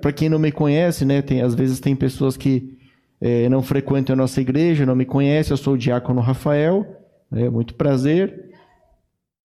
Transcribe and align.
para 0.00 0.12
quem 0.12 0.28
não 0.28 0.38
me 0.38 0.52
conhece, 0.52 1.04
né, 1.04 1.22
tem, 1.22 1.42
às 1.42 1.54
vezes 1.54 1.80
tem 1.80 1.96
pessoas 1.96 2.36
que 2.36 2.78
é, 3.20 3.48
não 3.48 3.62
frequentam 3.62 4.14
a 4.14 4.16
nossa 4.16 4.40
igreja, 4.40 4.86
não 4.86 4.94
me 4.94 5.04
conhecem, 5.04 5.52
eu 5.52 5.56
sou 5.56 5.74
o 5.74 5.78
diácono 5.78 6.20
Rafael, 6.20 6.86
é 7.32 7.48
muito 7.48 7.74
prazer. 7.74 8.52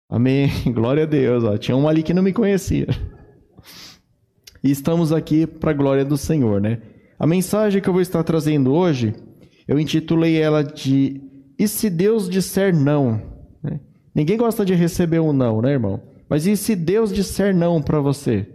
Amém, 0.10 0.50
glória 0.74 1.04
a 1.04 1.06
Deus. 1.06 1.44
Ó. 1.44 1.58
Tinha 1.58 1.78
um 1.78 1.88
ali 1.88 2.04
que 2.04 2.14
não 2.14 2.24
me 2.24 2.34
conhecia. 2.34 2.88
E 4.64 4.72
estamos 4.72 5.14
aqui 5.14 5.48
para 5.48 5.72
a 5.72 5.74
glória 5.74 6.04
do 6.04 6.18
Senhor, 6.18 6.60
né? 6.60 6.82
A 7.18 7.26
mensagem 7.26 7.82
que 7.82 7.88
eu 7.88 7.94
vou 7.94 8.02
estar 8.02 8.24
trazendo 8.24 8.74
hoje, 8.74 9.14
eu 9.68 9.80
intitulei 9.80 10.42
ela 10.42 10.64
de 10.64 11.22
E 11.58 11.68
se 11.68 11.90
Deus 11.90 12.30
disser 12.30 12.76
não? 12.76 13.22
Né? 13.64 13.80
Ninguém 14.14 14.38
gosta 14.38 14.66
de 14.66 14.74
receber 14.74 15.20
um 15.20 15.32
não, 15.32 15.62
né, 15.62 15.72
irmão? 15.72 16.02
Mas 16.28 16.46
e 16.46 16.58
se 16.58 16.76
Deus 16.76 17.14
disser 17.14 17.56
não 17.56 17.82
para 17.82 18.00
você? 18.00 18.48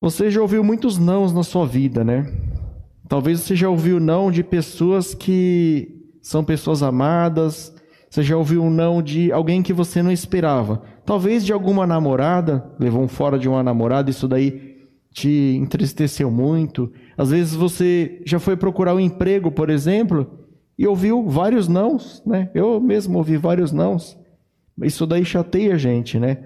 Você 0.00 0.30
já 0.30 0.40
ouviu 0.40 0.62
muitos 0.62 0.96
nãos 0.96 1.32
na 1.32 1.42
sua 1.42 1.66
vida, 1.66 2.04
né? 2.04 2.32
Talvez 3.08 3.40
você 3.40 3.56
já 3.56 3.68
ouviu 3.68 3.98
não 3.98 4.30
de 4.30 4.44
pessoas 4.44 5.12
que 5.12 6.06
são 6.22 6.44
pessoas 6.44 6.84
amadas, 6.84 7.74
você 8.08 8.22
já 8.22 8.36
ouviu 8.36 8.62
um 8.62 8.70
não 8.70 9.02
de 9.02 9.32
alguém 9.32 9.60
que 9.60 9.72
você 9.72 10.00
não 10.00 10.12
esperava. 10.12 10.82
Talvez 11.04 11.44
de 11.44 11.52
alguma 11.52 11.84
namorada, 11.84 12.70
levou 12.78 13.02
um 13.02 13.08
fora 13.08 13.36
de 13.36 13.48
uma 13.48 13.60
namorada, 13.60 14.08
isso 14.08 14.28
daí 14.28 14.76
te 15.10 15.56
entristeceu 15.60 16.30
muito. 16.30 16.92
Às 17.16 17.30
vezes 17.30 17.54
você 17.54 18.22
já 18.24 18.38
foi 18.38 18.56
procurar 18.56 18.94
um 18.94 19.00
emprego, 19.00 19.50
por 19.50 19.68
exemplo, 19.68 20.30
e 20.78 20.86
ouviu 20.86 21.28
vários 21.28 21.66
nãos, 21.66 22.22
né? 22.24 22.50
Eu 22.54 22.80
mesmo 22.80 23.18
ouvi 23.18 23.36
vários 23.36 23.72
nãos. 23.72 24.16
Isso 24.80 25.04
daí 25.08 25.24
chateia 25.24 25.74
a 25.74 25.78
gente, 25.78 26.20
né? 26.20 26.44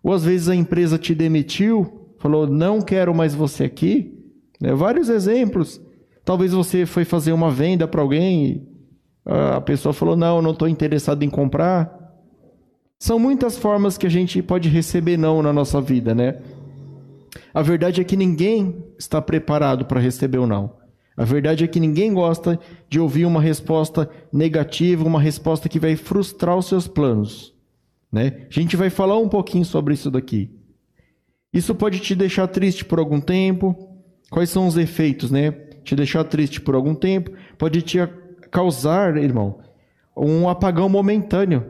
Ou 0.00 0.12
às 0.12 0.24
vezes 0.24 0.48
a 0.48 0.54
empresa 0.54 0.96
te 0.96 1.12
demitiu, 1.12 2.03
falou: 2.24 2.46
não 2.46 2.80
quero 2.80 3.14
mais 3.14 3.34
você 3.34 3.64
aqui. 3.64 4.18
Né? 4.58 4.74
Vários 4.74 5.10
exemplos. 5.10 5.78
Talvez 6.24 6.52
você 6.52 6.86
foi 6.86 7.04
fazer 7.04 7.32
uma 7.32 7.50
venda 7.50 7.86
para 7.86 8.00
alguém 8.00 8.46
e 8.46 8.62
a 9.26 9.60
pessoa 9.60 9.92
falou: 9.92 10.16
não, 10.16 10.40
não 10.40 10.52
estou 10.52 10.66
interessado 10.66 11.22
em 11.22 11.28
comprar. 11.28 12.02
São 12.98 13.18
muitas 13.18 13.58
formas 13.58 13.98
que 13.98 14.06
a 14.06 14.10
gente 14.10 14.42
pode 14.42 14.70
receber 14.70 15.18
não 15.18 15.42
na 15.42 15.52
nossa 15.52 15.82
vida, 15.82 16.14
né? 16.14 16.40
A 17.52 17.60
verdade 17.60 18.00
é 18.00 18.04
que 18.04 18.16
ninguém 18.16 18.82
está 18.98 19.20
preparado 19.20 19.84
para 19.84 20.00
receber 20.00 20.38
o 20.38 20.46
não. 20.46 20.76
A 21.14 21.24
verdade 21.24 21.62
é 21.62 21.68
que 21.68 21.78
ninguém 21.78 22.14
gosta 22.14 22.58
de 22.88 22.98
ouvir 22.98 23.26
uma 23.26 23.40
resposta 23.40 24.08
negativa, 24.32 25.04
uma 25.04 25.20
resposta 25.20 25.68
que 25.68 25.78
vai 25.78 25.94
frustrar 25.94 26.56
os 26.56 26.66
seus 26.66 26.88
planos. 26.88 27.52
Né? 28.10 28.46
A 28.50 28.52
gente 28.52 28.76
vai 28.76 28.88
falar 28.88 29.18
um 29.18 29.28
pouquinho 29.28 29.64
sobre 29.64 29.92
isso 29.92 30.10
daqui. 30.10 30.50
Isso 31.54 31.72
pode 31.72 32.00
te 32.00 32.16
deixar 32.16 32.48
triste 32.48 32.84
por 32.84 32.98
algum 32.98 33.20
tempo. 33.20 33.76
Quais 34.28 34.50
são 34.50 34.66
os 34.66 34.76
efeitos, 34.76 35.30
né? 35.30 35.52
Te 35.84 35.94
deixar 35.94 36.24
triste 36.24 36.60
por 36.60 36.74
algum 36.74 36.96
tempo. 36.96 37.30
Pode 37.56 37.80
te 37.80 37.98
causar, 38.50 39.16
irmão, 39.16 39.60
um 40.16 40.48
apagão 40.48 40.88
momentâneo. 40.88 41.64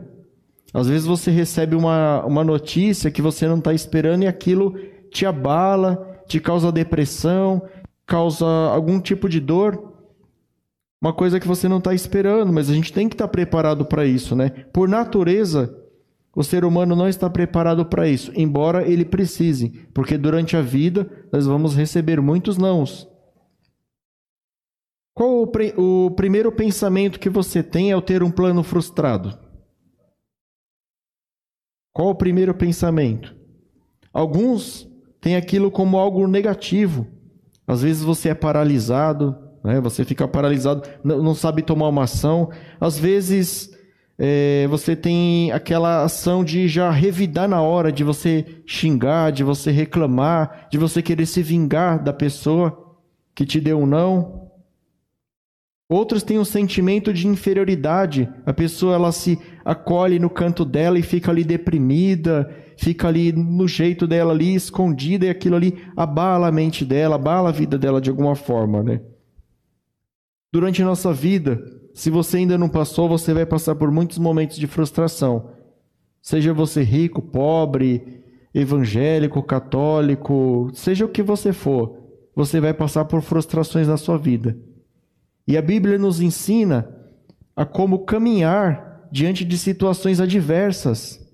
Às 0.73 0.87
vezes 0.87 1.05
você 1.05 1.29
recebe 1.29 1.75
uma, 1.75 2.25
uma 2.25 2.43
notícia 2.43 3.11
que 3.11 3.21
você 3.21 3.47
não 3.47 3.59
está 3.59 3.73
esperando 3.73 4.23
e 4.23 4.27
aquilo 4.27 4.75
te 5.11 5.25
abala, 5.25 6.19
te 6.27 6.39
causa 6.39 6.71
depressão, 6.71 7.61
causa 8.05 8.45
algum 8.45 8.99
tipo 8.99 9.29
de 9.29 9.39
dor. 9.39 9.93
Uma 10.99 11.13
coisa 11.13 11.39
que 11.39 11.47
você 11.47 11.67
não 11.67 11.77
está 11.77 11.93
esperando, 11.93 12.51
mas 12.51 12.69
a 12.69 12.73
gente 12.73 12.91
tem 12.91 13.07
que 13.07 13.13
estar 13.13 13.27
tá 13.27 13.31
preparado 13.31 13.85
para 13.85 14.05
isso, 14.05 14.35
né? 14.35 14.49
Por 14.73 14.89
natureza, 14.89 15.73
o 16.35 16.43
ser 16.43 16.65
humano 16.65 16.95
não 16.95 17.07
está 17.07 17.29
preparado 17.29 17.85
para 17.85 18.09
isso, 18.09 18.31
embora 18.35 18.85
ele 18.85 19.05
precise, 19.05 19.69
porque 19.93 20.17
durante 20.17 20.57
a 20.57 20.61
vida 20.61 21.09
nós 21.31 21.45
vamos 21.45 21.75
receber 21.75 22.19
muitos 22.19 22.57
nãos. 22.57 23.07
Qual 25.13 25.43
o, 25.43 26.05
o 26.05 26.11
primeiro 26.11 26.51
pensamento 26.51 27.21
que 27.21 27.29
você 27.29 27.63
tem 27.63 27.93
ao 27.93 28.01
ter 28.01 28.21
um 28.21 28.29
plano 28.29 28.61
frustrado? 28.63 29.39
Qual 31.93 32.09
o 32.09 32.15
primeiro 32.15 32.53
pensamento? 32.53 33.33
Alguns 34.11 34.85
têm 35.21 35.37
aquilo 35.37 35.71
como 35.71 35.97
algo 35.97 36.27
negativo. 36.27 37.07
Às 37.65 37.81
vezes 37.81 38.03
você 38.03 38.29
é 38.29 38.33
paralisado, 38.35 39.37
né? 39.63 39.79
você 39.79 40.03
fica 40.03 40.27
paralisado, 40.27 40.83
não 41.01 41.33
sabe 41.33 41.63
tomar 41.63 41.87
uma 41.87 42.03
ação. 42.03 42.51
Às 42.77 42.99
vezes 42.99 43.74
é, 44.17 44.65
você 44.67 44.95
tem 44.95 45.51
aquela 45.51 46.03
ação 46.03 46.43
de 46.43 46.67
já 46.67 46.89
revidar 46.89 47.49
na 47.49 47.61
hora, 47.61 47.91
de 47.91 48.03
você 48.03 48.63
xingar, 48.65 49.31
de 49.31 49.43
você 49.43 49.71
reclamar, 49.71 50.67
de 50.71 50.77
você 50.77 51.01
querer 51.01 51.25
se 51.25 51.43
vingar 51.43 52.01
da 52.01 52.13
pessoa 52.13 52.95
que 53.33 53.45
te 53.45 53.59
deu 53.59 53.79
um 53.79 53.85
não. 53.85 54.45
Outros 55.89 56.23
têm 56.23 56.39
um 56.39 56.45
sentimento 56.45 57.13
de 57.13 57.27
inferioridade. 57.27 58.27
A 58.45 58.53
pessoa 58.53 58.95
ela 58.95 59.11
se 59.11 59.37
acolhe 59.63 60.17
no 60.17 60.29
canto 60.29 60.63
dela 60.63 60.97
e 60.97 61.03
fica 61.03 61.29
ali 61.29 61.43
deprimida, 61.43 62.49
fica 62.77 63.07
ali 63.07 63.31
no 63.31 63.67
jeito 63.67 64.07
dela 64.07 64.31
ali 64.31 64.55
escondida 64.55 65.25
e 65.25 65.29
aquilo 65.29 65.57
ali 65.57 65.77
abala 65.95 66.47
a 66.47 66.51
mente 66.51 66.85
dela, 66.85 67.15
abala 67.15 67.49
a 67.49 67.51
vida 67.51 67.77
dela 67.77 68.01
de 68.01 68.09
alguma 68.09 68.35
forma, 68.35 68.81
né? 68.81 69.01
Durante 70.51 70.81
nossa 70.81 71.13
vida, 71.13 71.61
se 71.95 72.09
você 72.09 72.37
ainda 72.37 72.57
não 72.57 72.67
passou, 72.67 73.07
você 73.07 73.33
vai 73.33 73.45
passar 73.45 73.73
por 73.73 73.89
muitos 73.89 74.17
momentos 74.17 74.57
de 74.57 74.67
frustração. 74.67 75.51
Seja 76.21 76.53
você 76.53 76.83
rico, 76.83 77.21
pobre, 77.21 78.21
evangélico, 78.53 79.41
católico, 79.41 80.69
seja 80.73 81.05
o 81.05 81.09
que 81.09 81.23
você 81.23 81.53
for, 81.53 81.97
você 82.35 82.59
vai 82.59 82.73
passar 82.73 83.05
por 83.05 83.21
frustrações 83.21 83.87
na 83.87 83.95
sua 83.95 84.17
vida. 84.17 84.57
E 85.47 85.55
a 85.55 85.61
Bíblia 85.61 85.97
nos 85.97 86.19
ensina 86.19 86.85
a 87.55 87.63
como 87.63 87.99
caminhar 87.99 89.07
diante 89.09 89.45
de 89.45 89.57
situações 89.57 90.19
adversas. 90.19 91.25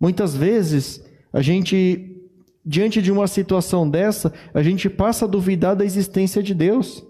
Muitas 0.00 0.34
vezes, 0.34 1.04
a 1.32 1.40
gente, 1.40 2.20
diante 2.66 3.00
de 3.00 3.12
uma 3.12 3.28
situação 3.28 3.88
dessa, 3.88 4.32
a 4.52 4.60
gente 4.60 4.90
passa 4.90 5.24
a 5.24 5.28
duvidar 5.28 5.76
da 5.76 5.84
existência 5.84 6.42
de 6.42 6.52
Deus. 6.52 7.06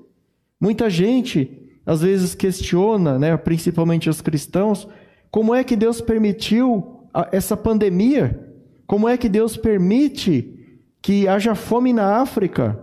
Muita 0.60 0.90
gente 0.90 1.59
às 1.84 2.02
vezes 2.02 2.34
questiona, 2.34 3.18
né, 3.18 3.36
principalmente 3.36 4.08
os 4.08 4.20
cristãos, 4.20 4.86
como 5.30 5.54
é 5.54 5.64
que 5.64 5.76
Deus 5.76 6.00
permitiu 6.00 7.08
essa 7.32 7.56
pandemia? 7.56 8.48
Como 8.86 9.08
é 9.08 9.16
que 9.16 9.28
Deus 9.28 9.56
permite 9.56 10.78
que 11.00 11.28
haja 11.28 11.54
fome 11.54 11.92
na 11.92 12.16
África? 12.16 12.78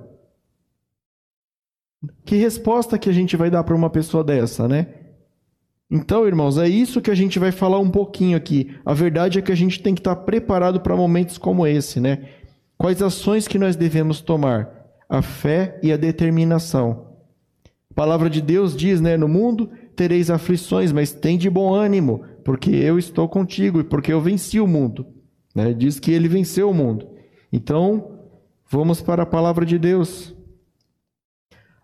Que 2.25 2.35
resposta 2.37 2.97
que 2.97 3.09
a 3.09 3.13
gente 3.13 3.35
vai 3.35 3.49
dar 3.49 3.63
para 3.63 3.75
uma 3.75 3.89
pessoa 3.89 4.23
dessa, 4.23 4.67
né? 4.67 4.87
Então, 5.89 6.27
irmãos, 6.27 6.57
é 6.57 6.67
isso 6.67 7.01
que 7.01 7.11
a 7.11 7.15
gente 7.15 7.39
vai 7.39 7.51
falar 7.51 7.79
um 7.79 7.89
pouquinho 7.89 8.35
aqui. 8.35 8.75
A 8.85 8.93
verdade 8.93 9.39
é 9.39 9.41
que 9.41 9.51
a 9.51 9.55
gente 9.55 9.81
tem 9.81 9.93
que 9.93 10.01
estar 10.01 10.15
preparado 10.15 10.81
para 10.81 10.95
momentos 10.95 11.37
como 11.37 11.65
esse, 11.65 11.99
né? 11.99 12.27
Quais 12.77 13.01
ações 13.01 13.47
que 13.47 13.57
nós 13.57 13.75
devemos 13.75 14.21
tomar? 14.21 14.69
A 15.09 15.21
fé 15.21 15.79
e 15.81 15.91
a 15.91 15.97
determinação 15.97 17.06
palavra 17.97 18.29
de 18.29 18.43
Deus 18.43 18.77
diz, 18.77 19.01
né, 19.01 19.17
no 19.17 19.27
mundo 19.27 19.71
tereis 19.95 20.29
aflições, 20.29 20.91
mas 20.91 21.11
tem 21.11 21.35
de 21.35 21.49
bom 21.49 21.73
ânimo, 21.73 22.23
porque 22.45 22.69
eu 22.69 22.99
estou 22.99 23.27
contigo 23.27 23.79
e 23.79 23.83
porque 23.83 24.13
eu 24.13 24.21
venci 24.21 24.59
o 24.59 24.67
mundo. 24.67 25.07
Né? 25.55 25.73
Diz 25.73 25.99
que 25.99 26.11
ele 26.11 26.27
venceu 26.27 26.69
o 26.69 26.73
mundo. 26.75 27.09
Então, 27.51 28.21
vamos 28.69 29.01
para 29.01 29.23
a 29.23 29.25
palavra 29.25 29.65
de 29.65 29.79
Deus. 29.79 30.35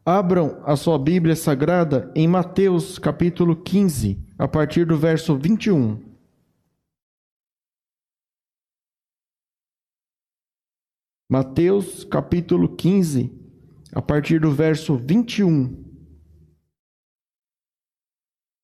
Abram 0.05 0.61
a 0.63 0.75
sua 0.75 0.99
Bíblia 0.99 1.35
Sagrada 1.35 2.11
em 2.13 2.27
Mateus 2.27 2.99
capítulo 2.99 3.55
15, 3.55 4.23
a 4.37 4.47
partir 4.47 4.85
do 4.85 4.95
verso 4.95 5.35
21. 5.35 5.99
Mateus 11.27 12.03
capítulo 12.03 12.69
15, 12.69 13.31
a 13.91 14.01
partir 14.03 14.39
do 14.39 14.51
verso 14.51 14.95
21. 14.95 15.82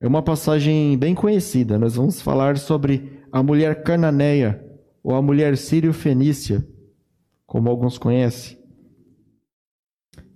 É 0.02 0.08
uma 0.08 0.22
passagem 0.22 0.98
bem 0.98 1.14
conhecida. 1.14 1.78
Nós 1.78 1.96
vamos 1.96 2.22
falar 2.22 2.58
sobre 2.58 3.20
a 3.32 3.44
mulher 3.44 3.84
cananeia 3.84 4.64
ou 5.04 5.14
a 5.14 5.22
mulher 5.22 5.58
sírio-fenícia, 5.58 6.66
como 7.46 7.70
alguns 7.70 7.98
conhecem. 7.98 8.58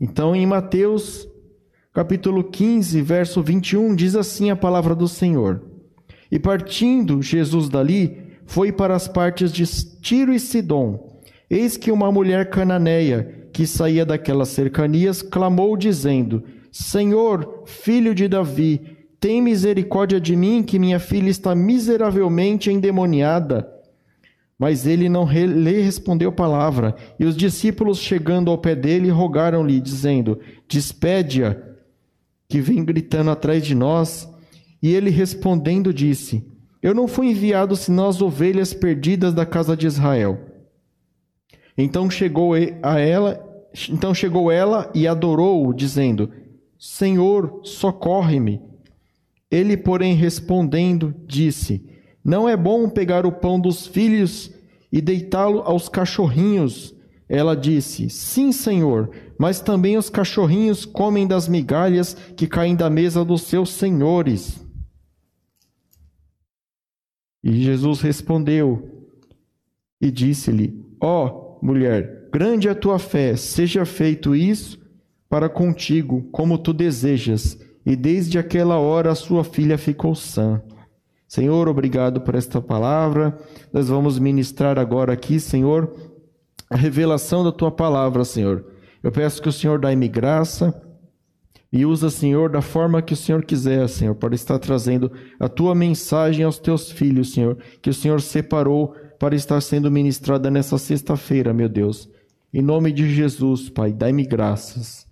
Então, 0.01 0.35
em 0.35 0.45
Mateus, 0.45 1.25
capítulo 1.93 2.43
15, 2.43 3.01
verso 3.01 3.41
21, 3.41 3.95
diz 3.95 4.17
assim 4.17 4.49
a 4.49 4.55
palavra 4.55 4.93
do 4.93 5.07
Senhor: 5.07 5.63
E 6.29 6.37
partindo 6.37 7.21
Jesus 7.21 7.69
dali, 7.69 8.21
foi 8.45 8.69
para 8.69 8.93
as 8.93 9.07
partes 9.07 9.49
de 9.49 9.65
Tiro 10.01 10.33
e 10.33 10.41
Sidom. 10.41 11.21
Eis 11.49 11.77
que 11.77 11.89
uma 11.89 12.11
mulher 12.11 12.49
cananeia, 12.49 13.47
que 13.53 13.65
saía 13.65 14.05
daquelas 14.05 14.49
cercanias, 14.49 15.21
clamou, 15.21 15.77
dizendo: 15.77 16.43
Senhor, 16.69 17.63
filho 17.65 18.13
de 18.13 18.27
Davi, 18.27 18.92
tem 19.23 19.41
misericórdia 19.41 20.19
de 20.19 20.35
mim, 20.35 20.61
que 20.61 20.77
minha 20.77 20.99
filha 20.99 21.29
está 21.29 21.55
miseravelmente 21.55 22.69
endemoniada. 22.69 23.65
Mas 24.59 24.85
ele 24.85 25.07
não 25.07 25.23
lhe 25.31 25.81
respondeu 25.81 26.29
palavra. 26.29 26.93
E 27.17 27.23
os 27.23 27.33
discípulos, 27.33 27.99
chegando 27.99 28.51
ao 28.51 28.57
pé 28.57 28.75
dele, 28.75 29.09
rogaram-lhe, 29.09 29.79
dizendo: 29.79 30.41
Despede-a, 30.67 31.55
que 32.49 32.59
vem 32.59 32.83
gritando 32.83 33.31
atrás 33.31 33.65
de 33.65 33.73
nós. 33.73 34.29
E 34.81 34.93
ele 34.93 35.09
respondendo 35.09 35.93
disse: 35.93 36.45
Eu 36.81 36.93
não 36.93 37.07
fui 37.07 37.27
enviado 37.27 37.77
senão 37.77 38.09
as 38.09 38.21
ovelhas 38.21 38.73
perdidas 38.73 39.33
da 39.33 39.45
casa 39.45 39.77
de 39.77 39.87
Israel. 39.87 40.37
Então 41.77 42.09
chegou 42.09 42.55
a 42.55 42.99
ela, 42.99 43.41
então 43.89 44.13
chegou 44.13 44.51
ela 44.51 44.91
e 44.93 45.07
adorou-o, 45.07 45.73
dizendo: 45.73 46.29
Senhor, 46.77 47.61
socorre-me. 47.63 48.72
Ele, 49.53 49.77
porém, 49.77 50.15
respondendo, 50.15 51.13
disse: 51.27 51.85
Não 52.25 52.49
é 52.49 52.57
bom 52.57 52.89
pegar 52.89 53.23
o 53.23 53.31
pão 53.31 53.59
dos 53.59 53.85
filhos 53.85 54.51
e 54.91 54.99
deitá-lo 54.99 55.59
aos 55.59 55.87
cachorrinhos. 55.87 56.95
Ela 57.29 57.55
disse: 57.55 58.09
Sim, 58.09 58.51
Senhor, 58.51 59.11
mas 59.37 59.61
também 59.61 59.95
os 59.95 60.09
cachorrinhos 60.09 60.85
comem 60.85 61.27
das 61.27 61.47
migalhas 61.47 62.15
que 62.35 62.47
caem 62.47 62.75
da 62.75 62.89
mesa 62.89 63.23
dos 63.23 63.43
seus 63.43 63.69
senhores. 63.69 64.59
E 67.43 67.61
Jesus 67.61 68.01
respondeu 68.01 69.05
e 70.01 70.09
disse-lhe: 70.09 70.83
Ó 70.99 71.27
oh, 71.27 71.63
mulher, 71.63 72.27
grande 72.33 72.67
é 72.67 72.71
a 72.71 72.75
tua 72.75 72.97
fé, 72.97 73.35
seja 73.35 73.85
feito 73.85 74.35
isso 74.35 74.81
para 75.29 75.47
contigo, 75.47 76.27
como 76.31 76.57
tu 76.57 76.73
desejas. 76.73 77.62
E 77.85 77.95
desde 77.95 78.37
aquela 78.37 78.77
hora 78.77 79.11
a 79.11 79.15
sua 79.15 79.43
filha 79.43 79.77
ficou 79.77 80.15
sã. 80.15 80.61
Senhor, 81.27 81.67
obrigado 81.67 82.21
por 82.21 82.35
esta 82.35 82.61
palavra. 82.61 83.37
Nós 83.71 83.89
vamos 83.89 84.19
ministrar 84.19 84.77
agora 84.77 85.13
aqui, 85.13 85.39
Senhor, 85.39 85.91
a 86.69 86.75
revelação 86.75 87.43
da 87.43 87.51
tua 87.51 87.71
palavra, 87.71 88.23
Senhor. 88.23 88.65
Eu 89.01 89.11
peço 89.11 89.41
que 89.41 89.49
o 89.49 89.51
Senhor 89.51 89.79
dá-me 89.79 90.07
graça 90.07 90.79
e 91.71 91.87
usa, 91.87 92.11
Senhor, 92.11 92.51
da 92.51 92.61
forma 92.61 93.01
que 93.01 93.13
o 93.13 93.17
Senhor 93.17 93.43
quiser, 93.43 93.89
Senhor, 93.89 94.13
para 94.13 94.35
estar 94.35 94.59
trazendo 94.59 95.11
a 95.39 95.49
tua 95.49 95.73
mensagem 95.73 96.45
aos 96.45 96.59
teus 96.59 96.91
filhos, 96.91 97.33
Senhor, 97.33 97.57
que 97.81 97.89
o 97.89 97.93
Senhor 97.93 98.21
separou 98.21 98.93
para 99.17 99.35
estar 99.35 99.59
sendo 99.59 99.89
ministrada 99.89 100.51
nessa 100.51 100.77
sexta-feira, 100.77 101.51
meu 101.51 101.67
Deus. 101.67 102.07
Em 102.53 102.61
nome 102.61 102.91
de 102.91 103.09
Jesus, 103.11 103.69
Pai, 103.69 103.91
dai-me 103.91 104.23
graças. 104.23 105.02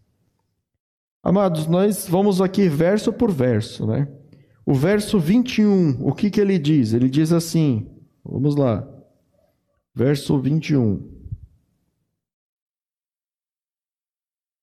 Amados, 1.23 1.67
nós 1.67 2.07
vamos 2.07 2.41
aqui 2.41 2.67
verso 2.67 3.13
por 3.13 3.31
verso, 3.31 3.85
né? 3.85 4.07
O 4.65 4.73
verso 4.73 5.19
21, 5.19 5.99
o 6.01 6.13
que 6.13 6.31
que 6.31 6.41
ele 6.41 6.57
diz? 6.57 6.93
Ele 6.93 7.09
diz 7.09 7.31
assim, 7.31 7.87
vamos 8.23 8.55
lá. 8.55 8.87
Verso 9.93 10.39
21. 10.39 11.11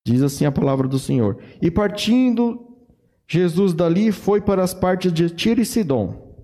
Diz 0.05 0.21
assim 0.21 0.45
a 0.45 0.51
palavra 0.51 0.87
do 0.87 0.97
Senhor: 0.97 1.37
E 1.61 1.69
partindo 1.69 2.69
Jesus 3.27 3.73
dali 3.73 4.11
foi 4.11 4.41
para 4.41 4.63
as 4.63 4.73
partes 4.73 5.13
de 5.13 5.29
Tiro 5.29 5.61
e 5.61 5.65
Sidom. 5.65 6.35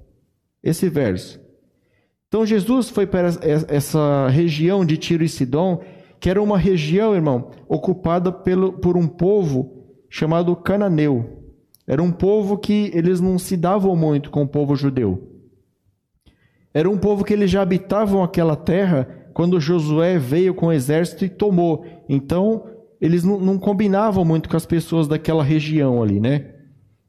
Esse 0.62 0.88
verso. 0.88 1.42
Então 2.28 2.46
Jesus 2.46 2.90
foi 2.90 3.08
para 3.08 3.30
essa 3.70 4.28
região 4.28 4.86
de 4.86 4.98
Tiro 4.98 5.24
e 5.24 5.30
Sidom, 5.30 5.84
que 6.20 6.30
era 6.30 6.42
uma 6.42 6.58
região, 6.58 7.16
irmão, 7.16 7.52
ocupada 7.68 8.32
pelo, 8.32 8.74
por 8.74 8.96
um 8.96 9.08
povo 9.08 9.75
chamado 10.16 10.56
cananeu. 10.56 11.44
Era 11.86 12.02
um 12.02 12.10
povo 12.10 12.58
que 12.58 12.90
eles 12.94 13.20
não 13.20 13.38
se 13.38 13.58
davam 13.58 13.98
muito 13.98 14.32
com 14.32 14.44
o 14.44 14.48
povo 14.48 14.74
judeu. 14.74 15.30
Era 16.74 16.90
um 16.90 16.98
povo 16.98 17.26
que 17.26 17.34
eles 17.34 17.52
já 17.52 17.62
habitavam 17.62 18.24
aquela 18.24 18.56
terra 18.56 19.28
quando 19.34 19.60
Josué 19.60 20.18
veio 20.18 20.54
com 20.54 20.68
o 20.68 20.72
exército 20.72 21.26
e 21.26 21.30
tomou. 21.30 21.86
Então, 22.08 22.64
eles 23.02 23.26
não, 23.26 23.42
não, 23.42 23.60
combinavam 23.60 24.24
muito 24.24 24.48
com 24.48 24.56
as 24.56 24.66
pessoas 24.66 25.06
daquela 25.06 25.44
região 25.44 26.02
ali, 26.02 26.18
né? 26.22 26.54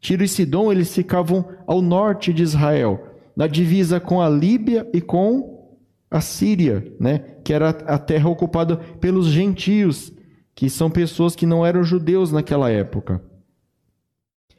Tiro 0.01 0.25
e 0.25 0.29
Sidom, 0.29 0.73
eles 0.73 0.93
ficavam 0.93 1.45
ao 1.65 1.81
norte 1.81 2.33
de 2.33 2.43
Israel, 2.43 3.07
na 3.37 3.47
divisa 3.47 4.01
com 4.01 4.21
a 4.21 4.29
Líbia 4.29 4.85
e 4.93 5.01
com 5.01 5.71
a 6.11 6.21
Síria, 6.21 6.93
né? 6.99 7.21
Que 7.45 7.53
era 7.53 7.69
a 7.69 7.99
terra 7.99 8.29
ocupada 8.29 8.77
pelos 8.77 9.29
gentios, 9.29 10.13
que 10.57 10.71
são 10.71 10.91
pessoas 10.91 11.37
que 11.37 11.45
não 11.45 11.65
eram 11.65 11.85
judeus 11.85 12.33
naquela 12.33 12.71
época. 12.71 13.23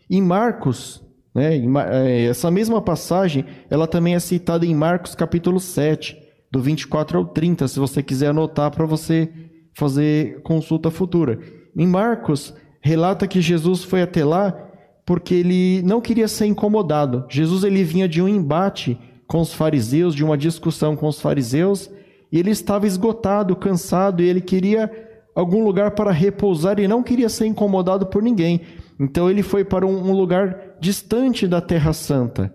Em 0.08 0.22
Marcos, 0.22 1.04
né, 1.34 1.58
é, 1.92 2.26
essa 2.26 2.52
mesma 2.52 2.80
passagem, 2.80 3.44
ela 3.68 3.88
também 3.88 4.14
é 4.14 4.20
citada 4.20 4.64
em 4.64 4.76
Marcos 4.76 5.16
capítulo 5.16 5.60
7, 5.60 6.16
do 6.52 6.62
24 6.62 7.18
ao 7.18 7.26
30, 7.26 7.68
se 7.68 7.80
você 7.80 8.04
quiser 8.04 8.28
anotar 8.28 8.70
para 8.72 8.86
você 8.86 9.28
fazer 9.74 10.42
consulta 10.44 10.92
futura. 10.92 11.40
Em 11.76 11.88
Marcos, 11.88 12.54
relata 12.80 13.28
que 13.28 13.42
Jesus 13.42 13.84
foi 13.84 14.04
até 14.04 14.24
lá 14.24 14.66
porque 15.04 15.34
ele 15.34 15.82
não 15.82 16.00
queria 16.00 16.28
ser 16.28 16.46
incomodado. 16.46 17.26
Jesus 17.30 17.64
ele 17.64 17.84
vinha 17.84 18.08
de 18.08 18.22
um 18.22 18.28
embate 18.28 19.00
com 19.26 19.40
os 19.40 19.52
fariseus, 19.52 20.14
de 20.14 20.24
uma 20.24 20.38
discussão 20.38 20.96
com 20.96 21.08
os 21.08 21.20
fariseus, 21.20 21.90
e 22.32 22.38
ele 22.38 22.52
estava 22.52 22.86
esgotado, 22.86 23.56
cansado, 23.56 24.22
e 24.22 24.28
ele 24.28 24.42
queria 24.42 25.07
algum 25.38 25.64
lugar 25.64 25.92
para 25.92 26.12
repousar 26.12 26.80
e 26.80 26.88
não 26.88 27.04
queria 27.04 27.30
ser 27.30 27.46
incomodado 27.46 28.08
por 28.08 28.24
ninguém. 28.24 28.62
Então 29.00 29.30
ele 29.30 29.44
foi 29.44 29.64
para 29.64 29.86
um 29.86 30.12
lugar 30.12 30.76
distante 30.82 31.48
da 31.48 31.62
Terra 31.62 31.94
Santa. 31.94 32.52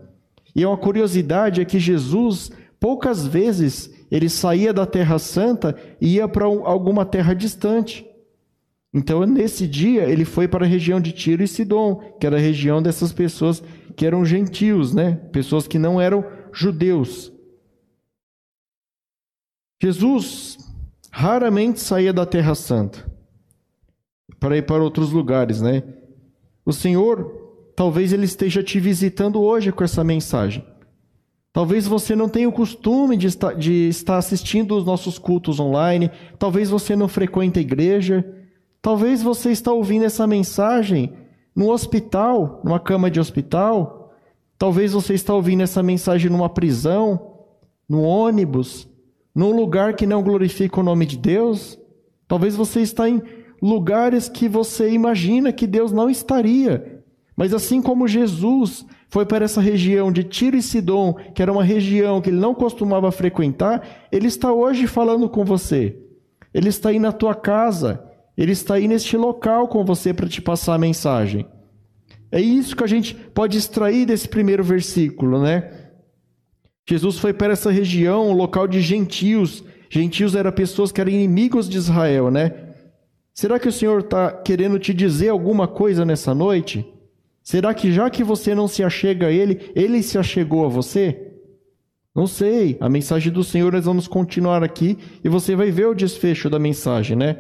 E 0.53 0.67
uma 0.67 0.77
curiosidade 0.77 1.61
é 1.61 1.65
que 1.65 1.79
Jesus, 1.79 2.51
poucas 2.81 3.25
vezes, 3.25 3.89
ele 4.11 4.29
saía 4.29 4.73
da 4.73 4.85
Terra 4.85 5.17
Santa 5.21 5.77
e 6.01 6.17
ia 6.17 6.27
para 6.27 6.45
alguma 6.45 7.07
terra 7.07 7.35
distante. 7.35 8.05
Então, 8.93 9.25
nesse 9.25 9.67
dia, 9.67 10.03
ele 10.03 10.25
foi 10.25 10.49
para 10.49 10.67
a 10.67 10.69
região 10.69 11.01
de 11.01 11.13
Tiro 11.13 11.43
e 11.43 11.49
Sidom, 11.49 11.95
que 12.21 12.27
era 12.27 12.37
a 12.37 12.41
região 12.41 12.83
dessas 12.83 13.13
pessoas 13.13 13.63
que 13.97 14.05
eram 14.05 14.25
gentios, 14.25 14.93
né? 14.93 15.13
Pessoas 15.33 15.69
que 15.69 15.79
não 15.79 16.01
eram 16.01 16.27
judeus. 16.53 17.33
Jesus 19.81 20.59
raramente 21.13 21.79
saía 21.79 22.11
da 22.11 22.25
Terra 22.25 22.55
Santa 22.55 23.07
para 24.41 24.57
ir 24.57 24.63
para 24.63 24.83
outros 24.83 25.13
lugares, 25.13 25.61
né? 25.61 25.83
O 26.65 26.73
Senhor, 26.73 27.73
talvez 27.77 28.15
ele 28.15 28.25
esteja 28.25 28.63
te 28.63 28.81
visitando 28.81 29.41
hoje 29.41 29.71
com 29.71 29.85
essa 29.85 30.03
mensagem. 30.03 30.65
Talvez 31.53 31.87
você 31.87 32.17
não 32.17 32.31
tenha 32.31 32.49
o 32.49 32.53
costume 32.53 33.15
de 33.19 33.27
estar, 33.27 33.53
de 33.55 33.89
estar 33.89 34.17
assistindo 34.17 34.75
os 34.75 34.87
nossos 34.87 35.19
cultos 35.19 35.61
online. 35.61 36.11
Talvez 36.39 36.71
você 36.71 36.97
não 36.97 37.09
frequente 37.09 37.59
a 37.59 37.63
igreja. 37.63 38.25
Talvez 38.81 39.23
você 39.23 39.51
está 39.51 39.71
ouvindo 39.71 40.07
essa 40.07 40.27
mensagem 40.27 41.13
no 41.55 41.71
hospital, 41.71 42.63
numa 42.65 42.81
cama 42.81 43.11
de 43.11 43.21
hospital. 43.21 44.15
Talvez 44.57 44.95
você 44.95 45.13
está 45.13 45.35
ouvindo 45.35 45.63
essa 45.63 45.83
mensagem 45.83 46.31
numa 46.31 46.49
prisão, 46.49 47.35
no 47.87 48.01
ônibus, 48.01 48.89
num 49.35 49.55
lugar 49.55 49.95
que 49.95 50.07
não 50.07 50.23
glorifica 50.23 50.81
o 50.81 50.83
nome 50.83 51.07
de 51.07 51.17
Deus. 51.17 51.79
Talvez 52.29 52.55
você 52.55 52.81
está 52.81 53.09
em 53.09 53.23
lugares 53.61 54.29
que 54.29 54.49
você 54.49 54.91
imagina 54.91 55.53
que 55.53 55.67
Deus 55.67 55.93
não 55.93 56.11
estaria. 56.11 57.03
Mas 57.37 57.55
assim 57.55 57.81
como 57.81 58.09
Jesus 58.09 58.85
foi 59.09 59.25
para 59.25 59.45
essa 59.45 59.61
região 59.61 60.13
de 60.13 60.25
Tiro 60.25 60.57
e 60.57 60.63
Sidom, 60.63 61.15
que 61.35 61.43
era 61.43 61.53
uma 61.53 61.65
região 61.65 62.21
que 62.21 62.31
ele 62.31 62.39
não 62.39 62.55
costumava 62.55 63.11
frequentar, 63.11 64.07
ele 64.11 64.27
está 64.27 64.53
hoje 64.53 64.87
falando 64.87 65.29
com 65.29 65.45
você. 65.45 65.97
Ele 66.53 66.69
está 66.69 66.91
aí 66.91 66.99
na 66.99 67.13
tua 67.13 67.35
casa, 67.35 68.03
ele 68.37 68.53
está 68.53 68.75
aí 68.75 68.87
neste 68.87 69.17
local 69.17 69.69
com 69.69 69.85
você 69.85 70.13
para 70.13 70.29
te 70.29 70.43
passar 70.43 70.75
a 70.75 70.79
mensagem. 70.79 71.47
É 72.31 72.41
isso 72.41 72.75
que 72.75 72.85
a 72.85 72.87
gente 72.87 73.15
pode 73.15 73.59
extrair 73.59 74.07
desse 74.07 74.29
primeiro 74.29 74.65
versículo, 74.65 75.41
né? 75.41 75.82
Jesus 76.89 77.19
foi 77.19 77.33
para 77.33 77.53
essa 77.53 77.71
região, 77.71 78.33
local 78.33 78.67
de 78.67 78.81
gentios. 78.81 79.63
Gentios 79.89 80.35
eram 80.35 80.53
pessoas 80.53 80.91
que 80.91 81.01
eram 81.01 81.11
inimigos 81.11 81.69
de 81.69 81.77
Israel, 81.77 82.31
né? 82.31 82.53
Será 83.35 83.59
que 83.59 83.69
o 83.69 83.73
Senhor 83.73 84.01
está 84.01 84.31
querendo 84.31 84.79
te 84.79 84.93
dizer 84.93 85.29
alguma 85.29 85.67
coisa 85.67 86.05
nessa 86.05 86.35
noite? 86.35 86.87
Será 87.43 87.73
que 87.75 87.93
já 87.93 88.09
que 88.11 88.23
você 88.23 88.55
não 88.55 88.69
se 88.69 88.83
achega 88.83 89.27
a 89.27 89.33
Ele, 89.33 89.71
Ele 89.75 90.03
se 90.03 90.19
achegou 90.19 90.65
a 90.67 90.69
você? 90.69 91.33
Não 92.15 92.27
sei. 92.27 92.77
A 92.81 92.89
mensagem 92.89 93.33
do 93.33 93.43
Senhor, 93.43 93.73
nós 93.73 93.85
vamos 93.85 94.07
continuar 94.07 94.63
aqui 94.63 94.99
e 95.25 95.29
você 95.29 95.57
vai 95.57 95.71
ver 95.71 95.87
o 95.87 95.95
desfecho 95.95 96.51
da 96.51 96.59
mensagem, 96.59 97.17
né? 97.17 97.37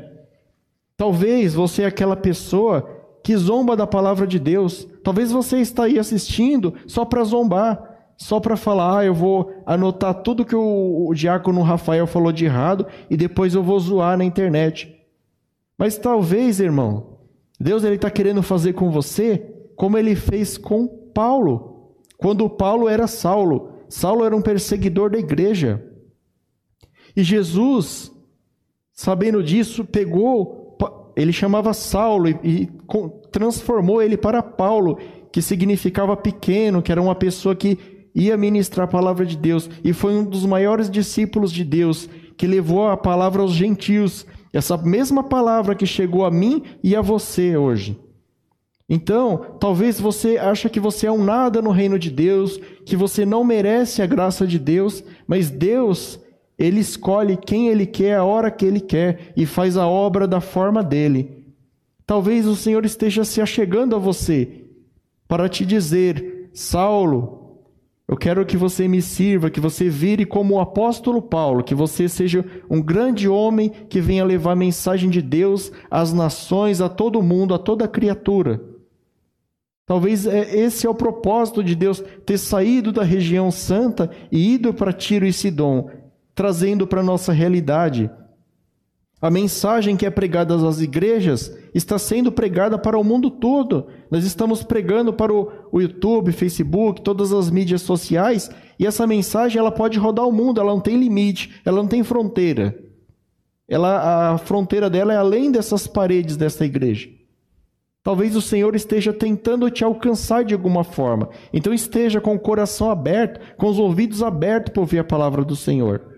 Talvez 0.96 1.52
você 1.54 1.82
é 1.82 1.87
aquela 1.87 2.16
pessoa 2.16 2.88
que 3.22 3.37
zomba 3.37 3.76
da 3.76 3.87
palavra 3.87 4.26
de 4.26 4.38
Deus. 4.38 4.88
Talvez 5.04 5.30
você 5.30 5.58
está 5.58 5.84
aí 5.84 5.99
assistindo 5.99 6.75
só 6.87 7.04
para 7.04 7.25
zombar, 7.25 7.91
só 8.22 8.38
para 8.38 8.56
falar, 8.56 9.00
ah, 9.00 9.04
eu 9.04 9.12
vou 9.12 9.52
anotar 9.66 10.14
tudo 10.14 10.44
que 10.44 10.54
o, 10.54 11.08
o 11.08 11.12
diácono 11.12 11.60
Rafael 11.60 12.06
falou 12.06 12.30
de 12.30 12.44
errado 12.44 12.86
e 13.10 13.16
depois 13.16 13.52
eu 13.52 13.64
vou 13.64 13.80
zoar 13.80 14.16
na 14.16 14.24
internet. 14.24 14.96
Mas 15.76 15.98
talvez, 15.98 16.60
irmão, 16.60 17.18
Deus 17.58 17.82
ele 17.82 17.96
está 17.96 18.08
querendo 18.08 18.40
fazer 18.40 18.74
com 18.74 18.92
você 18.92 19.52
como 19.74 19.98
ele 19.98 20.14
fez 20.14 20.56
com 20.56 20.86
Paulo. 20.86 21.96
Quando 22.16 22.48
Paulo 22.48 22.88
era 22.88 23.08
Saulo, 23.08 23.72
Saulo 23.88 24.24
era 24.24 24.36
um 24.36 24.40
perseguidor 24.40 25.10
da 25.10 25.18
igreja. 25.18 25.84
E 27.16 27.24
Jesus, 27.24 28.12
sabendo 28.92 29.42
disso, 29.42 29.84
pegou, 29.84 30.78
ele 31.16 31.32
chamava 31.32 31.74
Saulo 31.74 32.28
e, 32.28 32.38
e 32.44 32.70
transformou 33.32 34.00
ele 34.00 34.16
para 34.16 34.44
Paulo, 34.44 34.96
que 35.32 35.42
significava 35.42 36.16
pequeno, 36.16 36.80
que 36.80 36.92
era 36.92 37.02
uma 37.02 37.16
pessoa 37.16 37.56
que 37.56 37.91
ia 38.14 38.37
ministrar 38.37 38.85
a 38.85 38.90
palavra 38.90 39.25
de 39.25 39.37
Deus 39.37 39.69
e 39.83 39.92
foi 39.92 40.14
um 40.14 40.25
dos 40.25 40.45
maiores 40.45 40.90
discípulos 40.90 41.52
de 41.52 41.64
Deus, 41.64 42.09
que 42.37 42.47
levou 42.47 42.88
a 42.88 42.97
palavra 42.97 43.42
aos 43.42 43.52
gentios, 43.52 44.26
essa 44.52 44.76
mesma 44.76 45.23
palavra 45.23 45.75
que 45.75 45.87
chegou 45.87 46.25
a 46.25 46.31
mim 46.31 46.62
e 46.83 46.95
a 46.95 47.00
você 47.00 47.57
hoje. 47.57 47.99
Então, 48.88 49.57
talvez 49.59 49.99
você 49.99 50.37
ache 50.37 50.69
que 50.69 50.81
você 50.81 51.07
é 51.07 51.12
um 51.12 51.25
nada 51.25 51.62
no 51.62 51.71
reino 51.71 51.99
de 51.99 52.11
Deus, 52.11 52.61
que 52.85 52.95
você 52.95 53.25
não 53.25 53.42
merece 53.42 54.02
a 54.02 54.07
graça 54.07 54.47
de 54.47 54.59
Deus, 54.59 55.02
mas 55.26 55.49
Deus, 55.49 56.21
ele 56.59 56.81
escolhe 56.81 57.38
quem 57.38 57.69
ele 57.69 57.87
quer, 57.87 58.16
a 58.16 58.25
hora 58.25 58.50
que 58.50 58.66
ele 58.66 58.81
quer 58.81 59.33
e 59.35 59.47
faz 59.47 59.78
a 59.78 59.87
obra 59.87 60.26
da 60.28 60.40
forma 60.40 60.83
dele. 60.83 61.42
Talvez 62.04 62.47
o 62.47 62.54
Senhor 62.54 62.85
esteja 62.85 63.25
se 63.25 63.40
achegando 63.40 63.97
a 63.97 63.99
você 63.99 64.66
para 65.26 65.49
te 65.49 65.64
dizer: 65.64 66.50
Saulo, 66.52 67.41
eu 68.12 68.16
quero 68.19 68.45
que 68.45 68.59
você 68.59 68.87
me 68.87 69.00
sirva, 69.00 69.49
que 69.49 69.59
você 69.59 69.88
vire 69.88 70.26
como 70.26 70.57
o 70.57 70.61
apóstolo 70.61 71.23
Paulo, 71.23 71.64
que 71.64 71.75
você 71.75 72.11
seja 72.11 72.45
um 72.69 72.78
grande 72.78 73.26
homem 73.26 73.71
que 73.88 74.02
venha 74.02 74.23
levar 74.23 74.52
a 74.52 74.57
mensagem 74.57 75.09
de 75.09 75.23
Deus 75.23 75.73
às 75.90 76.12
nações, 76.12 76.83
a 76.83 76.90
todo 76.90 77.23
mundo, 77.23 77.54
a 77.54 77.59
toda 77.59 77.88
criatura. 77.88 78.61
Talvez 79.87 80.26
é, 80.26 80.54
esse 80.54 80.87
é 80.87 80.90
o 80.90 80.95
propósito 80.95 81.64
de 81.64 81.75
Deus 81.75 82.04
ter 82.26 82.37
saído 82.37 82.92
da 82.92 83.02
região 83.02 83.50
santa 83.50 84.11
e 84.31 84.57
ido 84.57 84.75
para 84.75 84.92
Tiro 84.92 85.25
e 85.25 85.33
Sidom, 85.33 85.88
trazendo 86.35 86.87
para 86.87 87.00
a 87.00 87.04
nossa 87.04 87.33
realidade. 87.33 88.11
A 89.23 89.31
mensagem 89.31 89.97
que 89.97 90.04
é 90.04 90.11
pregada 90.11 90.54
às 90.54 90.83
igrejas 90.83 91.50
está 91.74 91.98
sendo 91.98 92.30
pregada 92.30 92.78
para 92.78 92.98
o 92.98 93.04
mundo 93.04 93.30
todo. 93.30 93.86
Nós 94.10 94.24
estamos 94.24 94.62
pregando 94.62 95.12
para 95.12 95.32
o, 95.32 95.80
YouTube, 95.80 96.32
Facebook, 96.32 97.00
todas 97.00 97.32
as 97.32 97.50
mídias 97.50 97.82
sociais, 97.82 98.50
e 98.78 98.86
essa 98.86 99.06
mensagem 99.06 99.58
ela 99.58 99.70
pode 99.70 99.98
rodar 99.98 100.26
o 100.26 100.32
mundo, 100.32 100.60
ela 100.60 100.72
não 100.72 100.80
tem 100.80 100.98
limite, 100.98 101.60
ela 101.64 101.78
não 101.78 101.88
tem 101.88 102.02
fronteira. 102.02 102.78
Ela, 103.68 104.32
a 104.32 104.38
fronteira 104.38 104.90
dela 104.90 105.12
é 105.12 105.16
além 105.16 105.50
dessas 105.50 105.86
paredes 105.86 106.36
dessa 106.36 106.64
igreja. 106.64 107.08
Talvez 108.02 108.34
o 108.34 108.42
Senhor 108.42 108.74
esteja 108.74 109.12
tentando 109.12 109.70
te 109.70 109.84
alcançar 109.84 110.44
de 110.44 110.52
alguma 110.52 110.82
forma. 110.82 111.30
Então 111.52 111.72
esteja 111.72 112.20
com 112.20 112.34
o 112.34 112.40
coração 112.40 112.90
aberto, 112.90 113.40
com 113.56 113.68
os 113.68 113.78
ouvidos 113.78 114.22
abertos 114.22 114.72
para 114.72 114.80
ouvir 114.80 114.98
a 114.98 115.04
palavra 115.04 115.44
do 115.44 115.54
Senhor. 115.54 116.12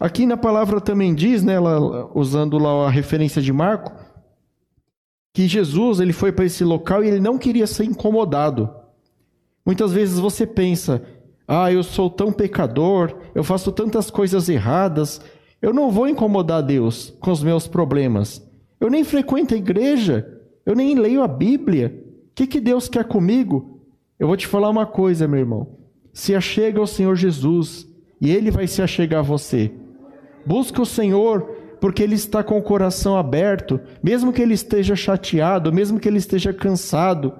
Aqui 0.00 0.26
na 0.26 0.36
palavra 0.36 0.80
também 0.80 1.14
diz, 1.14 1.42
né, 1.42 1.56
usando 2.14 2.56
lá 2.56 2.86
a 2.86 2.90
referência 2.90 3.42
de 3.42 3.52
Marco, 3.52 3.92
que 5.34 5.48
Jesus 5.48 5.98
ele 5.98 6.12
foi 6.12 6.30
para 6.30 6.44
esse 6.44 6.62
local 6.64 7.02
e 7.02 7.08
ele 7.08 7.20
não 7.20 7.36
queria 7.36 7.66
ser 7.66 7.84
incomodado. 7.84 8.70
Muitas 9.66 9.92
vezes 9.92 10.18
você 10.18 10.46
pensa: 10.46 11.02
"Ah, 11.46 11.72
eu 11.72 11.82
sou 11.82 12.08
tão 12.08 12.32
pecador, 12.32 13.14
eu 13.34 13.42
faço 13.42 13.72
tantas 13.72 14.10
coisas 14.10 14.48
erradas, 14.48 15.20
eu 15.60 15.72
não 15.74 15.90
vou 15.90 16.08
incomodar 16.08 16.62
Deus 16.62 17.12
com 17.20 17.32
os 17.32 17.42
meus 17.42 17.66
problemas. 17.66 18.46
Eu 18.80 18.88
nem 18.88 19.02
frequento 19.02 19.54
a 19.54 19.56
igreja, 19.56 20.40
eu 20.64 20.74
nem 20.74 20.94
leio 20.96 21.22
a 21.22 21.28
Bíblia. 21.28 22.04
O 22.30 22.34
que, 22.34 22.46
que 22.46 22.60
Deus 22.60 22.88
quer 22.88 23.04
comigo? 23.04 23.80
Eu 24.18 24.28
vou 24.28 24.36
te 24.36 24.46
falar 24.46 24.70
uma 24.70 24.86
coisa, 24.86 25.26
meu 25.26 25.40
irmão. 25.40 25.78
Se 26.12 26.34
achega 26.34 26.78
ao 26.78 26.86
Senhor 26.86 27.16
Jesus 27.16 27.88
e 28.20 28.30
Ele 28.30 28.50
vai 28.50 28.68
se 28.68 28.80
achegar 28.80 29.20
a 29.20 29.22
você. 29.22 29.72
Busca 30.44 30.82
o 30.82 30.86
Senhor 30.86 31.56
porque 31.80 32.02
Ele 32.02 32.14
está 32.14 32.42
com 32.42 32.58
o 32.58 32.62
coração 32.62 33.16
aberto, 33.16 33.80
mesmo 34.02 34.32
que 34.32 34.42
Ele 34.42 34.54
esteja 34.54 34.96
chateado, 34.96 35.72
mesmo 35.72 36.00
que 36.00 36.08
Ele 36.08 36.18
esteja 36.18 36.52
cansado. 36.52 37.32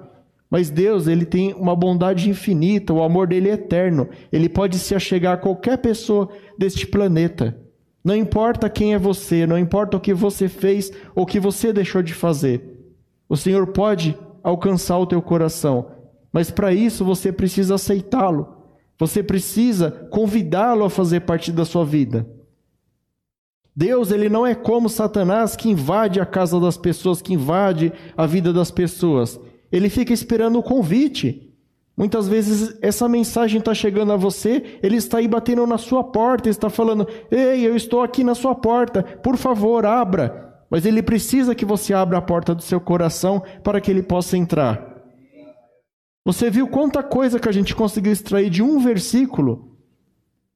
Mas 0.49 0.69
Deus, 0.69 1.07
Ele 1.07 1.25
tem 1.25 1.53
uma 1.53 1.75
bondade 1.75 2.29
infinita, 2.29 2.93
o 2.93 3.03
amor 3.03 3.27
dele 3.27 3.49
é 3.49 3.53
eterno. 3.53 4.09
Ele 4.31 4.49
pode 4.49 4.79
se 4.79 4.95
achegar 4.95 5.33
a 5.33 5.37
qualquer 5.37 5.77
pessoa 5.77 6.29
deste 6.57 6.87
planeta. 6.87 7.57
Não 8.03 8.15
importa 8.15 8.69
quem 8.69 8.93
é 8.93 8.97
você, 8.97 9.45
não 9.45 9.57
importa 9.57 9.97
o 9.97 9.99
que 9.99 10.13
você 10.13 10.47
fez 10.47 10.91
ou 11.13 11.23
o 11.23 11.25
que 11.25 11.39
você 11.39 11.73
deixou 11.73 12.01
de 12.01 12.13
fazer. 12.13 12.79
O 13.27 13.35
Senhor 13.35 13.67
pode 13.67 14.17
alcançar 14.41 14.97
o 14.97 15.05
teu 15.05 15.21
coração, 15.21 15.91
mas 16.31 16.49
para 16.49 16.73
isso 16.73 17.03
você 17.03 17.31
precisa 17.31 17.75
aceitá-lo. 17.75 18.55
Você 18.97 19.21
precisa 19.21 19.91
convidá-lo 20.09 20.83
a 20.83 20.89
fazer 20.89 21.21
parte 21.21 21.51
da 21.51 21.65
sua 21.65 21.85
vida. 21.85 22.25
Deus, 23.79 24.11
ele 24.11 24.27
não 24.27 24.45
é 24.45 24.53
como 24.53 24.89
Satanás 24.89 25.55
que 25.55 25.69
invade 25.69 26.19
a 26.19 26.25
casa 26.25 26.59
das 26.59 26.75
pessoas, 26.75 27.21
que 27.21 27.33
invade 27.33 27.93
a 28.17 28.25
vida 28.25 28.51
das 28.51 28.69
pessoas. 28.69 29.39
Ele 29.71 29.89
fica 29.89 30.11
esperando 30.11 30.59
o 30.59 30.63
convite. 30.63 31.55
Muitas 31.95 32.27
vezes 32.27 32.77
essa 32.81 33.07
mensagem 33.07 33.59
está 33.59 33.73
chegando 33.73 34.11
a 34.11 34.17
você, 34.17 34.77
ele 34.83 34.97
está 34.97 35.19
aí 35.19 35.29
batendo 35.29 35.65
na 35.65 35.77
sua 35.77 36.03
porta, 36.03 36.49
está 36.49 36.69
falando: 36.69 37.07
Ei, 37.31 37.65
eu 37.65 37.73
estou 37.73 38.03
aqui 38.03 38.21
na 38.21 38.35
sua 38.35 38.53
porta, 38.53 39.01
por 39.01 39.37
favor, 39.37 39.85
abra. 39.85 40.61
Mas 40.69 40.85
ele 40.85 41.01
precisa 41.01 41.55
que 41.55 41.63
você 41.63 41.93
abra 41.93 42.17
a 42.17 42.21
porta 42.21 42.53
do 42.53 42.61
seu 42.61 42.81
coração 42.81 43.41
para 43.63 43.79
que 43.79 43.89
ele 43.89 44.03
possa 44.03 44.35
entrar. 44.35 45.01
Você 46.25 46.49
viu 46.49 46.67
quanta 46.67 47.01
coisa 47.01 47.39
que 47.39 47.47
a 47.47 47.53
gente 47.53 47.73
conseguiu 47.73 48.11
extrair 48.11 48.49
de 48.49 48.61
um 48.61 48.77
versículo? 48.77 49.68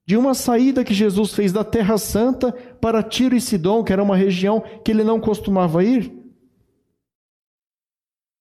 De 0.06 0.18
uma 0.18 0.34
saída 0.34 0.84
que 0.84 0.94
Jesus 0.94 1.34
fez 1.34 1.54
da 1.54 1.64
Terra 1.64 1.98
Santa 1.98 2.52
para 2.52 3.02
Tiro 3.02 3.36
e 3.36 3.42
Sidom, 3.42 3.84
que 3.84 3.94
era 3.94 4.04
uma 4.04 4.18
região 4.18 4.62
que 4.84 4.92
ele 4.92 5.04
não 5.04 5.20
costumava 5.20 5.84
ir? 5.84 6.12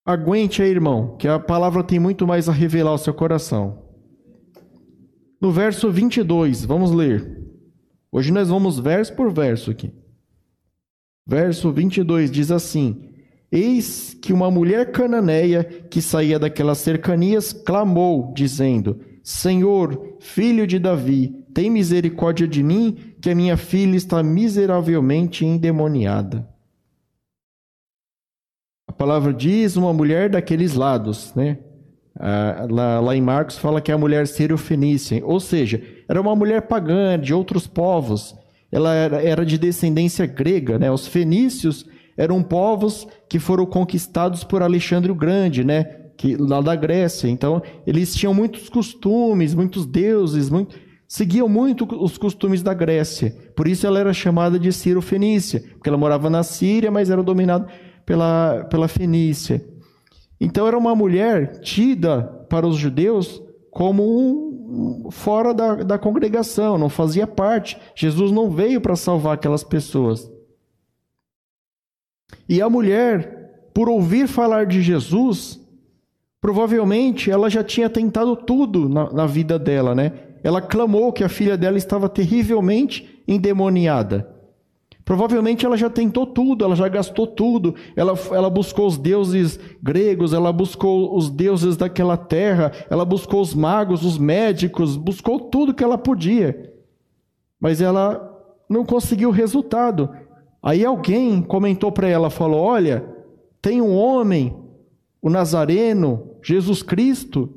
Aguente 0.04 0.61
aí, 0.61 0.71
irmão, 0.71 1.16
que 1.16 1.28
a 1.28 1.38
palavra 1.38 1.85
tem 1.85 2.00
muito 2.00 2.26
mais 2.26 2.49
a 2.49 2.52
revelar 2.52 2.90
ao 2.90 2.99
seu 2.99 3.14
coração. 3.14 3.85
No 5.40 5.52
verso 5.52 5.90
22, 5.90 6.64
vamos 6.64 6.90
ler. 6.90 7.40
Hoje 8.11 8.33
nós 8.33 8.49
vamos 8.49 8.81
verso 8.81 9.14
por 9.14 9.33
verso 9.33 9.71
aqui. 9.71 9.95
Verso 11.25 11.73
22 11.73 12.31
diz 12.31 12.50
assim: 12.50 13.11
Eis 13.50 14.12
que 14.14 14.33
uma 14.33 14.50
mulher 14.50 14.90
cananeia 14.90 15.62
que 15.62 16.02
saía 16.02 16.38
daquelas 16.38 16.78
cercanias 16.78 17.52
clamou, 17.52 18.33
dizendo: 18.35 19.00
Senhor, 19.22 20.16
filho 20.18 20.66
de 20.66 20.78
Davi, 20.78 21.34
tem 21.54 21.70
misericórdia 21.70 22.46
de 22.48 22.62
mim, 22.62 23.14
que 23.20 23.30
a 23.30 23.34
minha 23.34 23.56
filha 23.56 23.96
está 23.96 24.22
miseravelmente 24.22 25.44
endemoniada. 25.44 26.48
A 28.88 28.92
palavra 28.92 29.32
diz 29.32 29.76
uma 29.76 29.92
mulher 29.92 30.28
daqueles 30.28 30.74
lados, 30.74 31.32
né? 31.34 31.58
Ah, 32.18 32.66
lá, 33.00 33.16
em 33.16 33.22
Marcos 33.22 33.56
fala 33.56 33.80
que 33.80 33.90
é 33.90 33.94
a 33.94 33.98
mulher 33.98 34.26
sírio-fenícia, 34.26 35.24
ou 35.24 35.40
seja, 35.40 35.82
era 36.08 36.20
uma 36.20 36.36
mulher 36.36 36.62
pagã 36.62 37.18
de 37.18 37.32
outros 37.32 37.66
povos. 37.66 38.36
Ela 38.70 38.94
era, 38.94 39.22
era 39.22 39.46
de 39.46 39.56
descendência 39.56 40.26
grega, 40.26 40.78
né? 40.78 40.90
Os 40.90 41.06
fenícios 41.06 41.86
eram 42.16 42.42
povos 42.42 43.06
que 43.28 43.38
foram 43.38 43.64
conquistados 43.64 44.44
por 44.44 44.62
Alexandre 44.62 45.10
o 45.10 45.14
Grande, 45.14 45.64
né? 45.64 46.01
Que, 46.16 46.37
lá 46.37 46.61
da 46.61 46.76
Grécia. 46.76 47.28
Então, 47.28 47.62
eles 47.87 48.14
tinham 48.14 48.33
muitos 48.33 48.69
costumes, 48.69 49.54
muitos 49.54 49.87
deuses, 49.87 50.50
muito, 50.50 50.78
seguiam 51.09 51.49
muito 51.49 51.87
os 52.02 52.16
costumes 52.16 52.62
da 52.62 52.73
Grécia. 52.73 53.37
Por 53.57 53.69
isso 53.69 53.87
ela 53.87 53.99
era 53.99 54.12
chamada 54.12 54.59
de 54.59 54.73
Ciro-Fenícia, 54.73 55.61
porque 55.75 55.88
ela 55.88 55.99
morava 55.99 56.31
na 56.31 56.42
Síria, 56.42 56.90
mas 56.90 57.11
era 57.11 57.23
dominada 57.23 57.66
pela, 58.07 58.64
pela 58.71 58.88
Fenícia. 58.88 59.64
Então 60.40 60.66
era 60.66 60.76
uma 60.76 60.95
mulher 60.95 61.61
tida 61.61 62.23
para 62.49 62.66
os 62.66 62.76
judeus 62.76 63.42
como 63.71 64.02
um, 64.04 65.11
fora 65.11 65.54
da, 65.54 65.76
da 65.76 65.99
congregação, 65.99 66.76
não 66.76 66.88
fazia 66.88 67.26
parte. 67.26 67.78
Jesus 67.95 68.33
não 68.33 68.50
veio 68.50 68.81
para 68.81 68.97
salvar 68.97 69.35
aquelas 69.35 69.62
pessoas. 69.62 70.31
E 72.49 72.61
a 72.61 72.69
mulher, 72.69 73.69
por 73.75 73.88
ouvir 73.88 74.26
falar 74.26 74.66
de 74.66 74.83
Jesus, 74.83 75.62
provavelmente 76.42 77.30
ela 77.30 77.49
já 77.49 77.62
tinha 77.62 77.88
tentado 77.88 78.34
tudo 78.34 78.88
na, 78.88 79.12
na 79.12 79.26
vida 79.26 79.61
dela, 79.61 79.94
né? 79.94 80.12
Ela 80.42 80.61
clamou 80.61 81.12
que 81.12 81.22
a 81.22 81.28
filha 81.28 81.56
dela 81.56 81.78
estava 81.78 82.08
terrivelmente 82.08 83.22
endemoniada. 83.28 84.28
Provavelmente 85.04 85.64
ela 85.64 85.76
já 85.76 85.88
tentou 85.88 86.26
tudo, 86.26 86.64
ela 86.64 86.75
já 86.75 86.88
gastou 86.88 87.28
tudo. 87.28 87.76
Ela, 87.94 88.18
ela 88.32 88.50
buscou 88.50 88.88
os 88.88 88.99
deuses 88.99 89.58
gregos, 89.80 90.32
ela 90.32 90.52
buscou 90.52 91.16
os 91.16 91.30
deuses 91.30 91.76
daquela 91.76 92.16
terra, 92.16 92.72
ela 92.90 93.04
buscou 93.04 93.40
os 93.40 93.54
magos, 93.54 94.04
os 94.04 94.18
médicos, 94.18 94.96
buscou 94.96 95.38
tudo 95.38 95.72
que 95.72 95.84
ela 95.84 95.96
podia. 95.96 96.72
Mas 97.61 97.80
ela 97.80 98.37
não 98.68 98.84
conseguiu 98.84 99.30
resultado. 99.30 100.11
Aí 100.61 100.84
alguém 100.84 101.40
comentou 101.40 101.92
para 101.92 102.08
ela, 102.08 102.30
falou: 102.30 102.61
"Olha, 102.61 103.04
tem 103.61 103.80
um 103.80 103.94
homem, 103.94 104.56
o 105.20 105.30
Nazareno, 105.30 106.31
Jesus 106.42 106.82
Cristo, 106.82 107.49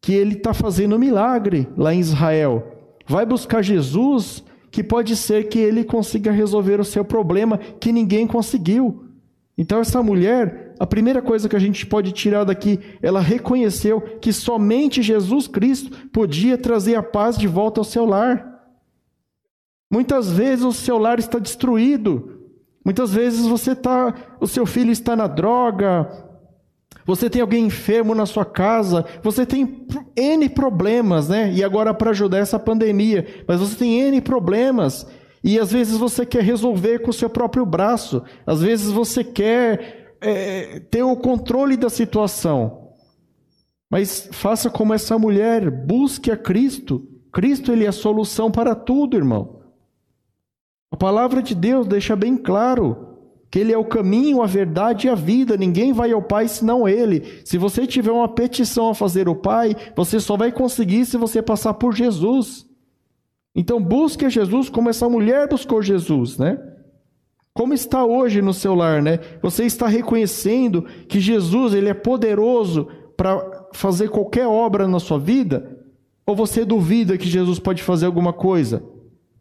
que 0.00 0.14
ele 0.14 0.34
está 0.34 0.54
fazendo 0.54 0.98
milagre 0.98 1.68
lá 1.76 1.92
em 1.92 2.00
Israel. 2.00 2.72
Vai 3.06 3.26
buscar 3.26 3.62
Jesus, 3.62 4.42
que 4.70 4.82
pode 4.82 5.16
ser 5.16 5.48
que 5.48 5.58
ele 5.58 5.84
consiga 5.84 6.30
resolver 6.30 6.80
o 6.80 6.84
seu 6.84 7.04
problema 7.04 7.58
que 7.58 7.92
ninguém 7.92 8.26
conseguiu. 8.26 9.04
Então, 9.58 9.80
essa 9.80 10.02
mulher, 10.02 10.74
a 10.78 10.86
primeira 10.86 11.22
coisa 11.22 11.48
que 11.48 11.56
a 11.56 11.58
gente 11.58 11.86
pode 11.86 12.12
tirar 12.12 12.44
daqui, 12.44 12.78
ela 13.00 13.20
reconheceu 13.20 14.00
que 14.00 14.32
somente 14.32 15.02
Jesus 15.02 15.48
Cristo 15.48 16.08
podia 16.08 16.58
trazer 16.58 16.94
a 16.94 17.02
paz 17.02 17.38
de 17.38 17.46
volta 17.46 17.80
ao 17.80 17.84
seu 17.84 18.04
lar. 18.04 18.54
Muitas 19.90 20.30
vezes 20.30 20.64
o 20.64 20.72
seu 20.72 20.98
lar 20.98 21.18
está 21.18 21.38
destruído. 21.38 22.40
Muitas 22.84 23.12
vezes 23.12 23.46
você 23.46 23.74
tá, 23.74 24.14
o 24.40 24.46
seu 24.46 24.66
filho 24.66 24.92
está 24.92 25.16
na 25.16 25.26
droga, 25.26 26.25
você 27.06 27.30
tem 27.30 27.40
alguém 27.40 27.66
enfermo 27.66 28.14
na 28.14 28.26
sua 28.26 28.44
casa, 28.44 29.04
você 29.22 29.46
tem 29.46 29.86
N 30.16 30.48
problemas, 30.48 31.28
né? 31.28 31.52
E 31.52 31.62
agora 31.62 31.94
para 31.94 32.10
ajudar 32.10 32.38
essa 32.38 32.58
pandemia, 32.58 33.44
mas 33.46 33.60
você 33.60 33.76
tem 33.76 34.00
N 34.00 34.20
problemas. 34.20 35.06
E 35.44 35.58
às 35.60 35.70
vezes 35.70 35.96
você 35.96 36.26
quer 36.26 36.42
resolver 36.42 36.98
com 36.98 37.10
o 37.10 37.14
seu 37.14 37.30
próprio 37.30 37.64
braço, 37.64 38.24
às 38.44 38.60
vezes 38.60 38.90
você 38.90 39.22
quer 39.22 40.16
é, 40.20 40.80
ter 40.80 41.04
o 41.04 41.14
controle 41.14 41.76
da 41.76 41.88
situação. 41.88 42.90
Mas 43.88 44.28
faça 44.32 44.68
como 44.68 44.92
essa 44.92 45.16
mulher, 45.16 45.70
busque 45.70 46.32
a 46.32 46.36
Cristo. 46.36 47.06
Cristo 47.32 47.70
ele 47.70 47.84
é 47.84 47.88
a 47.88 47.92
solução 47.92 48.50
para 48.50 48.74
tudo, 48.74 49.16
irmão. 49.16 49.60
A 50.90 50.96
palavra 50.96 51.40
de 51.40 51.54
Deus 51.54 51.86
deixa 51.86 52.16
bem 52.16 52.36
claro 52.36 53.15
que 53.56 53.60
Ele 53.60 53.72
é 53.72 53.78
o 53.78 53.86
caminho, 53.86 54.42
a 54.42 54.46
verdade 54.46 55.06
e 55.06 55.10
a 55.10 55.14
vida. 55.14 55.56
Ninguém 55.56 55.90
vai 55.90 56.12
ao 56.12 56.20
Pai 56.20 56.46
senão 56.46 56.86
Ele. 56.86 57.40
Se 57.42 57.56
você 57.56 57.86
tiver 57.86 58.10
uma 58.12 58.28
petição 58.28 58.90
a 58.90 58.94
fazer 58.94 59.28
ao 59.28 59.34
Pai, 59.34 59.74
você 59.96 60.20
só 60.20 60.36
vai 60.36 60.52
conseguir 60.52 61.06
se 61.06 61.16
você 61.16 61.40
passar 61.40 61.72
por 61.72 61.94
Jesus. 61.94 62.66
Então 63.54 63.82
busque 63.82 64.28
Jesus 64.28 64.68
como 64.68 64.90
essa 64.90 65.08
mulher 65.08 65.48
buscou 65.48 65.80
Jesus, 65.80 66.36
né? 66.36 66.58
Como 67.54 67.72
está 67.72 68.04
hoje 68.04 68.42
no 68.42 68.52
seu 68.52 68.74
lar, 68.74 69.00
né? 69.00 69.20
Você 69.40 69.64
está 69.64 69.88
reconhecendo 69.88 70.82
que 71.08 71.18
Jesus 71.18 71.72
ele 71.72 71.88
é 71.88 71.94
poderoso 71.94 72.88
para 73.16 73.68
fazer 73.72 74.10
qualquer 74.10 74.46
obra 74.46 74.86
na 74.86 75.00
sua 75.00 75.18
vida? 75.18 75.78
Ou 76.26 76.36
você 76.36 76.62
duvida 76.62 77.16
que 77.16 77.26
Jesus 77.26 77.58
pode 77.58 77.82
fazer 77.82 78.04
alguma 78.04 78.34
coisa? 78.34 78.82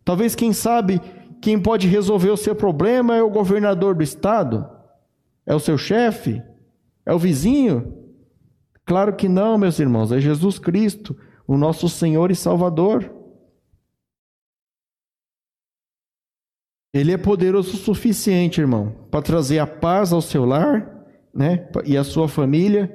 Talvez, 0.05 0.35
quem 0.35 0.53
sabe, 0.53 1.01
quem 1.45 1.59
pode 1.59 1.87
resolver 1.87 2.31
o 2.31 2.37
seu 2.37 2.55
problema 2.55 3.15
é 3.15 3.21
o 3.21 3.29
governador 3.29 3.93
do 3.93 4.01
estado? 4.01 4.67
É 5.45 5.53
o 5.53 5.59
seu 5.59 5.77
chefe? 5.77 6.41
É 7.05 7.13
o 7.13 7.19
vizinho? 7.19 8.03
Claro 8.83 9.15
que 9.15 9.29
não, 9.29 9.55
meus 9.55 9.77
irmãos, 9.77 10.11
é 10.11 10.19
Jesus 10.19 10.57
Cristo, 10.57 11.15
o 11.45 11.55
nosso 11.55 11.87
Senhor 11.87 12.31
e 12.31 12.35
Salvador. 12.35 13.13
Ele 16.91 17.11
é 17.11 17.17
poderoso 17.17 17.75
o 17.75 17.79
suficiente, 17.79 18.59
irmão, 18.59 19.05
para 19.11 19.21
trazer 19.21 19.59
a 19.59 19.67
paz 19.67 20.11
ao 20.11 20.23
seu 20.23 20.45
lar, 20.45 21.05
né, 21.31 21.69
e 21.85 21.95
à 21.95 22.03
sua 22.03 22.27
família, 22.27 22.91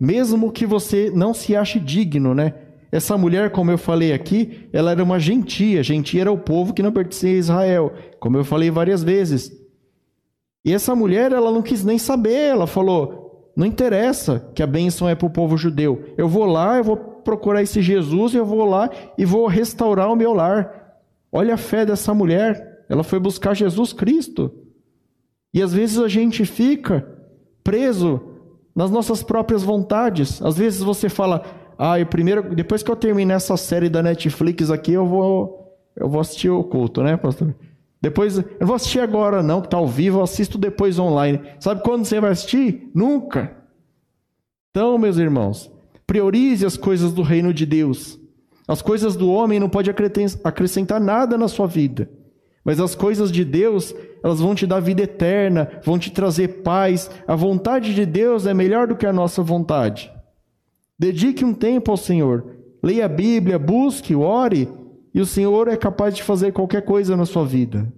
mesmo 0.00 0.50
que 0.50 0.64
você 0.64 1.10
não 1.10 1.34
se 1.34 1.54
ache 1.54 1.78
digno, 1.78 2.34
né? 2.34 2.69
Essa 2.92 3.16
mulher, 3.16 3.50
como 3.50 3.70
eu 3.70 3.78
falei 3.78 4.12
aqui, 4.12 4.68
ela 4.72 4.90
era 4.90 5.02
uma 5.02 5.18
gentia. 5.18 5.82
Gentia 5.82 6.22
era 6.22 6.32
o 6.32 6.38
povo 6.38 6.74
que 6.74 6.82
não 6.82 6.92
pertencia 6.92 7.30
a 7.30 7.38
Israel, 7.38 7.92
como 8.18 8.36
eu 8.36 8.44
falei 8.44 8.70
várias 8.70 9.02
vezes. 9.02 9.52
E 10.64 10.72
essa 10.72 10.94
mulher, 10.94 11.32
ela 11.32 11.52
não 11.52 11.62
quis 11.62 11.84
nem 11.84 11.98
saber. 11.98 12.48
Ela 12.48 12.66
falou: 12.66 13.52
não 13.56 13.66
interessa 13.66 14.50
que 14.54 14.62
a 14.62 14.66
bênção 14.66 15.08
é 15.08 15.14
para 15.14 15.26
o 15.26 15.30
povo 15.30 15.56
judeu. 15.56 16.04
Eu 16.16 16.28
vou 16.28 16.44
lá, 16.44 16.78
eu 16.78 16.84
vou 16.84 16.96
procurar 16.96 17.62
esse 17.62 17.80
Jesus, 17.80 18.34
eu 18.34 18.44
vou 18.44 18.64
lá 18.64 18.90
e 19.16 19.24
vou 19.24 19.46
restaurar 19.46 20.10
o 20.10 20.16
meu 20.16 20.32
lar. 20.32 20.98
Olha 21.30 21.54
a 21.54 21.58
fé 21.58 21.86
dessa 21.86 22.12
mulher. 22.12 22.84
Ela 22.88 23.04
foi 23.04 23.20
buscar 23.20 23.54
Jesus 23.54 23.92
Cristo. 23.92 24.52
E 25.54 25.62
às 25.62 25.72
vezes 25.72 25.98
a 25.98 26.08
gente 26.08 26.44
fica 26.44 27.06
preso 27.62 28.20
nas 28.74 28.90
nossas 28.90 29.22
próprias 29.22 29.62
vontades. 29.62 30.42
Às 30.42 30.56
vezes 30.56 30.80
você 30.80 31.08
fala: 31.08 31.44
ah, 31.82 31.98
e 31.98 32.04
primeiro, 32.04 32.54
depois 32.54 32.82
que 32.82 32.90
eu 32.90 32.94
terminar 32.94 33.36
essa 33.36 33.56
série 33.56 33.88
da 33.88 34.02
Netflix 34.02 34.70
aqui, 34.70 34.92
eu 34.92 35.06
vou, 35.06 35.78
eu 35.96 36.10
vou 36.10 36.20
assistir 36.20 36.50
o 36.50 36.62
culto, 36.62 37.02
né, 37.02 37.16
pastor? 37.16 37.54
Depois, 38.02 38.36
eu 38.36 38.44
não 38.60 38.66
vou 38.66 38.76
assistir 38.76 39.00
agora 39.00 39.42
não, 39.42 39.62
que 39.62 39.66
está 39.66 39.78
ao 39.78 39.86
vivo, 39.86 40.18
eu 40.18 40.22
assisto 40.22 40.58
depois 40.58 40.98
online. 40.98 41.40
Sabe 41.58 41.82
quando 41.82 42.04
você 42.04 42.20
vai 42.20 42.32
assistir? 42.32 42.90
Nunca. 42.94 43.56
Então, 44.70 44.98
meus 44.98 45.16
irmãos, 45.16 45.72
priorize 46.06 46.66
as 46.66 46.76
coisas 46.76 47.14
do 47.14 47.22
reino 47.22 47.54
de 47.54 47.64
Deus. 47.64 48.20
As 48.68 48.82
coisas 48.82 49.16
do 49.16 49.30
homem 49.30 49.58
não 49.58 49.70
pode 49.70 49.90
acrescentar 50.44 51.00
nada 51.00 51.38
na 51.38 51.48
sua 51.48 51.66
vida. 51.66 52.10
Mas 52.62 52.78
as 52.78 52.94
coisas 52.94 53.32
de 53.32 53.42
Deus, 53.42 53.94
elas 54.22 54.38
vão 54.38 54.54
te 54.54 54.66
dar 54.66 54.80
vida 54.80 55.04
eterna, 55.04 55.80
vão 55.82 55.98
te 55.98 56.10
trazer 56.10 56.60
paz. 56.62 57.10
A 57.26 57.34
vontade 57.34 57.94
de 57.94 58.04
Deus 58.04 58.46
é 58.46 58.52
melhor 58.52 58.86
do 58.86 58.96
que 58.96 59.06
a 59.06 59.14
nossa 59.14 59.42
vontade. 59.42 60.12
Dedique 61.00 61.46
um 61.46 61.54
tempo 61.54 61.90
ao 61.90 61.96
Senhor. 61.96 62.58
Leia 62.82 63.06
a 63.06 63.08
Bíblia, 63.08 63.58
busque, 63.58 64.14
ore, 64.14 64.68
e 65.14 65.20
o 65.22 65.24
Senhor 65.24 65.66
é 65.66 65.74
capaz 65.74 66.14
de 66.14 66.22
fazer 66.22 66.52
qualquer 66.52 66.84
coisa 66.84 67.16
na 67.16 67.24
sua 67.24 67.42
vida. 67.42 67.90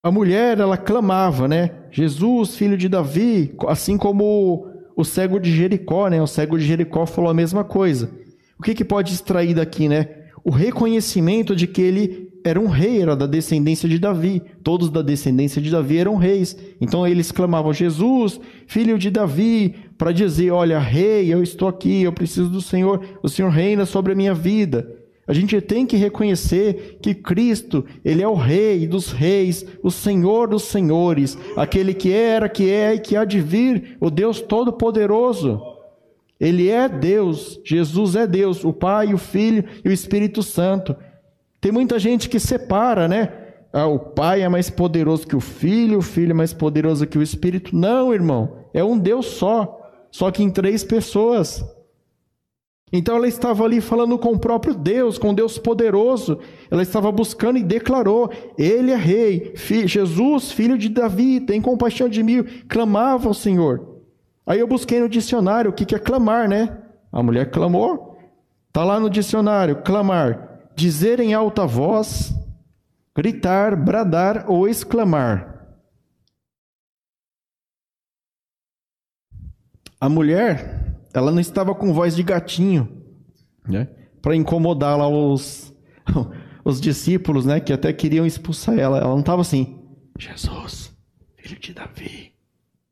A 0.00 0.12
mulher, 0.12 0.60
ela 0.60 0.76
clamava, 0.76 1.48
né? 1.48 1.88
Jesus, 1.90 2.54
filho 2.54 2.78
de 2.78 2.88
Davi, 2.88 3.52
assim 3.66 3.98
como 3.98 4.64
o 4.96 5.04
cego 5.04 5.40
de 5.40 5.50
Jericó, 5.50 6.06
né? 6.06 6.22
O 6.22 6.26
cego 6.26 6.56
de 6.56 6.64
Jericó 6.64 7.04
falou 7.04 7.28
a 7.28 7.34
mesma 7.34 7.64
coisa. 7.64 8.12
O 8.60 8.62
que, 8.62 8.76
que 8.76 8.84
pode 8.84 9.12
extrair 9.12 9.54
daqui, 9.54 9.88
né? 9.88 10.26
O 10.44 10.50
reconhecimento 10.50 11.56
de 11.56 11.66
que 11.66 11.82
ele 11.82 12.29
era 12.44 12.58
um 12.58 12.66
rei, 12.66 13.02
era 13.02 13.14
da 13.14 13.26
descendência 13.26 13.88
de 13.88 13.98
Davi. 13.98 14.42
Todos 14.62 14.90
da 14.90 15.02
descendência 15.02 15.60
de 15.60 15.70
Davi 15.70 15.98
eram 15.98 16.16
reis. 16.16 16.56
Então 16.80 17.06
eles 17.06 17.30
clamavam: 17.30 17.72
Jesus, 17.72 18.40
filho 18.66 18.98
de 18.98 19.10
Davi, 19.10 19.74
para 19.98 20.12
dizer: 20.12 20.50
Olha, 20.50 20.78
rei, 20.78 21.32
eu 21.32 21.42
estou 21.42 21.68
aqui, 21.68 22.02
eu 22.02 22.12
preciso 22.12 22.48
do 22.48 22.60
Senhor, 22.60 23.04
o 23.22 23.28
Senhor 23.28 23.50
reina 23.50 23.84
sobre 23.84 24.12
a 24.12 24.16
minha 24.16 24.34
vida. 24.34 24.96
A 25.26 25.32
gente 25.32 25.60
tem 25.60 25.86
que 25.86 25.96
reconhecer 25.96 26.98
que 27.00 27.14
Cristo, 27.14 27.84
Ele 28.04 28.20
é 28.20 28.26
o 28.26 28.34
Rei 28.34 28.84
dos 28.88 29.12
Reis, 29.12 29.64
o 29.80 29.88
Senhor 29.88 30.48
dos 30.48 30.64
Senhores, 30.64 31.38
aquele 31.56 31.94
que 31.94 32.12
era, 32.12 32.48
que 32.48 32.68
é 32.68 32.94
e 32.94 32.98
que 32.98 33.16
há 33.16 33.24
de 33.24 33.40
vir, 33.40 33.96
o 34.00 34.10
Deus 34.10 34.40
Todo-Poderoso. 34.40 35.62
Ele 36.40 36.68
é 36.68 36.88
Deus, 36.88 37.60
Jesus 37.64 38.16
é 38.16 38.26
Deus, 38.26 38.64
o 38.64 38.72
Pai, 38.72 39.14
o 39.14 39.18
Filho 39.18 39.64
e 39.84 39.88
o 39.88 39.92
Espírito 39.92 40.42
Santo. 40.42 40.96
Tem 41.60 41.70
muita 41.70 41.98
gente 41.98 42.28
que 42.28 42.40
separa, 42.40 43.06
né? 43.06 43.32
Ah, 43.72 43.86
o 43.86 43.98
pai 43.98 44.42
é 44.42 44.48
mais 44.48 44.70
poderoso 44.70 45.26
que 45.26 45.36
o 45.36 45.40
filho, 45.40 45.98
o 45.98 46.02
filho 46.02 46.30
é 46.30 46.34
mais 46.34 46.52
poderoso 46.52 47.06
que 47.06 47.18
o 47.18 47.22
espírito. 47.22 47.76
Não, 47.76 48.12
irmão. 48.12 48.64
É 48.72 48.82
um 48.82 48.98
Deus 48.98 49.26
só. 49.26 49.78
Só 50.10 50.30
que 50.30 50.42
em 50.42 50.50
três 50.50 50.82
pessoas. 50.82 51.64
Então 52.92 53.14
ela 53.14 53.28
estava 53.28 53.62
ali 53.62 53.80
falando 53.80 54.18
com 54.18 54.30
o 54.32 54.38
próprio 54.38 54.74
Deus, 54.74 55.18
com 55.18 55.32
Deus 55.32 55.56
poderoso. 55.58 56.40
Ela 56.68 56.82
estava 56.82 57.12
buscando 57.12 57.58
e 57.58 57.62
declarou: 57.62 58.30
Ele 58.58 58.90
é 58.90 58.96
rei, 58.96 59.52
Jesus, 59.54 60.50
filho 60.50 60.76
de 60.76 60.88
Davi, 60.88 61.40
tem 61.40 61.60
compaixão 61.60 62.08
de 62.08 62.22
mim. 62.22 62.42
Clamava 62.68 63.28
ao 63.28 63.34
Senhor. 63.34 64.00
Aí 64.44 64.58
eu 64.58 64.66
busquei 64.66 64.98
no 64.98 65.08
dicionário 65.08 65.70
o 65.70 65.74
que 65.74 65.94
é 65.94 65.98
clamar, 65.98 66.48
né? 66.48 66.78
A 67.12 67.22
mulher 67.22 67.50
clamou. 67.50 68.18
Está 68.66 68.82
lá 68.82 68.98
no 68.98 69.08
dicionário: 69.08 69.82
clamar 69.84 70.49
dizer 70.80 71.20
em 71.20 71.34
alta 71.34 71.66
voz, 71.66 72.32
gritar, 73.14 73.76
bradar 73.76 74.50
ou 74.50 74.66
exclamar. 74.66 75.76
A 80.00 80.08
mulher, 80.08 80.98
ela 81.12 81.30
não 81.30 81.38
estava 81.38 81.74
com 81.74 81.92
voz 81.92 82.16
de 82.16 82.22
gatinho, 82.22 83.04
né? 83.68 83.88
Para 84.22 84.34
incomodar 84.34 84.96
lá 84.96 85.06
os, 85.06 85.74
os 86.64 86.80
discípulos, 86.80 87.44
né? 87.44 87.60
Que 87.60 87.74
até 87.74 87.92
queriam 87.92 88.24
expulsar 88.24 88.78
ela. 88.78 88.96
Ela 88.96 89.10
não 89.10 89.20
estava 89.20 89.42
assim, 89.42 89.78
Jesus, 90.18 90.96
filho 91.36 91.60
de 91.60 91.74
Davi, 91.74 92.32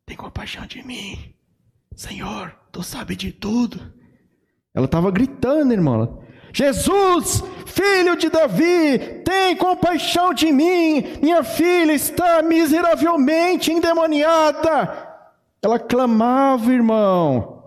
tem 0.05 0.17
compaixão 0.17 0.67
de 0.67 0.83
mim. 0.87 1.35
Senhor, 1.97 2.55
tu 2.71 2.83
sabe 2.83 3.17
de 3.17 3.33
tudo. 3.33 3.81
Ela 4.75 4.85
estava 4.85 5.11
gritando, 5.11 5.73
irmão. 5.73 6.23
Jesus, 6.53 7.43
filho 7.67 8.17
de 8.17 8.29
Davi, 8.29 8.99
tem 9.25 9.57
compaixão 9.57 10.33
de 10.33 10.51
mim, 10.51 11.05
minha 11.23 11.43
filha 11.45 11.93
está 11.93 12.43
miseravelmente 12.43 13.73
endemoniada. 13.73 15.09
Ela 15.63 15.79
clamava, 15.79 16.73
irmão. 16.73 17.59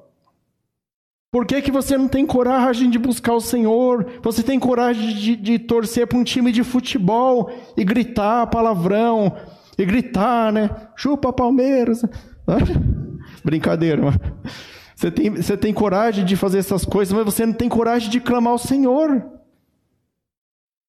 Por 1.31 1.45
que, 1.45 1.61
que 1.61 1.71
você 1.71 1.97
não 1.97 2.09
tem 2.09 2.25
coragem 2.25 2.89
de 2.89 2.99
buscar 2.99 3.33
o 3.33 3.39
Senhor? 3.39 4.19
Você 4.21 4.43
tem 4.43 4.59
coragem 4.59 5.15
de, 5.15 5.35
de 5.37 5.59
torcer 5.59 6.05
para 6.05 6.17
um 6.17 6.25
time 6.25 6.51
de 6.51 6.61
futebol 6.61 7.49
e 7.77 7.85
gritar 7.85 8.47
palavrão, 8.47 9.37
e 9.77 9.85
gritar, 9.85 10.51
né? 10.51 10.69
Chupa 10.95 11.31
Palmeiras. 11.31 12.01
Brincadeira, 13.45 14.01
mano. 14.01 14.19
Você 15.01 15.09
tem, 15.09 15.31
você 15.31 15.57
tem 15.57 15.73
coragem 15.73 16.23
de 16.23 16.35
fazer 16.35 16.59
essas 16.59 16.85
coisas, 16.85 17.11
mas 17.11 17.25
você 17.25 17.43
não 17.43 17.53
tem 17.53 17.67
coragem 17.67 18.07
de 18.07 18.19
clamar 18.19 18.53
ao 18.53 18.59
Senhor. 18.59 19.25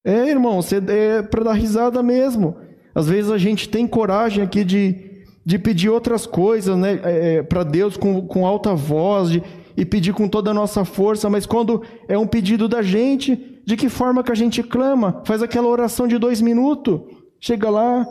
É, 0.04 0.28
irmão, 0.28 0.60
você 0.60 0.82
é 0.86 1.22
para 1.22 1.44
dar 1.44 1.54
risada 1.54 2.02
mesmo. 2.02 2.58
Às 2.94 3.08
vezes 3.08 3.30
a 3.30 3.38
gente 3.38 3.70
tem 3.70 3.86
coragem 3.86 4.44
aqui 4.44 4.64
de, 4.64 5.24
de 5.42 5.58
pedir 5.58 5.88
outras 5.88 6.26
coisas, 6.26 6.76
né, 6.76 7.00
é, 7.02 7.36
é 7.36 7.42
para 7.42 7.64
Deus 7.64 7.96
com, 7.96 8.26
com 8.26 8.46
alta 8.46 8.74
voz 8.74 9.30
de, 9.30 9.42
e 9.78 9.82
pedir 9.82 10.12
com 10.12 10.28
toda 10.28 10.50
a 10.50 10.54
nossa 10.54 10.84
força, 10.84 11.30
mas 11.30 11.46
quando 11.46 11.82
é 12.06 12.18
um 12.18 12.26
pedido 12.26 12.68
da 12.68 12.82
gente, 12.82 13.62
de 13.64 13.78
que 13.78 13.88
forma 13.88 14.22
que 14.22 14.30
a 14.30 14.34
gente 14.34 14.62
clama? 14.62 15.22
Faz 15.24 15.42
aquela 15.42 15.68
oração 15.68 16.06
de 16.06 16.18
dois 16.18 16.42
minutos, 16.42 17.00
chega 17.40 17.70
lá. 17.70 18.06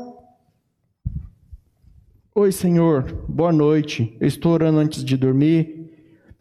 Oi, 2.33 2.51
Senhor, 2.51 3.23
boa 3.29 3.51
noite. 3.51 4.17
Eu 4.19 4.27
estou 4.27 4.53
orando 4.53 4.79
antes 4.79 5.03
de 5.03 5.15
dormir. 5.15 5.80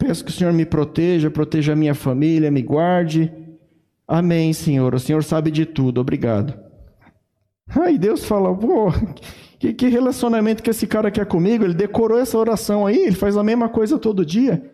Peço 0.01 0.25
que 0.25 0.31
o 0.31 0.33
Senhor 0.33 0.51
me 0.51 0.65
proteja, 0.65 1.29
proteja 1.29 1.73
a 1.73 1.75
minha 1.75 1.93
família, 1.93 2.49
me 2.49 2.63
guarde. 2.63 3.31
Amém, 4.07 4.51
Senhor. 4.51 4.95
O 4.95 4.99
Senhor 4.99 5.23
sabe 5.23 5.51
de 5.51 5.63
tudo. 5.63 6.01
Obrigado. 6.01 6.55
Aí 7.69 7.99
Deus 7.99 8.25
fala, 8.25 8.51
pô, 8.55 8.91
que, 9.59 9.73
que 9.73 9.87
relacionamento 9.89 10.63
que 10.63 10.71
esse 10.71 10.87
cara 10.87 11.11
quer 11.11 11.27
comigo? 11.27 11.63
Ele 11.63 11.75
decorou 11.75 12.17
essa 12.17 12.35
oração 12.35 12.87
aí, 12.87 12.97
ele 12.97 13.15
faz 13.15 13.37
a 13.37 13.43
mesma 13.43 13.69
coisa 13.69 13.99
todo 13.99 14.25
dia. 14.25 14.71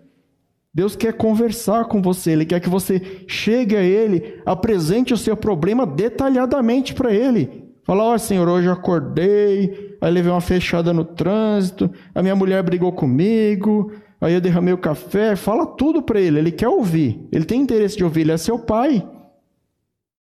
Deus 0.74 0.96
quer 0.96 1.12
conversar 1.12 1.86
com 1.86 2.02
você, 2.02 2.32
Ele 2.32 2.46
quer 2.46 2.62
que 2.62 2.70
você 2.70 3.02
chegue 3.28 3.76
a 3.76 3.82
Ele, 3.82 4.42
apresente 4.46 5.14
o 5.14 5.18
seu 5.18 5.36
problema 5.36 5.86
detalhadamente 5.86 6.94
para 6.94 7.12
Ele. 7.12 7.66
Fala, 7.84 8.04
ó 8.04 8.14
oh, 8.14 8.20
Senhor, 8.20 8.48
hoje 8.48 8.68
eu 8.68 8.74
acordei, 8.74 9.98
aí 10.00 10.12
levei 10.12 10.32
uma 10.32 10.40
fechada 10.40 10.94
no 10.94 11.04
trânsito, 11.04 11.92
a 12.14 12.22
minha 12.22 12.36
mulher 12.36 12.62
brigou 12.64 12.92
comigo, 12.94 13.92
aí 14.20 14.34
eu 14.34 14.42
derramei 14.42 14.74
o 14.74 14.78
café. 14.78 15.36
Fala 15.36 15.66
tudo 15.66 16.02
para 16.02 16.20
Ele, 16.20 16.40
Ele 16.40 16.52
quer 16.52 16.70
ouvir, 16.70 17.28
Ele 17.32 17.46
tem 17.46 17.62
interesse 17.62 17.98
de 17.98 18.04
ouvir, 18.04 18.22
Ele 18.22 18.32
é 18.32 18.38
seu 18.38 18.60
Pai. 18.60 19.08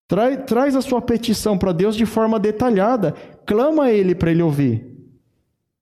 Traz, 0.06 0.44
traz 0.46 0.76
a 0.76 0.82
sua 0.82 1.00
petição 1.00 1.56
para 1.56 1.72
Deus 1.72 1.96
de 1.96 2.04
forma 2.04 2.38
detalhada, 2.38 3.14
clama 3.46 3.84
a 3.84 3.92
Ele 3.92 4.14
para 4.14 4.30
Ele 4.30 4.42
ouvir. 4.42 4.86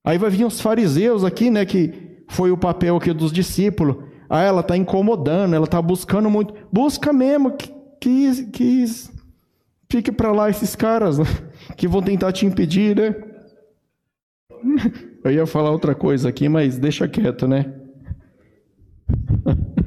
Aí 0.05 0.19
vai 0.19 0.31
vir 0.31 0.45
os 0.45 0.61
fariseus 0.61 1.25
aqui, 1.25 1.51
né, 1.51 1.65
que 1.65 2.25
foi 2.29 2.51
o 2.51 2.57
papel 2.57 2.97
aqui 2.97 3.13
dos 3.13 3.33
discípulos. 3.33 3.97
Ah, 4.29 4.43
ela 4.43 4.61
está 4.61 4.77
incomodando, 4.77 5.55
ela 5.55 5.67
está 5.67 5.81
buscando 5.83 6.31
muito. 6.31 6.55
Busca 6.73 7.13
mesmo 7.13 7.53
que, 7.53 7.71
que, 8.01 8.47
que 8.47 8.85
fique 9.91 10.11
para 10.11 10.33
lá 10.33 10.49
esses 10.49 10.75
caras 10.75 11.19
né? 11.19 11.27
que 11.77 11.87
vão 11.87 12.01
tentar 12.01 12.33
te 12.33 12.47
impedir, 12.47 12.97
né? 12.97 13.15
Eu 15.23 15.31
ia 15.31 15.47
falar 15.47 15.71
outra 15.71 15.95
coisa 15.95 16.31
aqui, 16.31 16.49
mas 16.49 16.79
deixa 16.79 17.07
quieto, 17.07 17.47
né? 17.47 17.82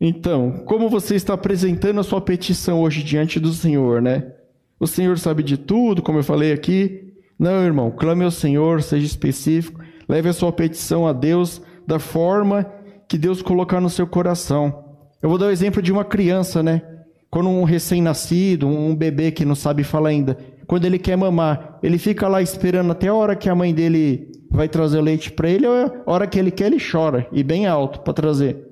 Então, 0.00 0.62
como 0.66 0.90
você 0.90 1.14
está 1.14 1.32
apresentando 1.32 2.00
a 2.00 2.04
sua 2.04 2.20
petição 2.20 2.82
hoje 2.82 3.02
diante 3.02 3.40
do 3.40 3.52
Senhor, 3.52 4.02
né? 4.02 4.30
O 4.78 4.86
Senhor 4.86 5.18
sabe 5.18 5.42
de 5.42 5.56
tudo, 5.56 6.02
como 6.02 6.18
eu 6.18 6.22
falei 6.22 6.52
aqui. 6.52 7.14
Não, 7.38 7.64
irmão, 7.64 7.90
clame 7.90 8.22
ao 8.22 8.30
Senhor, 8.30 8.82
seja 8.82 9.06
específico, 9.06 9.80
leve 10.06 10.28
a 10.28 10.34
sua 10.34 10.52
petição 10.52 11.06
a 11.06 11.12
Deus 11.12 11.62
da 11.86 11.98
forma 11.98 12.70
que 13.08 13.16
Deus 13.16 13.40
colocar 13.40 13.80
no 13.80 13.88
seu 13.88 14.06
coração. 14.06 14.84
Eu 15.22 15.30
vou 15.30 15.38
dar 15.38 15.46
o 15.46 15.50
exemplo 15.50 15.80
de 15.80 15.92
uma 15.92 16.04
criança, 16.04 16.62
né? 16.62 16.82
Quando 17.30 17.48
um 17.48 17.64
recém-nascido, 17.64 18.68
um 18.68 18.94
bebê 18.94 19.30
que 19.30 19.44
não 19.44 19.54
sabe 19.54 19.82
falar 19.82 20.10
ainda, 20.10 20.36
quando 20.66 20.84
ele 20.84 20.98
quer 20.98 21.16
mamar, 21.16 21.78
ele 21.82 21.98
fica 21.98 22.26
lá 22.28 22.42
esperando 22.42 22.92
até 22.92 23.08
a 23.08 23.14
hora 23.14 23.36
que 23.36 23.48
a 23.48 23.54
mãe 23.54 23.72
dele 23.72 24.32
vai 24.50 24.68
trazer 24.68 24.98
o 24.98 25.02
leite 25.02 25.30
para 25.32 25.48
ele, 25.48 25.66
ou 25.66 25.74
a 25.74 26.12
hora 26.12 26.26
que 26.26 26.38
ele 26.38 26.50
quer, 26.50 26.66
ele 26.66 26.78
chora, 26.80 27.28
e 27.32 27.42
bem 27.42 27.66
alto 27.66 28.00
para 28.00 28.12
trazer. 28.12 28.66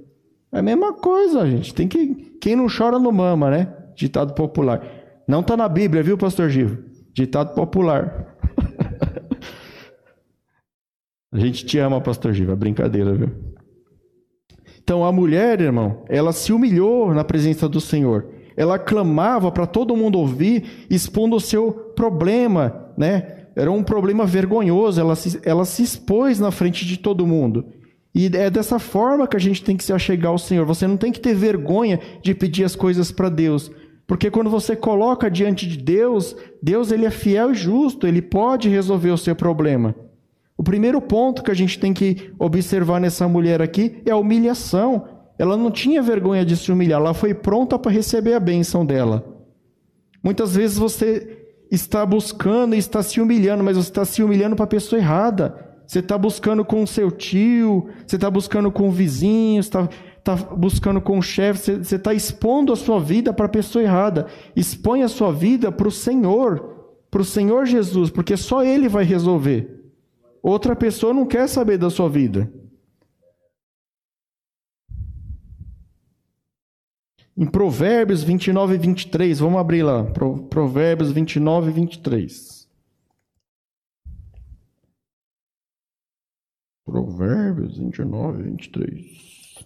É 0.52 0.58
a 0.58 0.62
mesma 0.62 0.92
coisa, 0.92 1.46
gente. 1.48 1.74
Tem 1.74 1.88
que 1.88 2.36
quem 2.40 2.56
não 2.56 2.66
chora 2.66 2.98
não 2.98 3.10
mama, 3.10 3.50
né? 3.50 3.74
Ditado 3.96 4.34
popular. 4.34 4.86
Não 5.26 5.40
está 5.40 5.56
na 5.56 5.68
Bíblia, 5.68 6.02
viu, 6.02 6.18
pastor 6.18 6.48
Gil? 6.50 6.84
Ditado 7.12 7.54
popular. 7.54 8.36
A 11.32 11.38
gente 11.38 11.66
te 11.66 11.78
ama, 11.78 12.00
pastor 12.00 12.32
Giva, 12.32 12.52
é 12.52 12.56
brincadeira, 12.56 13.12
viu? 13.12 13.30
Então 14.80 15.04
a 15.04 15.10
mulher, 15.10 15.60
irmão, 15.60 16.04
ela 16.08 16.32
se 16.32 16.52
humilhou 16.52 17.12
na 17.12 17.24
presença 17.24 17.68
do 17.68 17.80
Senhor. 17.80 18.28
Ela 18.56 18.78
clamava 18.78 19.50
para 19.50 19.66
todo 19.66 19.96
mundo 19.96 20.18
ouvir, 20.18 20.86
expondo 20.88 21.36
o 21.36 21.40
seu 21.40 21.72
problema, 21.72 22.90
né? 22.96 23.46
Era 23.56 23.70
um 23.70 23.82
problema 23.82 24.26
vergonhoso, 24.26 25.00
ela 25.00 25.14
se, 25.14 25.40
ela 25.44 25.64
se 25.64 25.82
expôs 25.82 26.40
na 26.40 26.50
frente 26.50 26.84
de 26.84 26.96
todo 26.96 27.26
mundo. 27.26 27.64
E 28.14 28.26
é 28.26 28.48
dessa 28.48 28.78
forma 28.78 29.26
que 29.26 29.36
a 29.36 29.40
gente 29.40 29.62
tem 29.62 29.76
que 29.76 29.84
se 29.84 29.92
achegar 29.92 30.30
ao 30.30 30.38
Senhor. 30.38 30.64
Você 30.66 30.86
não 30.86 30.96
tem 30.96 31.10
que 31.10 31.20
ter 31.20 31.34
vergonha 31.34 31.98
de 32.22 32.34
pedir 32.34 32.64
as 32.64 32.76
coisas 32.76 33.10
para 33.10 33.28
Deus. 33.28 33.70
Porque 34.06 34.30
quando 34.30 34.50
você 34.50 34.76
coloca 34.76 35.30
diante 35.30 35.66
de 35.66 35.78
Deus, 35.78 36.36
Deus 36.62 36.92
ele 36.92 37.06
é 37.06 37.10
fiel 37.10 37.52
e 37.52 37.54
justo, 37.54 38.06
ele 38.06 38.22
pode 38.22 38.68
resolver 38.68 39.10
o 39.10 39.18
seu 39.18 39.34
problema. 39.34 39.94
O 40.56 40.62
primeiro 40.62 41.00
ponto 41.00 41.42
que 41.42 41.50
a 41.50 41.54
gente 41.54 41.78
tem 41.78 41.92
que 41.92 42.32
observar 42.38 43.00
nessa 43.00 43.26
mulher 43.26 43.60
aqui 43.60 44.00
é 44.06 44.10
a 44.10 44.16
humilhação. 44.16 45.04
Ela 45.38 45.56
não 45.56 45.70
tinha 45.70 46.02
vergonha 46.02 46.44
de 46.44 46.56
se 46.56 46.70
humilhar, 46.70 47.00
ela 47.00 47.14
foi 47.14 47.34
pronta 47.34 47.78
para 47.78 47.90
receber 47.90 48.34
a 48.34 48.40
bênção 48.40 48.86
dela. 48.86 49.24
Muitas 50.22 50.54
vezes 50.54 50.78
você 50.78 51.44
está 51.70 52.06
buscando 52.06 52.74
e 52.74 52.78
está 52.78 53.02
se 53.02 53.20
humilhando, 53.20 53.64
mas 53.64 53.76
você 53.76 53.90
está 53.90 54.04
se 54.04 54.22
humilhando 54.22 54.56
para 54.56 54.64
a 54.64 54.68
pessoa 54.68 54.98
errada. 54.98 55.74
Você 55.86 55.98
está 55.98 56.16
buscando 56.16 56.64
com 56.64 56.82
o 56.82 56.86
seu 56.86 57.10
tio, 57.10 57.88
você 58.06 58.16
está 58.16 58.30
buscando 58.30 58.72
com 58.72 58.88
o 58.88 58.90
vizinho, 58.90 59.62
você 59.62 59.68
está, 59.68 59.88
está 60.18 60.34
buscando 60.56 61.00
com 61.00 61.18
o 61.18 61.22
chefe, 61.22 61.76
você 61.76 61.96
está 61.96 62.14
expondo 62.14 62.72
a 62.72 62.76
sua 62.76 62.98
vida 62.98 63.32
para 63.34 63.46
a 63.46 63.50
pessoa 63.50 63.82
errada. 63.82 64.26
Expõe 64.56 65.02
a 65.02 65.08
sua 65.08 65.30
vida 65.30 65.70
para 65.70 65.88
o 65.88 65.92
Senhor, 65.92 66.94
para 67.10 67.20
o 67.20 67.24
Senhor 67.24 67.66
Jesus, 67.66 68.08
porque 68.08 68.36
só 68.36 68.64
Ele 68.64 68.88
vai 68.88 69.04
resolver. 69.04 69.82
Outra 70.42 70.74
pessoa 70.74 71.12
não 71.12 71.26
quer 71.26 71.48
saber 71.48 71.76
da 71.76 71.90
sua 71.90 72.08
vida. 72.08 72.50
Em 77.36 77.46
Provérbios 77.46 78.22
29 78.22 78.76
e 78.76 78.78
23, 78.78 79.40
vamos 79.40 79.58
abrir 79.58 79.82
lá. 79.82 80.04
Provérbios 80.04 81.10
29 81.10 81.70
e 81.70 81.74
23. 81.74 82.68
Provérbios 86.86 87.76
29 87.76 88.40
e 88.40 88.44
23. 88.44 89.56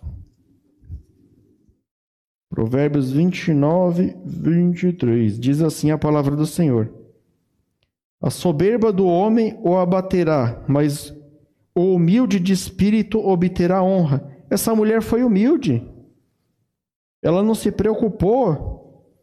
Provérbios 2.48 3.12
29 3.12 4.16
e 4.24 4.40
23. 4.40 5.38
Diz 5.38 5.61
assim 5.61 5.90
a 5.90 5.98
palavra 5.98 6.35
do 6.35 6.46
Senhor. 6.46 6.90
A 8.18 8.31
soberba 8.31 8.90
do 8.90 9.07
homem 9.07 9.59
o 9.62 9.76
abaterá, 9.76 10.64
mas 10.66 11.14
o 11.74 11.94
humilde 11.94 12.40
de 12.40 12.54
espírito 12.54 13.18
obterá 13.18 13.83
honra. 13.83 14.26
Essa 14.48 14.74
mulher 14.74 15.02
foi 15.02 15.22
humilde. 15.22 15.87
Ela 17.22 17.42
não 17.42 17.54
se 17.54 17.70
preocupou 17.70 18.78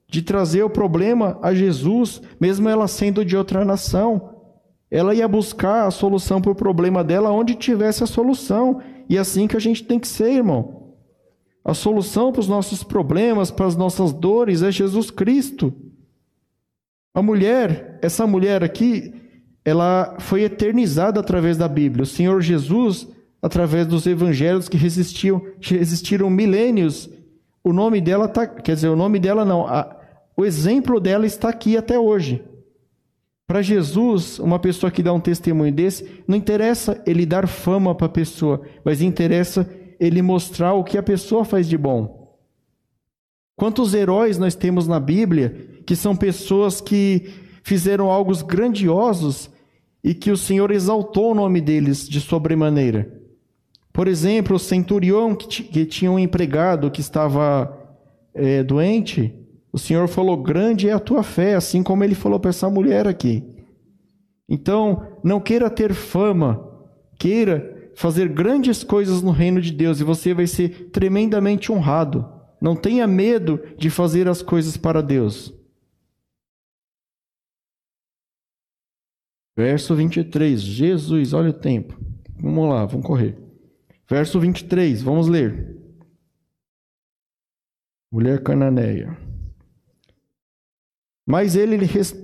de 0.07 0.21
trazer 0.21 0.63
o 0.63 0.69
problema 0.69 1.39
a 1.41 1.53
Jesus, 1.53 2.21
mesmo 2.39 2.69
ela 2.69 2.87
sendo 2.87 3.25
de 3.25 3.35
outra 3.35 3.65
nação. 3.65 4.35
Ela 4.89 5.15
ia 5.15 5.27
buscar 5.27 5.87
a 5.87 5.91
solução 5.91 6.41
para 6.41 6.51
o 6.51 6.55
problema 6.55 7.03
dela 7.03 7.31
onde 7.31 7.55
tivesse 7.55 8.03
a 8.03 8.07
solução. 8.07 8.81
E 9.09 9.17
é 9.17 9.19
assim 9.19 9.47
que 9.47 9.57
a 9.57 9.59
gente 9.59 9.83
tem 9.83 9.99
que 9.99 10.07
ser, 10.07 10.31
irmão. 10.31 10.93
A 11.63 11.73
solução 11.73 12.31
para 12.31 12.41
os 12.41 12.47
nossos 12.47 12.83
problemas, 12.83 13.49
para 13.49 13.65
as 13.65 13.75
nossas 13.75 14.13
dores, 14.13 14.61
é 14.61 14.71
Jesus 14.71 15.09
Cristo. 15.09 15.73
A 17.13 17.21
mulher, 17.21 17.97
essa 18.01 18.27
mulher 18.27 18.63
aqui, 18.63 19.13
ela 19.63 20.17
foi 20.19 20.43
eternizada 20.43 21.19
através 21.19 21.57
da 21.57 21.67
Bíblia. 21.67 22.03
O 22.03 22.07
Senhor 22.07 22.39
Jesus, 22.41 23.07
através 23.41 23.87
dos 23.87 24.05
evangelhos 24.05 24.69
que 24.69 24.77
resistiam, 24.77 25.41
resistiram 25.59 26.29
milênios, 26.29 27.09
o 27.65 27.73
nome 27.73 27.99
dela 27.99 28.27
tá, 28.27 28.45
quer 28.45 28.75
dizer, 28.75 28.89
o 28.89 28.95
nome 28.95 29.17
dela 29.17 29.43
não, 29.43 29.65
a, 29.65 29.99
o 30.37 30.45
exemplo 30.45 30.99
dela 30.99 31.25
está 31.25 31.49
aqui 31.49 31.75
até 31.75 31.97
hoje. 31.97 32.43
Para 33.47 33.63
Jesus, 33.63 34.37
uma 34.37 34.59
pessoa 34.59 34.91
que 34.91 35.01
dá 35.01 35.11
um 35.11 35.19
testemunho 35.19 35.73
desse, 35.73 36.23
não 36.27 36.37
interessa 36.37 37.01
ele 37.07 37.25
dar 37.25 37.47
fama 37.47 37.95
para 37.95 38.05
a 38.05 38.09
pessoa, 38.09 38.61
mas 38.83 39.01
interessa 39.01 39.67
ele 39.99 40.21
mostrar 40.21 40.73
o 40.73 40.83
que 40.83 40.95
a 40.95 41.01
pessoa 41.01 41.43
faz 41.43 41.67
de 41.67 41.75
bom. 41.75 42.37
Quantos 43.55 43.95
heróis 43.95 44.37
nós 44.37 44.53
temos 44.53 44.87
na 44.87 44.99
Bíblia 44.99 45.81
que 45.87 45.95
são 45.95 46.15
pessoas 46.15 46.79
que 46.79 47.33
fizeram 47.63 48.11
algo 48.11 48.31
grandiosos 48.45 49.49
e 50.03 50.13
que 50.13 50.29
o 50.29 50.37
Senhor 50.37 50.69
exaltou 50.69 51.31
o 51.31 51.35
nome 51.35 51.61
deles 51.61 52.07
de 52.07 52.21
sobremaneira. 52.21 53.14
Por 53.95 54.09
exemplo, 54.09 54.57
o 54.57 54.59
centurião 54.59 55.33
que, 55.33 55.85
tinha 55.85 56.11
um 56.11 56.19
empregado 56.19 56.91
que 56.91 56.99
estava 56.99 57.73
é, 58.33 58.61
doente, 58.61 59.33
o 59.71 59.79
Senhor 59.79 60.09
falou: 60.09 60.35
Grande 60.43 60.89
é 60.89 60.91
a 60.91 60.99
tua 60.99 61.23
fé, 61.23 61.55
assim 61.55 61.81
como 61.81 62.03
ele 62.03 62.13
falou 62.13 62.37
para 62.37 62.49
essa 62.49 62.69
mulher 62.69 63.07
aqui. 63.07 63.41
Então, 64.49 65.17
não 65.23 65.39
queira 65.39 65.69
ter 65.69 65.93
fama, 65.93 66.61
queira 67.17 67.89
fazer 67.95 68.27
grandes 68.27 68.83
coisas 68.83 69.21
no 69.21 69.31
reino 69.31 69.61
de 69.61 69.71
Deus 69.71 70.01
e 70.01 70.03
você 70.03 70.33
vai 70.33 70.45
ser 70.45 70.89
tremendamente 70.89 71.71
honrado. 71.71 72.29
Não 72.61 72.75
tenha 72.75 73.07
medo 73.07 73.61
de 73.77 73.89
fazer 73.89 74.27
as 74.27 74.41
coisas 74.41 74.75
para 74.75 75.01
Deus. 75.01 75.53
Verso 79.55 79.95
23. 79.95 80.59
Jesus, 80.59 81.31
olha 81.31 81.51
o 81.51 81.53
tempo. 81.53 81.97
Vamos 82.37 82.67
lá, 82.67 82.85
vamos 82.85 83.07
correr. 83.07 83.44
Verso 84.07 84.39
23, 84.39 85.01
vamos 85.01 85.27
ler. 85.27 85.75
Mulher 88.11 88.41
cananeia. 88.43 89.17
Mas 91.27 91.55
ele 91.55 91.77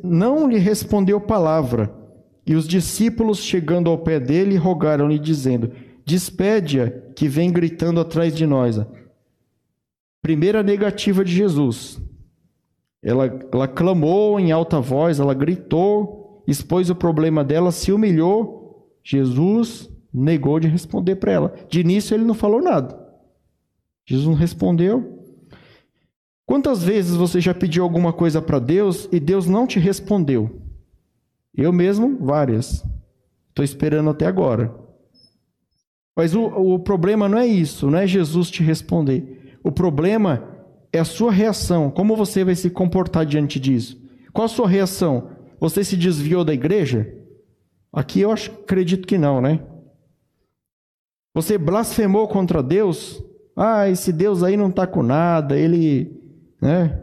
não 0.04 0.48
lhe 0.48 0.58
respondeu 0.58 1.20
palavra. 1.20 1.94
E 2.46 2.56
os 2.56 2.68
discípulos, 2.68 3.40
chegando 3.40 3.90
ao 3.90 3.98
pé 3.98 4.20
dele, 4.20 4.56
rogaram-lhe, 4.56 5.18
dizendo: 5.18 5.72
Despede-a, 6.06 6.92
que 7.16 7.28
vem 7.28 7.52
gritando 7.52 8.00
atrás 8.00 8.36
de 8.36 8.46
nós. 8.46 8.80
Primeira 10.22 10.62
negativa 10.62 11.26
de 11.26 11.32
Jesus. 11.34 12.00
Ela, 13.04 13.40
ela 13.52 13.68
clamou 13.68 14.40
em 14.40 14.52
alta 14.52 14.80
voz, 14.80 15.20
ela 15.20 15.34
gritou, 15.34 16.44
expôs 16.48 16.92
o 16.92 16.96
problema 16.96 17.44
dela, 17.44 17.72
se 17.72 17.92
humilhou. 17.92 18.88
Jesus 19.04 19.91
negou 20.14 20.60
de 20.60 20.68
responder 20.68 21.16
para 21.16 21.32
ela. 21.32 21.54
De 21.70 21.80
início 21.80 22.16
ele 22.16 22.26
não 22.26 22.34
falou 22.34 22.62
nada. 22.62 23.00
Jesus 24.06 24.28
não 24.28 24.36
respondeu. 24.36 25.20
Quantas 26.46 26.84
vezes 26.84 27.16
você 27.16 27.40
já 27.40 27.54
pediu 27.54 27.84
alguma 27.84 28.12
coisa 28.12 28.42
para 28.42 28.60
Deus 28.60 29.08
e 29.12 29.20
Deus 29.20 29.48
não 29.48 29.66
te 29.66 29.80
respondeu? 29.80 30.62
Eu 31.56 31.72
mesmo, 31.72 32.18
várias. 32.20 32.84
Estou 33.50 33.64
esperando 33.64 34.10
até 34.10 34.26
agora. 34.26 34.74
Mas 36.16 36.36
o, 36.36 36.44
o 36.44 36.80
problema 36.80 37.30
não 37.30 37.38
é 37.38 37.48
isso, 37.48 37.90
não 37.90 38.00
é 38.00 38.08
Jesus 38.08 38.50
te 38.50 38.64
responder. 38.64 39.58
O 39.64 39.72
problema 39.72 40.44
é 40.92 41.00
a 41.00 41.06
sua 41.06 41.32
reação. 41.32 41.90
Como 41.90 42.16
você 42.16 42.44
vai 42.44 42.56
se 42.56 42.70
comportar 42.70 43.26
diante 43.26 43.60
disso? 43.60 44.02
Qual 44.34 44.46
a 44.46 44.50
sua 44.50 44.68
reação? 44.68 45.30
Você 45.60 45.84
se 45.84 45.96
desviou 45.96 46.44
da 46.44 46.54
igreja? 46.54 47.14
Aqui 47.94 48.22
eu 48.22 48.32
acho, 48.32 48.52
acredito 48.52 49.08
que 49.08 49.18
não, 49.18 49.42
né? 49.42 49.62
Você 51.34 51.58
blasfemou 51.58 52.28
contra 52.28 52.64
Deus? 52.64 53.24
Ah, 53.56 53.90
esse 53.90 54.12
Deus 54.12 54.44
aí 54.44 54.58
não 54.58 54.70
está 54.70 54.88
com 54.88 55.04
nada, 55.04 55.58
ele 55.58 56.22
né? 56.62 57.02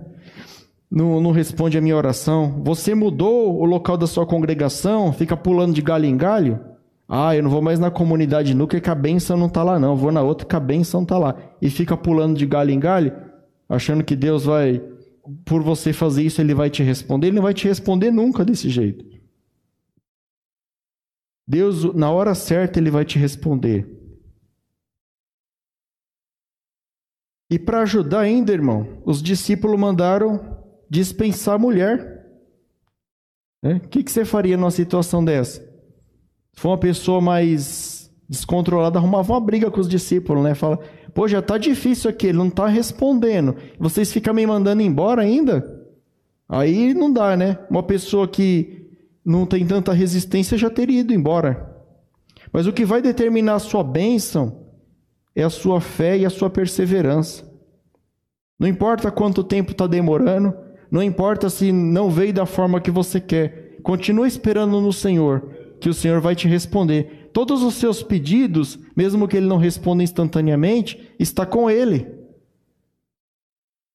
Não, 0.91 1.21
não, 1.21 1.33
responde 1.33 1.77
a 1.77 1.81
minha 1.81 1.97
oração. 1.97 2.63
Você 2.65 2.95
mudou 2.95 3.61
o 3.61 3.65
local 3.65 3.97
da 3.97 4.07
sua 4.07 4.25
congregação, 4.25 5.13
fica 5.13 5.37
pulando 5.37 5.75
de 5.75 5.83
galho 5.83 6.07
em 6.07 6.17
galho? 6.17 6.61
Ah, 7.07 7.35
eu 7.35 7.43
não 7.43 7.51
vou 7.51 7.61
mais 7.61 7.79
na 7.79 7.91
comunidade 7.91 8.55
nunca 8.55 8.81
que 8.81 8.89
a 8.89 8.95
benção 8.95 9.37
não 9.37 9.47
está 9.47 9.63
lá, 9.63 9.79
não. 9.79 9.97
Vou 9.97 10.13
na 10.13 10.23
outra 10.23 10.47
que 10.47 10.57
a 10.57 10.61
benção 10.61 11.03
está 11.03 11.19
lá. 11.19 11.37
E 11.61 11.69
fica 11.69 11.97
pulando 11.97 12.39
de 12.39 12.47
galho 12.47 12.71
em 12.71 12.79
galho, 12.79 13.13
achando 13.69 14.05
que 14.05 14.15
Deus 14.15 14.45
vai, 14.45 14.81
por 15.45 15.63
você 15.63 15.93
fazer 15.93 16.23
isso, 16.23 16.41
ele 16.41 16.55
vai 16.55 16.71
te 16.71 16.83
responder. 16.83 17.29
Ele 17.29 17.37
não 17.37 17.43
vai 17.43 17.55
te 17.55 17.67
responder 17.67 18.11
nunca 18.11 18.45
desse 18.45 18.69
jeito. 18.69 19.05
Deus, 21.47 21.95
na 21.95 22.11
hora 22.11 22.35
certa, 22.35 22.79
ele 22.79 22.91
vai 22.91 23.05
te 23.05 23.19
responder. 23.19 23.98
E 27.51 27.59
para 27.59 27.81
ajudar 27.81 28.21
ainda, 28.21 28.53
irmão, 28.53 28.87
os 29.05 29.23
discípulos 29.23 29.79
mandaram 29.79 30.59
dispensar 30.89 31.55
a 31.55 31.59
mulher. 31.59 32.27
O 33.63 33.69
né? 33.69 33.81
que, 33.91 34.03
que 34.03 34.13
você 34.13 34.25
faria 34.25 34.57
numa 34.57 34.71
situação 34.71 35.25
dessa? 35.25 35.61
Se 36.53 36.61
for 36.61 36.71
uma 36.71 36.79
pessoa 36.79 37.21
mais 37.21 38.11
descontrolada, 38.29 38.99
arrumava 38.99 39.33
uma 39.33 39.41
briga 39.41 39.71
com 39.71 39.81
os 39.81 39.89
discípulos, 39.89 40.45
né? 40.45 40.55
Fala, 40.55 40.79
pô, 41.15 41.27
já 41.27 41.41
tá 41.41 41.57
difícil 41.57 42.11
aqui, 42.11 42.27
ele 42.27 42.39
não 42.39 42.51
tá 42.51 42.67
respondendo. 42.67 43.57
Vocês 43.79 44.13
ficam 44.13 44.35
me 44.35 44.47
mandando 44.47 44.83
embora 44.83 45.23
ainda? 45.23 45.79
Aí 46.47 46.93
não 46.93 47.11
dá, 47.11 47.37
né? 47.37 47.59
Uma 47.71 47.83
pessoa 47.83 48.29
que 48.29 48.87
não 49.25 49.47
tem 49.47 49.67
tanta 49.67 49.93
resistência 49.93 50.59
já 50.59 50.69
teria 50.69 51.01
ido 51.01 51.15
embora. 51.15 51.77
Mas 52.53 52.67
o 52.67 52.73
que 52.73 52.85
vai 52.85 53.01
determinar 53.01 53.55
a 53.55 53.59
sua 53.59 53.83
bênção 53.83 54.68
é 55.39 55.45
a 55.45 55.51
sua 55.51 55.81
fé 55.81 56.19
e 56.19 56.27
a 56.27 56.31
sua 56.31 56.51
perseverança. 56.51 57.49
Não 58.59 58.67
importa 58.67 59.09
quanto 59.09 59.45
tempo 59.45 59.71
está 59.71 59.87
demorando, 59.87 60.53
não 60.91 61.01
importa 61.01 61.49
se 61.49 61.71
não 61.71 62.11
veio 62.11 62.33
da 62.33 62.45
forma 62.45 62.81
que 62.81 62.91
você 62.91 63.21
quer, 63.21 63.79
continue 63.85 64.27
esperando 64.27 64.81
no 64.81 64.93
Senhor, 64.93 65.49
que 65.81 65.89
o 65.89 65.95
Senhor 65.95 66.21
vai 66.21 66.35
te 66.35 66.49
responder. 66.49 67.31
Todos 67.33 67.63
os 67.63 67.75
seus 67.75 68.03
pedidos, 68.03 68.81
mesmo 68.97 69.29
que 69.29 69.37
Ele 69.37 69.47
não 69.47 69.59
responda 69.59 70.03
instantaneamente, 70.03 71.15
está 71.21 71.47
com 71.47 71.71
Ele. 71.71 72.05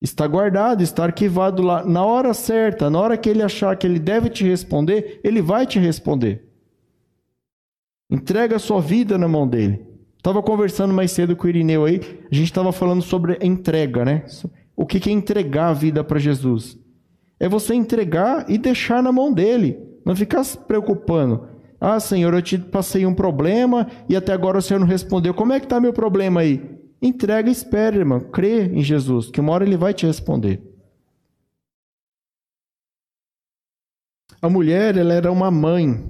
Está 0.02 0.26
guardado, 0.26 0.82
está 0.82 1.04
arquivado 1.04 1.62
lá. 1.62 1.84
Na 1.84 2.06
hora 2.06 2.34
certa, 2.34 2.90
na 2.90 3.02
hora 3.02 3.18
que 3.18 3.30
Ele 3.30 3.44
achar 3.44 3.76
que 3.76 3.86
Ele 3.86 4.00
deve 4.00 4.30
te 4.30 4.46
responder, 4.46 5.20
Ele 5.26 5.42
vai 5.42 5.68
te 5.68 5.78
responder. 5.78 6.48
Entrega 8.10 8.56
a 8.56 8.60
sua 8.60 8.80
vida 8.80 9.18
na 9.18 9.28
mão 9.28 9.46
dele. 9.46 9.93
Estava 10.24 10.42
conversando 10.42 10.94
mais 10.94 11.12
cedo 11.12 11.36
com 11.36 11.46
o 11.46 11.50
Irineu 11.50 11.84
aí, 11.84 12.00
a 12.32 12.34
gente 12.34 12.46
estava 12.46 12.72
falando 12.72 13.02
sobre 13.02 13.38
entrega, 13.42 14.06
né? 14.06 14.24
O 14.74 14.86
que 14.86 15.10
é 15.10 15.12
entregar 15.12 15.68
a 15.68 15.74
vida 15.74 16.02
para 16.02 16.18
Jesus? 16.18 16.80
É 17.38 17.50
você 17.50 17.74
entregar 17.74 18.50
e 18.50 18.58
deixar 18.58 19.04
na 19.04 19.12
mão 19.12 19.34
dele, 19.34 19.78
não 20.06 20.16
ficar 20.16 20.46
se 20.46 20.58
preocupando. 20.58 21.50
Ah, 21.78 22.00
Senhor, 22.00 22.34
eu 22.34 22.42
te 22.42 22.58
passei 22.58 23.06
um 23.06 23.14
problema 23.14 23.86
e 24.08 24.16
até 24.16 24.32
agora 24.32 24.60
o 24.60 24.62
Senhor 24.62 24.80
não 24.80 24.88
respondeu. 24.88 25.34
Como 25.34 25.52
é 25.52 25.60
que 25.60 25.66
está 25.66 25.78
meu 25.78 25.92
problema 25.92 26.40
aí? 26.40 26.80
Entrega 27.02 27.50
e 27.50 27.52
espere, 27.52 27.98
irmão. 27.98 28.22
Crê 28.22 28.68
em 28.68 28.82
Jesus, 28.82 29.30
que 29.30 29.42
uma 29.42 29.52
hora 29.52 29.66
ele 29.66 29.76
vai 29.76 29.94
te 29.94 30.06
responder. 30.06 30.62
A 34.42 34.48
mulher, 34.50 34.96
ela 34.96 35.14
era 35.14 35.30
uma 35.30 35.52
mãe. 35.52 36.02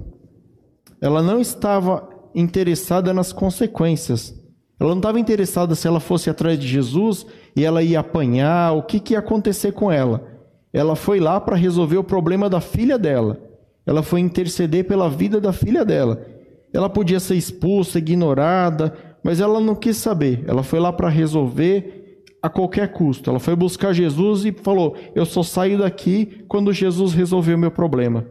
Ela 1.00 1.20
não 1.20 1.40
estava 1.40 2.13
interessada 2.34 3.14
nas 3.14 3.32
consequências. 3.32 4.34
Ela 4.78 4.90
não 4.90 4.98
estava 4.98 5.20
interessada 5.20 5.74
se 5.74 5.86
ela 5.86 6.00
fosse 6.00 6.28
atrás 6.28 6.58
de 6.58 6.66
Jesus 6.66 7.26
e 7.54 7.64
ela 7.64 7.82
ia 7.82 8.00
apanhar, 8.00 8.72
o 8.72 8.82
que, 8.82 8.98
que 8.98 9.14
ia 9.14 9.20
acontecer 9.20 9.72
com 9.72 9.90
ela. 9.90 10.26
Ela 10.72 10.96
foi 10.96 11.20
lá 11.20 11.40
para 11.40 11.56
resolver 11.56 11.96
o 11.96 12.04
problema 12.04 12.50
da 12.50 12.60
filha 12.60 12.98
dela. 12.98 13.38
Ela 13.86 14.02
foi 14.02 14.20
interceder 14.20 14.84
pela 14.84 15.08
vida 15.08 15.40
da 15.40 15.52
filha 15.52 15.84
dela. 15.84 16.26
Ela 16.72 16.90
podia 16.90 17.20
ser 17.20 17.36
expulsa, 17.36 17.98
ignorada, 17.98 18.92
mas 19.22 19.40
ela 19.40 19.60
não 19.60 19.76
quis 19.76 19.96
saber. 19.96 20.42
Ela 20.48 20.64
foi 20.64 20.80
lá 20.80 20.92
para 20.92 21.08
resolver 21.08 22.24
a 22.42 22.48
qualquer 22.48 22.92
custo. 22.92 23.30
Ela 23.30 23.38
foi 23.38 23.54
buscar 23.54 23.92
Jesus 23.92 24.44
e 24.44 24.52
falou: 24.52 24.96
Eu 25.14 25.24
só 25.24 25.44
saio 25.44 25.78
daqui 25.78 26.44
quando 26.48 26.72
Jesus 26.72 27.14
resolver 27.14 27.54
o 27.54 27.58
meu 27.58 27.70
problema 27.70 28.26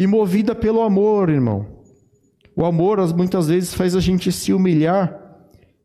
e 0.00 0.06
movida 0.06 0.54
pelo 0.54 0.80
amor, 0.80 1.28
irmão. 1.28 1.66
O 2.56 2.64
amor 2.64 3.06
muitas 3.14 3.48
vezes 3.48 3.74
faz 3.74 3.94
a 3.94 4.00
gente 4.00 4.32
se 4.32 4.50
humilhar 4.50 5.14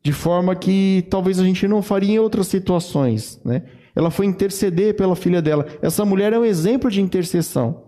de 0.02 0.14
forma 0.14 0.56
que 0.56 1.06
talvez 1.10 1.38
a 1.38 1.44
gente 1.44 1.68
não 1.68 1.82
faria 1.82 2.14
em 2.14 2.20
outras 2.20 2.48
situações, 2.48 3.42
né? 3.44 3.64
Ela 3.94 4.10
foi 4.10 4.26
interceder 4.26 4.96
pela 4.96 5.18
filha 5.18 5.42
dela. 5.42 5.68
Essa 5.82 6.06
mulher 6.06 6.32
é 6.32 6.40
um 6.40 6.46
exemplo 6.46 6.90
de 6.90 7.02
intercessão. 7.02 7.84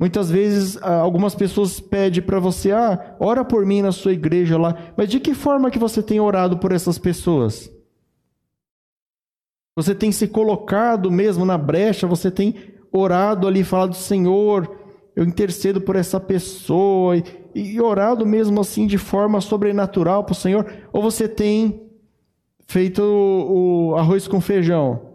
Muitas 0.00 0.30
vezes 0.30 0.82
algumas 0.82 1.34
pessoas 1.34 1.78
pedem 1.78 2.22
para 2.22 2.40
você, 2.40 2.72
ah, 2.72 3.16
ora 3.20 3.44
por 3.44 3.66
mim 3.66 3.82
na 3.82 3.92
sua 3.92 4.14
igreja 4.14 4.56
lá. 4.56 4.94
Mas 4.96 5.10
de 5.10 5.20
que 5.20 5.34
forma 5.34 5.70
que 5.70 5.78
você 5.78 6.02
tem 6.02 6.20
orado 6.20 6.56
por 6.56 6.72
essas 6.72 6.96
pessoas? 6.96 7.70
Você 9.76 9.94
tem 9.94 10.10
se 10.10 10.26
colocado 10.26 11.10
mesmo 11.10 11.44
na 11.44 11.58
brecha, 11.58 12.06
você 12.06 12.30
tem 12.30 12.79
orado 12.92 13.46
ali, 13.46 13.62
falado, 13.62 13.94
Senhor, 13.94 14.76
eu 15.14 15.24
intercedo 15.24 15.80
por 15.80 15.96
essa 15.96 16.18
pessoa, 16.18 17.16
e, 17.16 17.24
e 17.54 17.80
orado 17.80 18.26
mesmo 18.26 18.60
assim 18.60 18.86
de 18.86 18.98
forma 18.98 19.40
sobrenatural 19.40 20.24
para 20.24 20.32
o 20.32 20.36
Senhor, 20.36 20.66
ou 20.92 21.02
você 21.02 21.28
tem 21.28 21.82
feito 22.66 23.02
o, 23.02 23.90
o, 23.90 23.96
arroz 23.96 24.26
com 24.28 24.40
feijão? 24.40 25.08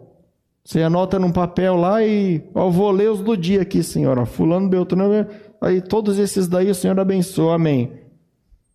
Você 0.64 0.82
anota 0.82 1.18
num 1.18 1.30
papel 1.30 1.76
lá 1.76 2.04
e 2.04 2.42
ó, 2.54 2.68
vou 2.68 2.90
ler 2.90 3.10
os 3.10 3.20
do 3.20 3.36
dia 3.36 3.62
aqui, 3.62 3.82
Senhor. 3.82 4.26
Fulano, 4.26 4.68
Beltrano, 4.68 5.26
aí 5.60 5.80
todos 5.80 6.18
esses 6.18 6.48
daí 6.48 6.70
o 6.70 6.74
Senhor 6.74 6.98
abençoa, 6.98 7.54
amém. 7.54 7.92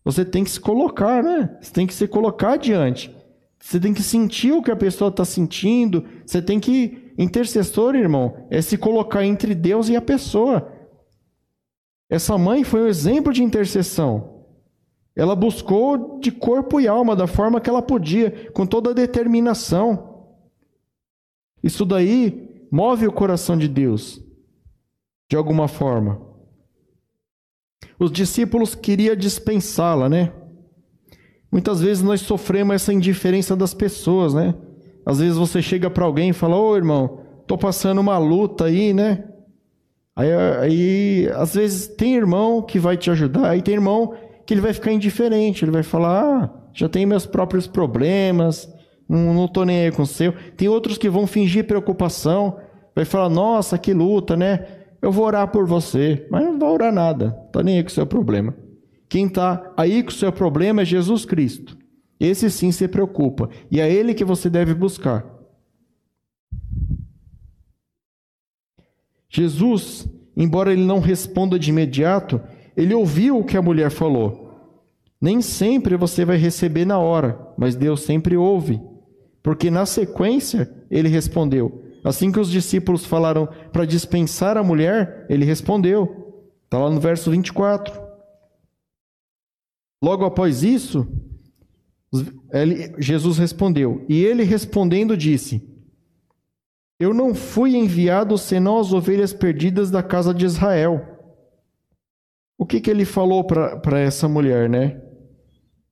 Você 0.03 0.25
tem 0.25 0.43
que 0.43 0.49
se 0.49 0.59
colocar, 0.59 1.21
né? 1.21 1.57
Você 1.61 1.71
tem 1.71 1.85
que 1.85 1.93
se 1.93 2.07
colocar 2.07 2.57
diante. 2.57 3.13
Você 3.59 3.79
tem 3.79 3.93
que 3.93 4.01
sentir 4.01 4.51
o 4.51 4.61
que 4.63 4.71
a 4.71 4.75
pessoa 4.75 5.09
está 5.09 5.23
sentindo. 5.23 6.03
Você 6.25 6.41
tem 6.41 6.59
que 6.59 7.10
Intercessor, 7.17 7.95
irmão, 7.95 8.47
é 8.49 8.61
se 8.61 8.77
colocar 8.77 9.25
entre 9.25 9.53
Deus 9.53 9.89
e 9.89 9.95
a 9.95 10.01
pessoa. 10.01 10.71
Essa 12.09 12.37
mãe 12.37 12.63
foi 12.63 12.81
um 12.81 12.87
exemplo 12.87 13.31
de 13.31 13.43
intercessão. 13.43 14.45
Ela 15.15 15.35
buscou 15.35 16.19
de 16.19 16.31
corpo 16.31 16.79
e 16.79 16.87
alma, 16.87 17.15
da 17.15 17.27
forma 17.27 17.59
que 17.59 17.69
ela 17.69 17.81
podia, 17.81 18.49
com 18.51 18.65
toda 18.65 18.91
a 18.91 18.93
determinação. 18.93 20.29
Isso 21.63 21.85
daí 21.85 22.67
move 22.71 23.07
o 23.07 23.11
coração 23.11 23.57
de 23.57 23.67
Deus, 23.67 24.21
de 25.29 25.35
alguma 25.35 25.67
forma. 25.67 26.21
Os 27.99 28.11
discípulos 28.11 28.73
queriam 28.73 29.15
dispensá-la, 29.15 30.09
né? 30.09 30.33
Muitas 31.51 31.81
vezes 31.81 32.01
nós 32.01 32.21
sofremos 32.21 32.75
essa 32.75 32.93
indiferença 32.93 33.55
das 33.55 33.73
pessoas, 33.73 34.33
né? 34.33 34.55
Às 35.05 35.19
vezes 35.19 35.37
você 35.37 35.61
chega 35.61 35.89
para 35.89 36.05
alguém 36.05 36.29
e 36.29 36.33
fala: 36.33 36.55
Ô 36.55 36.75
irmão, 36.75 37.19
tô 37.47 37.57
passando 37.57 37.99
uma 37.99 38.17
luta 38.17 38.65
aí, 38.65 38.93
né? 38.93 39.23
Aí, 40.15 40.31
aí, 40.31 41.31
às 41.35 41.55
vezes, 41.55 41.87
tem 41.87 42.15
irmão 42.15 42.61
que 42.61 42.77
vai 42.79 42.97
te 42.97 43.09
ajudar, 43.09 43.49
aí 43.49 43.61
tem 43.61 43.75
irmão 43.75 44.13
que 44.45 44.53
ele 44.53 44.61
vai 44.61 44.73
ficar 44.73 44.91
indiferente, 44.91 45.63
ele 45.63 45.71
vai 45.71 45.83
falar: 45.83 46.23
ah, 46.23 46.49
já 46.73 46.89
tenho 46.89 47.07
meus 47.07 47.25
próprios 47.25 47.67
problemas, 47.67 48.71
não, 49.07 49.33
não 49.33 49.47
tô 49.47 49.63
nem 49.63 49.85
aí 49.85 49.91
com 49.91 50.03
o 50.03 50.07
seu. 50.07 50.33
Tem 50.55 50.67
outros 50.67 50.97
que 50.97 51.09
vão 51.09 51.25
fingir 51.25 51.65
preocupação, 51.65 52.57
vai 52.95 53.05
falar: 53.05 53.29
nossa, 53.29 53.77
que 53.77 53.93
luta, 53.93 54.35
né? 54.35 54.65
Eu 55.01 55.11
vou 55.11 55.25
orar 55.25 55.47
por 55.47 55.65
você, 55.65 56.27
mas 56.29 56.43
não 56.43 56.59
vai 56.59 56.69
orar 56.69 56.93
nada, 56.93 57.31
tá 57.51 57.63
nem 57.63 57.77
aí 57.77 57.83
com 57.83 57.89
o 57.89 57.93
seu 57.93 58.05
problema. 58.05 58.53
Quem 59.09 59.25
está 59.25 59.73
aí 59.75 60.03
com 60.03 60.09
o 60.09 60.13
seu 60.13 60.31
problema 60.31 60.83
é 60.83 60.85
Jesus 60.85 61.25
Cristo. 61.25 61.77
Esse 62.21 62.51
sim 62.51 62.71
se 62.71 62.87
preocupa. 62.87 63.49
E 63.71 63.81
é 63.81 63.91
ele 63.91 64.13
que 64.13 64.23
você 64.23 64.47
deve 64.47 64.75
buscar. 64.75 65.25
Jesus, 69.27 70.07
embora 70.37 70.71
ele 70.71 70.85
não 70.85 70.99
responda 70.99 71.57
de 71.57 71.71
imediato, 71.71 72.39
ele 72.77 72.93
ouviu 72.93 73.39
o 73.39 73.43
que 73.43 73.57
a 73.57 73.61
mulher 73.61 73.89
falou. 73.89 74.51
Nem 75.19 75.41
sempre 75.41 75.97
você 75.97 76.23
vai 76.23 76.37
receber 76.37 76.85
na 76.85 76.99
hora, 76.99 77.39
mas 77.57 77.75
Deus 77.75 78.01
sempre 78.01 78.37
ouve. 78.37 78.79
Porque 79.41 79.71
na 79.71 79.87
sequência 79.87 80.71
ele 80.91 81.09
respondeu. 81.09 81.81
Assim 82.03 82.31
que 82.31 82.39
os 82.39 82.51
discípulos 82.51 83.03
falaram 83.03 83.47
para 83.73 83.83
dispensar 83.83 84.57
a 84.57 84.63
mulher, 84.63 85.25
ele 85.27 85.43
respondeu. 85.43 86.43
Está 86.65 86.77
lá 86.77 86.89
no 86.91 86.99
verso 86.99 87.31
24. 87.31 87.99
Logo 90.03 90.23
após 90.23 90.61
isso, 90.61 91.07
Jesus 92.97 93.37
respondeu, 93.37 94.05
e 94.09 94.23
ele 94.23 94.43
respondendo 94.43 95.15
disse: 95.15 95.61
Eu 96.99 97.13
não 97.13 97.33
fui 97.33 97.75
enviado 97.75 98.37
senão 98.37 98.79
as 98.79 98.91
ovelhas 98.91 99.31
perdidas 99.31 99.89
da 99.89 100.03
casa 100.03 100.33
de 100.33 100.45
Israel. 100.45 101.07
O 102.57 102.65
que, 102.65 102.81
que 102.81 102.91
ele 102.91 103.05
falou 103.05 103.43
para 103.43 103.99
essa 103.99 104.27
mulher, 104.27 104.69
né? 104.69 105.01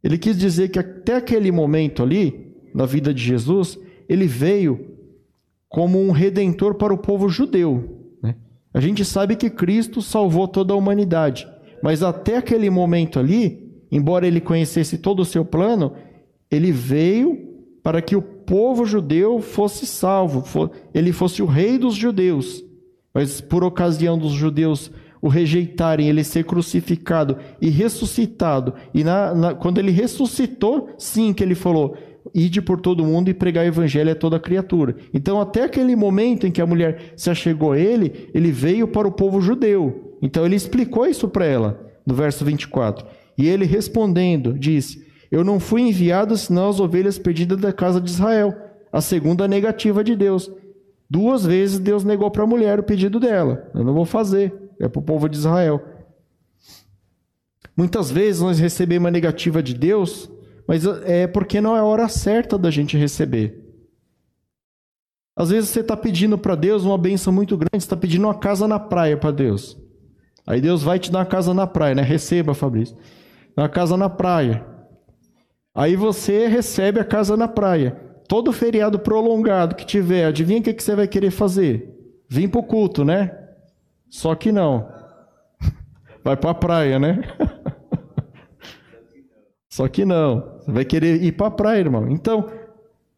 Ele 0.03 0.17
quis 0.17 0.37
dizer 0.37 0.69
que 0.69 0.79
até 0.79 1.15
aquele 1.15 1.51
momento 1.51 2.03
ali, 2.03 2.55
na 2.73 2.85
vida 2.85 3.13
de 3.13 3.23
Jesus, 3.23 3.77
ele 4.07 4.27
veio 4.27 4.97
como 5.67 6.01
um 6.01 6.11
redentor 6.11 6.75
para 6.75 6.93
o 6.93 6.97
povo 6.97 7.29
judeu. 7.29 8.15
Né? 8.21 8.35
A 8.73 8.79
gente 8.79 9.05
sabe 9.05 9.35
que 9.35 9.49
Cristo 9.49 10.01
salvou 10.01 10.47
toda 10.47 10.73
a 10.73 10.77
humanidade, 10.77 11.47
mas 11.81 12.01
até 12.01 12.37
aquele 12.37 12.69
momento 12.69 13.19
ali, 13.19 13.83
embora 13.91 14.27
ele 14.27 14.41
conhecesse 14.41 14.97
todo 14.97 15.21
o 15.21 15.25
seu 15.25 15.45
plano, 15.45 15.93
ele 16.51 16.71
veio 16.71 17.47
para 17.83 18.01
que 18.01 18.15
o 18.15 18.21
povo 18.21 18.85
judeu 18.85 19.39
fosse 19.39 19.85
salvo, 19.85 20.71
ele 20.93 21.11
fosse 21.11 21.41
o 21.41 21.45
rei 21.45 21.77
dos 21.77 21.95
judeus. 21.95 22.63
Mas 23.13 23.41
por 23.41 23.63
ocasião 23.63 24.17
dos 24.17 24.31
judeus 24.31 24.91
o 25.21 25.27
rejeitarem, 25.27 26.07
ele 26.07 26.23
ser 26.23 26.45
crucificado 26.45 27.37
e 27.61 27.69
ressuscitado, 27.69 28.73
e 28.93 29.03
na, 29.03 29.33
na, 29.35 29.53
quando 29.53 29.77
ele 29.77 29.91
ressuscitou, 29.91 30.89
sim 30.97 31.33
que 31.33 31.43
ele 31.43 31.55
falou: 31.55 31.97
ide 32.33 32.61
por 32.61 32.79
todo 32.79 33.05
mundo 33.05 33.29
e 33.29 33.33
pregar 33.33 33.65
o 33.65 33.67
evangelho 33.67 34.11
a 34.11 34.15
toda 34.15 34.39
criatura. 34.39 34.95
Então, 35.13 35.39
até 35.41 35.63
aquele 35.63 35.95
momento 35.95 36.47
em 36.47 36.51
que 36.51 36.61
a 36.61 36.65
mulher 36.65 37.13
se 37.15 37.29
achegou 37.29 37.73
a 37.73 37.79
ele, 37.79 38.29
ele 38.33 38.51
veio 38.51 38.87
para 38.87 39.07
o 39.07 39.11
povo 39.11 39.41
judeu. 39.41 40.15
Então, 40.21 40.45
ele 40.45 40.55
explicou 40.55 41.05
isso 41.05 41.27
para 41.27 41.45
ela, 41.45 41.79
no 42.05 42.13
verso 42.13 42.45
24. 42.45 43.05
E 43.37 43.47
ele 43.47 43.65
respondendo, 43.65 44.53
disse: 44.57 45.05
Eu 45.31 45.43
não 45.43 45.59
fui 45.59 45.81
enviado 45.81 46.35
senão 46.37 46.69
as 46.69 46.79
ovelhas 46.79 47.19
perdidas 47.19 47.59
da 47.59 47.71
casa 47.71 48.01
de 48.01 48.09
Israel. 48.09 48.55
A 48.91 49.01
segunda 49.01 49.47
negativa 49.47 50.03
de 50.03 50.15
Deus. 50.15 50.51
Duas 51.09 51.45
vezes 51.45 51.79
Deus 51.79 52.03
negou 52.03 52.29
para 52.31 52.43
a 52.43 52.47
mulher 52.47 52.79
o 52.79 52.83
pedido 52.83 53.19
dela. 53.19 53.69
Eu 53.73 53.83
não 53.83 53.93
vou 53.93 54.05
fazer. 54.05 54.53
É 54.79 54.87
para 54.87 54.99
o 54.99 55.03
povo 55.03 55.27
de 55.29 55.37
Israel. 55.37 55.81
Muitas 57.75 58.11
vezes 58.11 58.41
nós 58.41 58.59
recebemos 58.59 59.07
a 59.07 59.11
negativa 59.11 59.63
de 59.63 59.73
Deus, 59.73 60.29
mas 60.67 60.85
é 61.05 61.27
porque 61.27 61.61
não 61.61 61.75
é 61.75 61.79
a 61.79 61.85
hora 61.85 62.07
certa 62.09 62.57
da 62.57 62.69
gente 62.69 62.97
receber. 62.97 63.65
Às 65.35 65.49
vezes 65.49 65.69
você 65.69 65.79
está 65.79 65.95
pedindo 65.95 66.37
para 66.37 66.55
Deus 66.55 66.83
uma 66.83 66.97
benção 66.97 67.31
muito 67.31 67.55
grande, 67.55 67.77
está 67.77 67.95
pedindo 67.95 68.25
uma 68.25 68.37
casa 68.37 68.67
na 68.67 68.79
praia 68.79 69.15
para 69.15 69.31
Deus. 69.31 69.77
Aí 70.45 70.59
Deus 70.59 70.83
vai 70.83 70.99
te 70.99 71.11
dar 71.11 71.19
uma 71.19 71.25
casa 71.25 71.53
na 71.53 71.65
praia, 71.65 71.95
né? 71.95 72.01
Receba, 72.01 72.53
Fabrício 72.53 72.97
na 73.59 73.67
casa 73.67 73.97
na 73.97 74.09
praia. 74.09 74.65
Aí 75.73 75.95
você 75.95 76.47
recebe 76.47 76.99
a 76.99 77.05
casa 77.05 77.37
na 77.37 77.47
praia. 77.47 77.91
Todo 78.27 78.51
feriado 78.51 78.99
prolongado 78.99 79.75
que 79.75 79.85
tiver, 79.85 80.25
adivinha 80.25 80.59
o 80.59 80.63
que, 80.63 80.79
você 80.79 80.95
vai 80.95 81.07
querer 81.07 81.31
fazer? 81.31 81.95
Vim 82.27 82.47
para 82.47 82.59
o 82.59 82.63
culto, 82.63 83.03
né? 83.03 83.35
Só 84.09 84.35
que 84.35 84.51
não. 84.51 84.87
Vai 86.23 86.37
para 86.37 86.51
a 86.51 86.55
praia, 86.55 86.99
né? 86.99 87.21
Só 89.69 89.87
que 89.87 90.03
não. 90.03 90.59
Você 90.59 90.71
vai 90.71 90.83
querer 90.83 91.23
ir 91.23 91.31
para 91.31 91.47
a 91.47 91.51
praia, 91.51 91.79
irmão. 91.79 92.09
Então, 92.09 92.49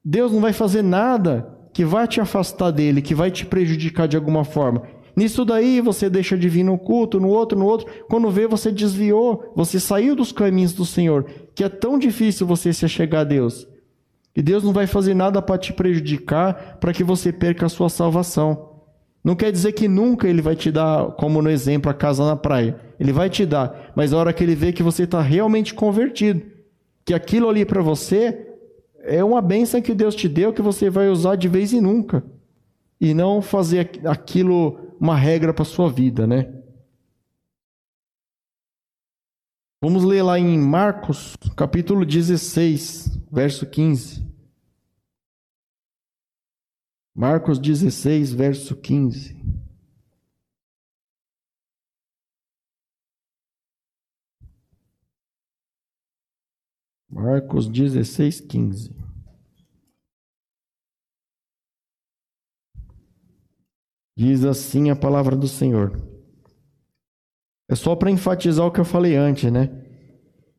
Deus 0.03 0.31
não 0.31 0.39
vai 0.39 0.53
fazer 0.53 0.81
nada 0.81 1.47
que 1.73 1.83
vai 1.83 2.07
te 2.07 2.21
afastar 2.21 2.71
dele, 2.71 3.01
que 3.01 3.15
vai 3.15 3.31
te 3.31 3.45
prejudicar 3.45 4.07
de 4.07 4.17
alguma 4.17 4.43
forma. 4.43 4.83
Nisso 5.15 5.43
daí 5.43 5.81
você 5.81 6.09
deixa 6.09 6.37
de 6.37 6.47
vir 6.47 6.63
no 6.63 6.77
culto, 6.77 7.19
no 7.19 7.27
outro, 7.27 7.57
no 7.57 7.65
outro. 7.65 7.87
Quando 8.07 8.29
vê, 8.29 8.47
você 8.47 8.71
desviou, 8.71 9.51
você 9.55 9.79
saiu 9.79 10.15
dos 10.15 10.31
caminhos 10.31 10.73
do 10.73 10.85
Senhor, 10.85 11.25
que 11.53 11.63
é 11.63 11.69
tão 11.69 11.97
difícil 11.97 12.47
você 12.47 12.71
se 12.71 12.85
achegar 12.85 13.21
a 13.21 13.25
Deus. 13.25 13.67
E 14.35 14.41
Deus 14.41 14.63
não 14.63 14.71
vai 14.71 14.87
fazer 14.87 15.13
nada 15.13 15.41
para 15.41 15.57
te 15.57 15.73
prejudicar, 15.73 16.77
para 16.79 16.93
que 16.93 17.03
você 17.03 17.31
perca 17.33 17.65
a 17.65 17.69
sua 17.69 17.89
salvação. 17.89 18.69
Não 19.23 19.35
quer 19.35 19.51
dizer 19.51 19.73
que 19.73 19.87
nunca 19.87 20.27
Ele 20.27 20.41
vai 20.41 20.55
te 20.55 20.71
dar, 20.71 21.11
como 21.11 21.41
no 21.41 21.49
exemplo, 21.49 21.91
a 21.91 21.93
casa 21.93 22.25
na 22.25 22.35
praia. 22.35 22.75
Ele 22.99 23.11
vai 23.11 23.29
te 23.29 23.45
dar, 23.45 23.91
mas 23.95 24.13
a 24.13 24.17
hora 24.17 24.33
que 24.33 24.43
Ele 24.43 24.55
vê 24.55 24.71
que 24.71 24.81
você 24.81 25.03
está 25.03 25.21
realmente 25.21 25.73
convertido, 25.73 26.41
que 27.05 27.13
aquilo 27.13 27.49
ali 27.49 27.65
para 27.65 27.81
você 27.81 28.47
é 29.03 29.23
uma 29.23 29.41
bênção 29.41 29.81
que 29.81 29.93
Deus 29.93 30.15
te 30.15 30.27
deu, 30.27 30.53
que 30.53 30.61
você 30.61 30.89
vai 30.89 31.09
usar 31.09 31.35
de 31.35 31.47
vez 31.47 31.73
em 31.73 31.81
nunca. 31.81 32.23
E 32.99 33.13
não 33.13 33.41
fazer 33.41 33.89
aquilo 34.05 34.90
uma 35.01 35.15
regra 35.15 35.51
para 35.51 35.63
a 35.63 35.65
sua 35.65 35.91
vida, 35.91 36.27
né? 36.27 36.43
Vamos 39.81 40.03
ler 40.03 40.21
lá 40.21 40.37
em 40.37 40.59
Marcos, 40.59 41.35
capítulo 41.57 42.05
16, 42.05 43.19
verso 43.31 43.65
15. 43.65 44.23
Marcos 47.15 47.57
16, 47.57 48.31
verso 48.31 48.75
15. 48.75 49.41
Marcos 57.09 57.67
16, 57.67 58.39
15. 58.41 59.00
Diz 64.15 64.43
assim 64.45 64.89
a 64.89 64.95
palavra 64.95 65.35
do 65.35 65.47
Senhor. 65.47 65.99
É 67.69 67.75
só 67.75 67.95
para 67.95 68.11
enfatizar 68.11 68.65
o 68.65 68.71
que 68.71 68.79
eu 68.79 68.85
falei 68.85 69.15
antes, 69.15 69.51
né? 69.51 69.69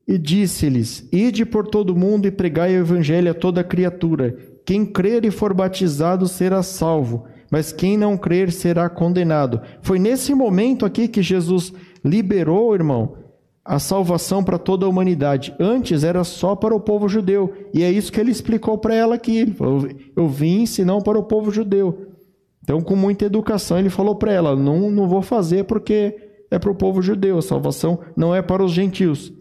E 0.09 0.19
disse-lhes: 0.19 1.07
Ide 1.13 1.45
por 1.45 1.67
todo 1.67 1.95
mundo 1.95 2.27
e 2.27 2.31
pregai 2.31 2.75
o 2.75 2.81
evangelho 2.81 3.31
a 3.31 3.35
toda 3.35 3.63
criatura. 3.63 4.37
Quem 4.65 4.87
crer 4.87 5.25
e 5.25 5.31
for 5.31 5.53
batizado 5.53 6.27
será 6.27 6.63
salvo, 6.63 7.27
mas 7.51 7.73
quem 7.73 7.99
não 7.99 8.17
crer 8.17 8.51
será 8.51 8.89
condenado. 8.89 9.61
Foi 9.83 9.99
nesse 9.99 10.35
momento 10.35 10.87
aqui 10.87 11.07
que 11.07 11.23
Jesus 11.23 11.73
liberou, 12.05 12.75
irmão, 12.75 13.17
a 13.65 13.79
salvação 13.79 14.43
para 14.43 14.59
toda 14.59 14.87
a 14.87 14.89
humanidade. 14.89 15.55
Antes 15.61 16.03
era 16.03 16.25
só 16.25 16.57
para 16.57 16.75
o 16.75 16.81
povo 16.81 17.09
judeu. 17.09 17.53
E 17.73 17.83
é 17.83 17.91
isso 17.91 18.11
que 18.11 18.21
ele 18.21 18.33
explicou 18.33 18.79
para 18.79 18.95
ela 18.95 19.15
aqui. 19.15 19.37
Ele 19.37 19.53
falou, 19.53 19.89
eu 20.17 20.29
vim 20.29 20.67
senão 20.67 21.01
para 21.01 21.19
o 21.19 21.23
povo 21.23 21.51
judeu. 21.51 22.12
Então, 22.63 22.81
com 22.81 22.95
muita 22.95 23.25
educação, 23.25 23.79
ele 23.79 23.91
falou 23.91 24.17
para 24.17 24.33
ela: 24.33 24.55
não, 24.55 24.91
não 24.91 25.09
vou 25.09 25.23
fazer 25.23 25.65
porque 25.65 26.17
é 26.51 26.59
para 26.59 26.71
o 26.71 26.75
povo 26.75 27.03
judeu, 27.03 27.39
a 27.39 27.43
salvação 27.43 28.01
não 28.17 28.35
é 28.35 28.43
para 28.43 28.63
os 28.63 28.73
gentios. 28.73 29.33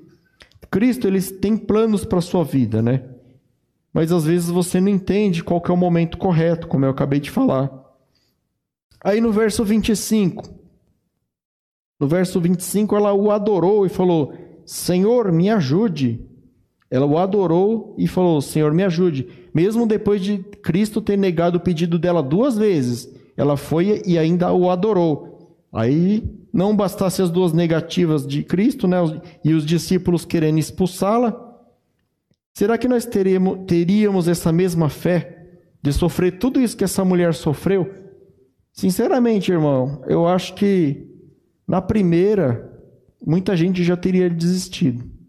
Cristo 0.72 1.07
ele 1.07 1.22
tem 1.22 1.57
planos 1.57 2.05
para 2.05 2.19
a 2.19 2.22
sua 2.22 2.43
vida, 2.43 2.82
né? 2.82 3.03
Mas 3.93 4.11
às 4.11 4.24
vezes 4.24 4.49
você 4.49 4.80
não 4.80 4.88
entende 4.88 5.43
qual 5.43 5.61
é 5.67 5.72
o 5.72 5.78
momento 5.78 6.17
correto, 6.17 6.67
como 6.67 6.86
eu 6.86 6.89
acabei 6.89 7.19
de 7.19 7.30
falar. 7.30 7.69
Aí 9.03 9.19
no 9.19 9.34
verso 9.34 9.65
25, 9.65 10.43
no 11.99 12.07
verso 12.07 12.39
25 12.39 12.95
ela 12.95 13.13
o 13.13 13.30
adorou 13.30 13.86
e 13.86 13.89
falou: 13.89 14.34
Senhor, 14.65 15.32
me 15.32 15.49
ajude. 15.49 16.26
Ela 16.91 17.05
o 17.05 17.17
adorou 17.17 17.95
e 17.97 18.05
falou: 18.05 18.41
Senhor, 18.41 18.73
me 18.73 18.83
ajude. 18.83 19.27
Mesmo 19.53 19.87
depois 19.87 20.21
de 20.21 20.39
Cristo 20.39 21.01
ter 21.01 21.17
negado 21.17 21.57
o 21.57 21.61
pedido 21.61 21.97
dela 21.97 22.21
duas 22.21 22.57
vezes, 22.57 23.09
ela 23.37 23.55
foi 23.55 24.01
e 24.05 24.17
ainda 24.17 24.51
o 24.51 24.69
adorou. 24.69 25.57
Aí 25.71 26.21
não 26.51 26.75
bastasse 26.75 27.21
as 27.21 27.29
duas 27.29 27.53
negativas 27.53 28.27
de 28.27 28.43
Cristo, 28.43 28.87
né, 28.87 28.97
e 29.43 29.53
os 29.53 29.65
discípulos 29.65 30.25
querendo 30.25 30.59
expulsá-la, 30.59 31.33
será 32.53 32.77
que 32.77 32.89
nós 32.89 33.05
teríamos, 33.05 33.59
teríamos 33.65 34.27
essa 34.27 34.51
mesma 34.51 34.89
fé 34.89 35.61
de 35.81 35.93
sofrer 35.93 36.39
tudo 36.39 36.59
isso 36.59 36.75
que 36.75 36.83
essa 36.83 37.05
mulher 37.05 37.33
sofreu? 37.33 37.89
Sinceramente, 38.73 39.49
irmão, 39.49 40.03
eu 40.07 40.27
acho 40.27 40.53
que 40.55 41.07
na 41.65 41.81
primeira 41.81 42.69
muita 43.25 43.55
gente 43.55 43.81
já 43.81 43.95
teria 43.95 44.29
desistido. 44.29 45.20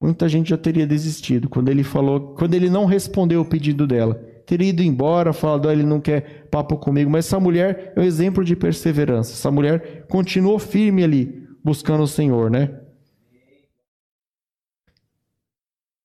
Muita 0.00 0.28
gente 0.28 0.50
já 0.50 0.56
teria 0.56 0.86
desistido 0.86 1.48
quando 1.48 1.68
ele 1.68 1.84
falou, 1.84 2.34
quando 2.34 2.54
ele 2.54 2.70
não 2.70 2.86
respondeu 2.86 3.42
o 3.42 3.44
pedido 3.44 3.86
dela. 3.86 4.14
Teria 4.46 4.70
ido 4.70 4.82
embora, 4.82 5.32
falado, 5.32 5.68
ah, 5.68 5.72
ele 5.72 5.82
não 5.82 6.00
quer 6.00 6.48
papo 6.50 6.76
comigo. 6.78 7.10
Mas 7.10 7.26
essa 7.26 7.38
mulher 7.38 7.92
é 7.94 8.00
um 8.00 8.02
exemplo 8.02 8.42
de 8.42 8.56
perseverança. 8.56 9.32
Essa 9.32 9.50
mulher 9.50 10.06
continuou 10.08 10.58
firme 10.58 11.04
ali, 11.04 11.46
buscando 11.62 12.02
o 12.02 12.08
Senhor, 12.08 12.50
né? 12.50 12.80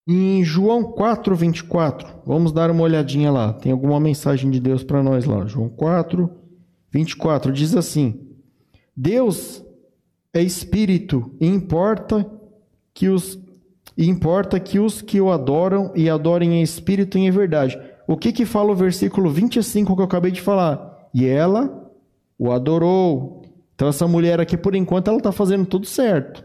Em 0.08 0.44
João 0.44 0.84
4, 0.84 1.36
24, 1.36 2.22
vamos 2.26 2.52
dar 2.52 2.70
uma 2.70 2.84
olhadinha 2.84 3.32
lá. 3.32 3.54
Tem 3.54 3.72
alguma 3.72 4.00
mensagem 4.00 4.52
de 4.52 4.60
Deus 4.60 4.84
para 4.84 5.02
nós 5.02 5.26
lá. 5.26 5.48
João 5.48 5.70
4, 5.70 6.30
24 6.92 7.52
diz 7.52 7.76
assim: 7.76 8.28
Deus 8.96 9.66
é 10.32 10.44
espírito 10.44 11.34
e 11.42 11.48
importa 11.48 12.30
que 12.94 13.10
os 13.10 13.44
e 13.98 14.10
importa 14.10 14.60
que 14.60 14.80
os 14.80 15.02
que 15.02 15.22
o 15.22 15.32
adoram 15.32 15.92
e 15.96 16.10
adorem 16.10 16.56
em 16.56 16.62
espírito 16.62 17.18
e 17.18 17.22
em 17.22 17.32
verdade. 17.32 17.80
O 18.08 18.18
que 18.18 18.32
que 18.32 18.46
fala 18.46 18.72
o 18.72 18.76
versículo 18.76 19.30
25 19.30 19.96
que 19.96 20.02
eu 20.02 20.06
acabei 20.06 20.32
de 20.32 20.42
falar? 20.42 21.10
E 21.14 21.26
ela 21.26 21.92
o 22.38 22.52
adorou. 22.52 23.42
Então 23.74 23.88
essa 23.88 24.08
mulher 24.08 24.40
aqui 24.40 24.58
por 24.58 24.76
enquanto 24.76 25.08
ela 25.08 25.18
está 25.18 25.32
fazendo 25.32 25.66
tudo 25.66 25.86
certo. 25.86 26.44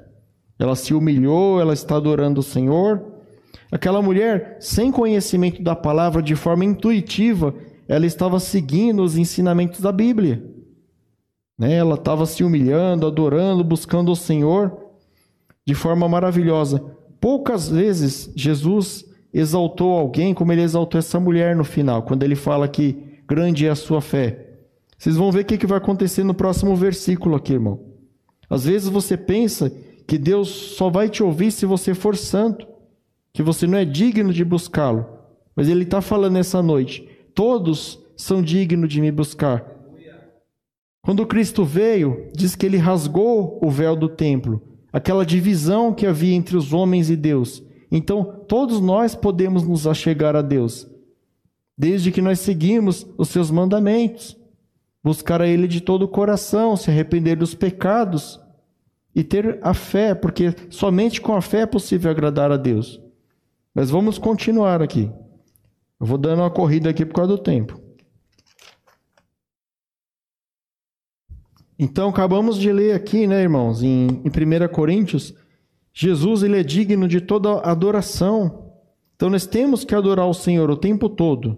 Ela 0.59 0.77
se 0.77 0.95
humilhou, 0.95 1.61
ela 1.61 1.73
está 1.73 1.97
adorando 1.97 2.41
o 2.41 2.45
Senhor. 2.45 3.05
Aquela 3.73 4.01
mulher 4.01 4.57
sem 4.61 4.93
conhecimento 4.93 5.63
da 5.63 5.75
palavra 5.75 6.23
de 6.23 6.37
forma 6.37 6.65
intuitiva, 6.65 7.55
ela 7.89 8.07
estava 8.07 8.39
seguindo 8.39 9.03
os 9.03 9.17
ensinamentos 9.17 9.81
da 9.81 9.91
Bíblia. 9.91 10.45
Né? 11.59 11.75
Ela 11.75 11.95
estava 11.95 12.27
se 12.27 12.45
humilhando, 12.45 13.07
adorando, 13.07 13.65
buscando 13.65 14.13
o 14.13 14.17
Senhor 14.17 14.77
de 15.67 15.75
forma 15.75 16.09
maravilhosa. 16.09 17.00
Poucas 17.21 17.69
vezes 17.69 18.33
Jesus 18.35 19.05
exaltou 19.33 19.93
alguém 19.93 20.33
como 20.35 20.53
ele 20.53 20.63
exaltou 20.63 20.99
essa 20.99 21.21
mulher 21.21 21.55
no 21.55 21.65
final, 21.65 22.03
quando 22.03 22.23
ele 22.23 22.35
fala 22.35 22.67
que 22.67 22.97
grande 23.29 23.67
é 23.67 23.71
a 23.71 23.77
sua 23.77 24.01
fé. 24.01 24.47
Vocês 24.99 25.17
vão 25.17 25.31
ver 25.31 25.43
o 25.43 25.45
que 25.45 25.67
vai 25.67 25.79
acontecer 25.79 26.25
no 26.25 26.35
próximo 26.35 26.75
versículo 26.75 27.37
aqui, 27.37 27.53
irmão. 27.53 27.81
Às 28.49 28.65
vezes 28.65 28.89
você 28.89 29.17
pensa 29.17 29.71
que 30.07 30.19
Deus 30.19 30.49
só 30.49 30.91
vai 30.91 31.09
te 31.09 31.23
ouvir 31.23 31.53
se 31.53 31.65
você 31.65 31.95
for 31.95 32.17
santo, 32.17 32.67
que 33.33 33.43
você 33.43 33.67
não 33.67 33.79
é 33.79 33.85
digno 33.85 34.33
de 34.33 34.45
buscá-lo. 34.45 35.07
Mas 35.55 35.69
ele 35.69 35.85
está 35.85 36.01
falando 36.01 36.37
essa 36.37 36.61
noite: 36.63 37.09
todos 37.35 38.01
são 38.17 38.43
dignos 38.43 38.91
de 38.91 39.01
me 39.01 39.13
buscar. 39.13 39.65
Quando 41.03 41.27
Cristo 41.27 41.65
veio, 41.65 42.29
diz 42.35 42.55
que 42.55 42.67
ele 42.67 42.77
rasgou 42.77 43.59
o 43.63 43.71
véu 43.71 43.97
do 43.97 44.09
templo, 44.09 44.61
aquela 44.93 45.25
divisão 45.25 45.93
que 45.93 46.07
havia 46.07 46.35
entre 46.35 46.57
os 46.57 46.73
homens 46.73 47.11
e 47.11 47.17
Deus. 47.17 47.63
Então, 47.91 48.43
todos 48.47 48.81
nós 48.81 49.15
podemos 49.15 49.63
nos 49.63 49.87
achegar 49.87 50.37
a 50.37 50.43
Deus, 50.43 50.89
desde 51.77 52.13
que 52.13 52.23
nós 52.23 52.41
seguimos 52.41 53.07
os 53.19 53.29
seus 53.29 53.51
mandamentos, 53.51 54.37
buscar 55.03 55.41
a 55.41 55.47
Ele 55.47 55.67
de 55.67 55.81
todo 55.81 56.03
o 56.03 56.09
coração, 56.09 56.77
se 56.77 56.91
arrepender 56.91 57.37
dos 57.37 57.55
pecados 57.55 58.41
e 59.15 59.25
ter 59.25 59.59
a 59.63 59.75
fé, 59.75 60.15
porque 60.15 60.55
somente 60.69 61.21
com 61.21 61.35
a 61.35 61.41
fé 61.41 61.63
é 61.63 61.67
possível 61.67 62.11
agradar 62.11 62.53
a 62.53 62.57
Deus. 62.57 63.01
Mas 63.75 63.91
vamos 63.91 64.19
continuar 64.19 64.83
aqui. 64.83 65.11
Eu 65.99 66.07
vou 66.07 66.19
dando 66.19 66.41
uma 66.41 66.51
corrida 66.51 66.91
aqui 66.91 67.05
por 67.05 67.15
causa 67.15 67.37
do 67.37 67.39
tempo. 67.39 67.80
Então, 71.83 72.11
acabamos 72.11 72.59
de 72.59 72.71
ler 72.71 72.95
aqui, 72.95 73.27
né, 73.27 73.41
irmãos, 73.41 73.83
em, 73.83 74.07
em 74.23 74.29
1 74.29 74.69
Coríntios, 74.71 75.35
Jesus 75.95 76.43
ele 76.43 76.61
é 76.61 76.63
digno 76.63 77.09
de 77.09 77.23
toda 77.23 77.59
adoração. 77.61 78.71
Então, 79.17 79.31
nós 79.31 79.47
temos 79.47 79.83
que 79.83 79.95
adorar 79.95 80.27
o 80.27 80.35
Senhor 80.35 80.69
o 80.71 80.77
tempo 80.77 81.09
todo. 81.09 81.57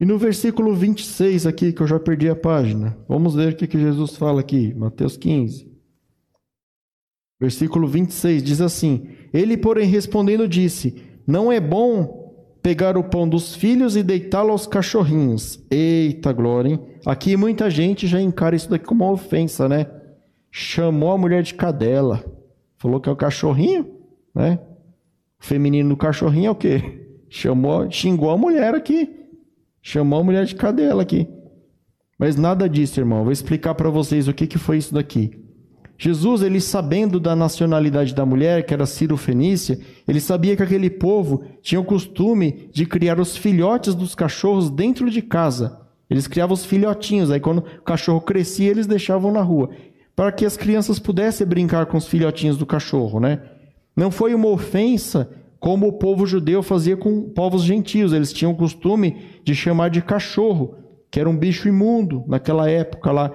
E 0.00 0.06
no 0.06 0.16
versículo 0.16 0.74
26 0.74 1.46
aqui, 1.46 1.74
que 1.74 1.82
eu 1.82 1.86
já 1.86 2.00
perdi 2.00 2.26
a 2.30 2.34
página, 2.34 2.96
vamos 3.06 3.34
ver 3.34 3.52
o 3.52 3.56
que, 3.56 3.66
que 3.66 3.78
Jesus 3.78 4.16
fala 4.16 4.40
aqui, 4.40 4.72
Mateus 4.72 5.18
15. 5.18 5.70
Versículo 7.38 7.86
26 7.86 8.42
diz 8.42 8.62
assim: 8.62 9.08
Ele, 9.30 9.58
porém, 9.58 9.86
respondendo, 9.86 10.48
disse: 10.48 11.02
Não 11.26 11.52
é 11.52 11.60
bom 11.60 12.17
pegar 12.62 12.96
o 12.96 13.04
pão 13.04 13.28
dos 13.28 13.54
filhos 13.54 13.96
e 13.96 14.02
deitá-lo 14.02 14.50
aos 14.50 14.66
cachorrinhos. 14.66 15.62
Eita 15.70 16.32
glória, 16.32 16.70
hein? 16.70 16.80
Aqui 17.06 17.36
muita 17.36 17.70
gente 17.70 18.06
já 18.06 18.20
encara 18.20 18.56
isso 18.56 18.68
daqui 18.68 18.84
como 18.84 19.04
uma 19.04 19.12
ofensa, 19.12 19.68
né? 19.68 19.86
Chamou 20.50 21.12
a 21.12 21.18
mulher 21.18 21.42
de 21.42 21.54
cadela. 21.54 22.24
Falou 22.76 23.00
que 23.00 23.08
é 23.08 23.12
o 23.12 23.16
cachorrinho, 23.16 23.86
né? 24.34 24.58
O 25.40 25.44
feminino 25.44 25.90
do 25.90 25.96
cachorrinho 25.96 26.48
é 26.48 26.50
o 26.50 26.54
quê? 26.54 27.06
Chamou, 27.28 27.90
xingou 27.90 28.30
a 28.30 28.36
mulher 28.36 28.74
aqui. 28.74 29.26
Chamou 29.80 30.20
a 30.20 30.24
mulher 30.24 30.44
de 30.44 30.54
cadela 30.54 31.02
aqui. 31.02 31.28
Mas 32.18 32.36
nada 32.36 32.68
disso, 32.68 32.98
irmão. 32.98 33.22
Vou 33.22 33.32
explicar 33.32 33.74
para 33.74 33.88
vocês 33.88 34.26
o 34.26 34.34
que, 34.34 34.46
que 34.46 34.58
foi 34.58 34.78
isso 34.78 34.92
daqui. 34.92 35.47
Jesus, 36.00 36.42
ele 36.42 36.60
sabendo 36.60 37.18
da 37.18 37.34
nacionalidade 37.34 38.14
da 38.14 38.24
mulher, 38.24 38.64
que 38.64 38.72
era 38.72 38.86
Ciro 38.86 39.16
Fenícia, 39.16 39.80
ele 40.06 40.20
sabia 40.20 40.56
que 40.56 40.62
aquele 40.62 40.88
povo 40.88 41.42
tinha 41.60 41.80
o 41.80 41.84
costume 41.84 42.70
de 42.72 42.86
criar 42.86 43.18
os 43.18 43.36
filhotes 43.36 43.96
dos 43.96 44.14
cachorros 44.14 44.70
dentro 44.70 45.10
de 45.10 45.20
casa. 45.20 45.80
Eles 46.08 46.28
criavam 46.28 46.54
os 46.54 46.64
filhotinhos, 46.64 47.32
aí 47.32 47.40
quando 47.40 47.58
o 47.58 47.82
cachorro 47.82 48.20
crescia, 48.20 48.70
eles 48.70 48.86
deixavam 48.86 49.32
na 49.32 49.42
rua, 49.42 49.70
para 50.14 50.30
que 50.30 50.46
as 50.46 50.56
crianças 50.56 51.00
pudessem 51.00 51.44
brincar 51.44 51.86
com 51.86 51.96
os 51.98 52.06
filhotinhos 52.06 52.56
do 52.56 52.64
cachorro, 52.64 53.18
né? 53.18 53.42
Não 53.96 54.12
foi 54.12 54.32
uma 54.34 54.48
ofensa 54.48 55.28
como 55.58 55.88
o 55.88 55.92
povo 55.92 56.24
judeu 56.24 56.62
fazia 56.62 56.96
com 56.96 57.28
povos 57.30 57.64
gentios. 57.64 58.12
Eles 58.12 58.32
tinham 58.32 58.52
o 58.52 58.56
costume 58.56 59.16
de 59.42 59.52
chamar 59.54 59.90
de 59.90 60.00
cachorro, 60.00 60.76
que 61.10 61.18
era 61.18 61.28
um 61.28 61.36
bicho 61.36 61.66
imundo 61.66 62.22
naquela 62.28 62.70
época 62.70 63.10
lá 63.10 63.32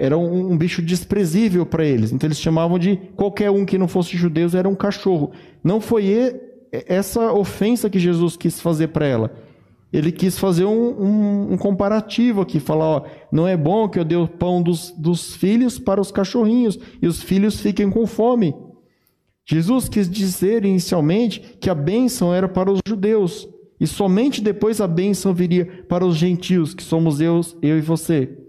era 0.00 0.16
um, 0.16 0.52
um 0.52 0.56
bicho 0.56 0.80
desprezível 0.80 1.66
para 1.66 1.84
eles. 1.84 2.10
Então 2.10 2.26
eles 2.26 2.40
chamavam 2.40 2.78
de 2.78 2.96
qualquer 3.14 3.50
um 3.50 3.66
que 3.66 3.76
não 3.76 3.86
fosse 3.86 4.16
judeu 4.16 4.48
era 4.54 4.66
um 4.66 4.74
cachorro. 4.74 5.30
Não 5.62 5.78
foi 5.78 6.40
essa 6.72 7.30
ofensa 7.34 7.90
que 7.90 7.98
Jesus 7.98 8.34
quis 8.34 8.58
fazer 8.60 8.88
para 8.88 9.06
ela. 9.06 9.30
Ele 9.92 10.10
quis 10.10 10.38
fazer 10.38 10.64
um, 10.64 10.88
um, 10.88 11.52
um, 11.52 11.58
comparativo 11.58 12.40
aqui, 12.40 12.58
falar: 12.58 12.86
ó, 12.86 13.02
não 13.30 13.46
é 13.46 13.58
bom 13.58 13.88
que 13.90 13.98
eu 13.98 14.04
dê 14.04 14.16
o 14.16 14.26
pão 14.26 14.62
dos, 14.62 14.90
dos 14.96 15.34
filhos 15.34 15.78
para 15.78 16.00
os 16.00 16.10
cachorrinhos 16.10 16.78
e 17.02 17.06
os 17.06 17.22
filhos 17.22 17.60
fiquem 17.60 17.90
com 17.90 18.06
fome. 18.06 18.54
Jesus 19.44 19.86
quis 19.86 20.08
dizer 20.08 20.64
inicialmente 20.64 21.40
que 21.60 21.68
a 21.68 21.74
bênção 21.74 22.32
era 22.32 22.48
para 22.48 22.70
os 22.70 22.80
judeus 22.86 23.46
e 23.78 23.86
somente 23.86 24.40
depois 24.40 24.80
a 24.80 24.86
bênção 24.86 25.34
viria 25.34 25.84
para 25.88 26.06
os 26.06 26.16
gentios, 26.16 26.72
que 26.72 26.82
somos 26.82 27.20
eu, 27.20 27.40
eu 27.60 27.76
e 27.76 27.82
você. 27.82 28.39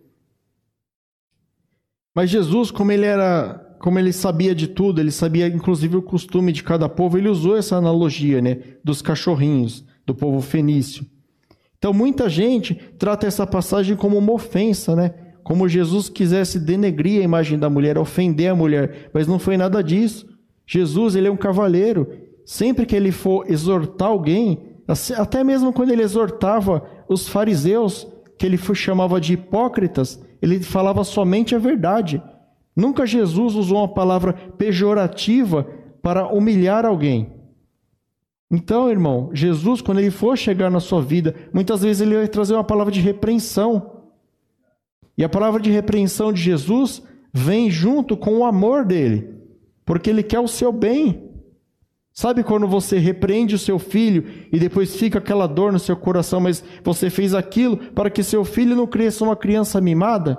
Mas 2.13 2.29
Jesus, 2.29 2.71
como 2.71 2.91
ele 2.91 3.05
era, 3.05 3.75
como 3.79 3.97
ele 3.97 4.11
sabia 4.11 4.53
de 4.53 4.67
tudo, 4.67 4.99
ele 4.99 5.11
sabia 5.11 5.47
inclusive 5.47 5.95
o 5.97 6.01
costume 6.01 6.51
de 6.51 6.63
cada 6.63 6.89
povo, 6.89 7.17
ele 7.17 7.29
usou 7.29 7.57
essa 7.57 7.75
analogia, 7.75 8.41
né, 8.41 8.57
dos 8.83 9.01
cachorrinhos 9.01 9.85
do 10.05 10.13
povo 10.13 10.41
fenício. 10.41 11.05
Então 11.77 11.93
muita 11.93 12.29
gente 12.29 12.75
trata 12.75 13.25
essa 13.25 13.47
passagem 13.47 13.95
como 13.95 14.17
uma 14.17 14.33
ofensa, 14.33 14.95
né? 14.95 15.13
Como 15.43 15.67
Jesus 15.67 16.09
quisesse 16.09 16.59
denegrir 16.59 17.21
a 17.21 17.23
imagem 17.23 17.57
da 17.57 17.69
mulher, 17.69 17.97
ofender 17.97 18.51
a 18.51 18.55
mulher, 18.55 19.09
mas 19.11 19.27
não 19.27 19.39
foi 19.39 19.57
nada 19.57 19.83
disso. 19.83 20.27
Jesus, 20.67 21.15
ele 21.15 21.27
é 21.27 21.31
um 21.31 21.37
cavaleiro. 21.37 22.07
Sempre 22.45 22.85
que 22.85 22.95
ele 22.95 23.11
for 23.11 23.49
exortar 23.49 24.09
alguém, 24.09 24.59
até 25.17 25.43
mesmo 25.43 25.73
quando 25.73 25.91
ele 25.91 26.03
exortava 26.03 26.83
os 27.09 27.27
fariseus, 27.27 28.07
que 28.37 28.45
ele 28.45 28.57
chamava 28.57 29.19
de 29.19 29.33
hipócritas, 29.33 30.21
ele 30.41 30.59
falava 30.61 31.03
somente 31.03 31.55
a 31.55 31.59
verdade. 31.59 32.21
Nunca 32.75 33.05
Jesus 33.05 33.55
usou 33.55 33.77
uma 33.77 33.93
palavra 33.93 34.33
pejorativa 34.33 35.67
para 36.01 36.27
humilhar 36.27 36.85
alguém. 36.85 37.31
Então, 38.49 38.89
irmão, 38.89 39.29
Jesus, 39.33 39.81
quando 39.81 39.99
ele 39.99 40.11
for 40.11 40.37
chegar 40.37 40.69
na 40.69 40.79
sua 40.79 41.01
vida, 41.01 41.35
muitas 41.53 41.81
vezes 41.81 42.01
ele 42.01 42.15
vai 42.15 42.27
trazer 42.27 42.53
uma 42.53 42.63
palavra 42.63 42.91
de 42.91 42.99
repreensão. 42.99 44.01
E 45.17 45.23
a 45.23 45.29
palavra 45.29 45.61
de 45.61 45.69
repreensão 45.69 46.33
de 46.33 46.41
Jesus 46.41 47.01
vem 47.33 47.69
junto 47.69 48.17
com 48.17 48.39
o 48.39 48.45
amor 48.45 48.83
dele, 48.83 49.29
porque 49.85 50.09
ele 50.09 50.23
quer 50.23 50.39
o 50.39 50.47
seu 50.47 50.71
bem. 50.71 51.30
Sabe 52.13 52.43
quando 52.43 52.67
você 52.67 52.97
repreende 52.97 53.55
o 53.55 53.59
seu 53.59 53.79
filho 53.79 54.25
e 54.51 54.59
depois 54.59 54.95
fica 54.95 55.19
aquela 55.19 55.47
dor 55.47 55.71
no 55.71 55.79
seu 55.79 55.95
coração, 55.95 56.41
mas 56.41 56.63
você 56.83 57.09
fez 57.09 57.33
aquilo 57.33 57.77
para 57.77 58.09
que 58.09 58.21
seu 58.21 58.43
filho 58.43 58.75
não 58.75 58.85
cresça 58.85 59.23
uma 59.23 59.35
criança 59.35 59.79
mimada? 59.79 60.37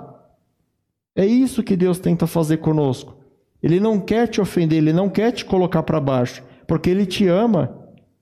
É 1.15 1.25
isso 1.25 1.63
que 1.63 1.75
Deus 1.75 1.99
tenta 1.99 2.27
fazer 2.27 2.57
conosco. 2.57 3.17
Ele 3.61 3.79
não 3.79 3.99
quer 3.99 4.27
te 4.27 4.39
ofender, 4.39 4.79
ele 4.79 4.93
não 4.93 5.09
quer 5.09 5.31
te 5.31 5.45
colocar 5.45 5.81
para 5.83 5.99
baixo, 5.99 6.43
porque 6.67 6.89
ele 6.89 7.05
te 7.05 7.27
ama, 7.27 7.75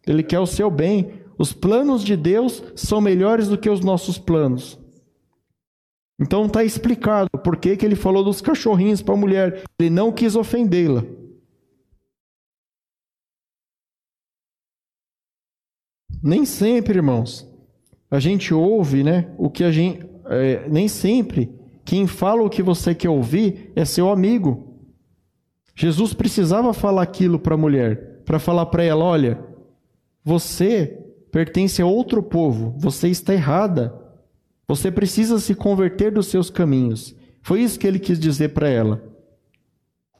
ele 0.07 0.23
quer 0.23 0.39
o 0.39 0.45
seu 0.45 0.69
bem. 0.69 1.21
Os 1.37 1.51
planos 1.51 2.03
de 2.03 2.15
Deus 2.15 2.63
são 2.75 3.01
melhores 3.01 3.47
do 3.47 3.57
que 3.57 3.69
os 3.69 3.81
nossos 3.81 4.17
planos. 4.17 4.79
Então 6.19 6.45
está 6.45 6.63
explicado 6.63 7.29
por 7.43 7.57
que, 7.57 7.75
que 7.75 7.83
ele 7.85 7.95
falou 7.95 8.23
dos 8.23 8.39
cachorrinhos 8.39 9.01
para 9.01 9.15
a 9.15 9.17
mulher. 9.17 9.63
Ele 9.79 9.89
não 9.89 10.11
quis 10.11 10.35
ofendê-la. 10.35 11.03
Nem 16.21 16.45
sempre, 16.45 16.97
irmãos, 16.97 17.47
a 18.09 18.19
gente 18.19 18.53
ouve, 18.53 19.03
né? 19.03 19.31
O 19.37 19.49
que 19.49 19.63
a 19.63 19.71
gente. 19.71 20.05
É, 20.25 20.69
nem 20.69 20.87
sempre 20.87 21.51
quem 21.83 22.07
fala 22.07 22.43
o 22.43 22.49
que 22.49 22.61
você 22.61 22.93
quer 22.93 23.09
ouvir 23.09 23.71
é 23.75 23.83
seu 23.83 24.09
amigo. 24.09 24.77
Jesus 25.75 26.13
precisava 26.13 26.73
falar 26.73 27.01
aquilo 27.01 27.39
para 27.39 27.55
a 27.55 27.57
mulher, 27.57 28.21
para 28.25 28.39
falar 28.39 28.67
para 28.67 28.83
ela: 28.83 29.03
olha, 29.03 29.43
você 30.23 30.99
pertence 31.31 31.81
a 31.81 31.85
outro 31.85 32.21
povo, 32.21 32.75
você 32.77 33.07
está 33.07 33.33
errada. 33.33 33.97
Você 34.67 34.89
precisa 34.89 35.37
se 35.39 35.53
converter 35.53 36.11
dos 36.11 36.27
seus 36.27 36.49
caminhos. 36.49 37.13
Foi 37.41 37.61
isso 37.61 37.77
que 37.77 37.85
ele 37.85 37.99
quis 37.99 38.17
dizer 38.17 38.53
para 38.53 38.69
ela. 38.69 39.03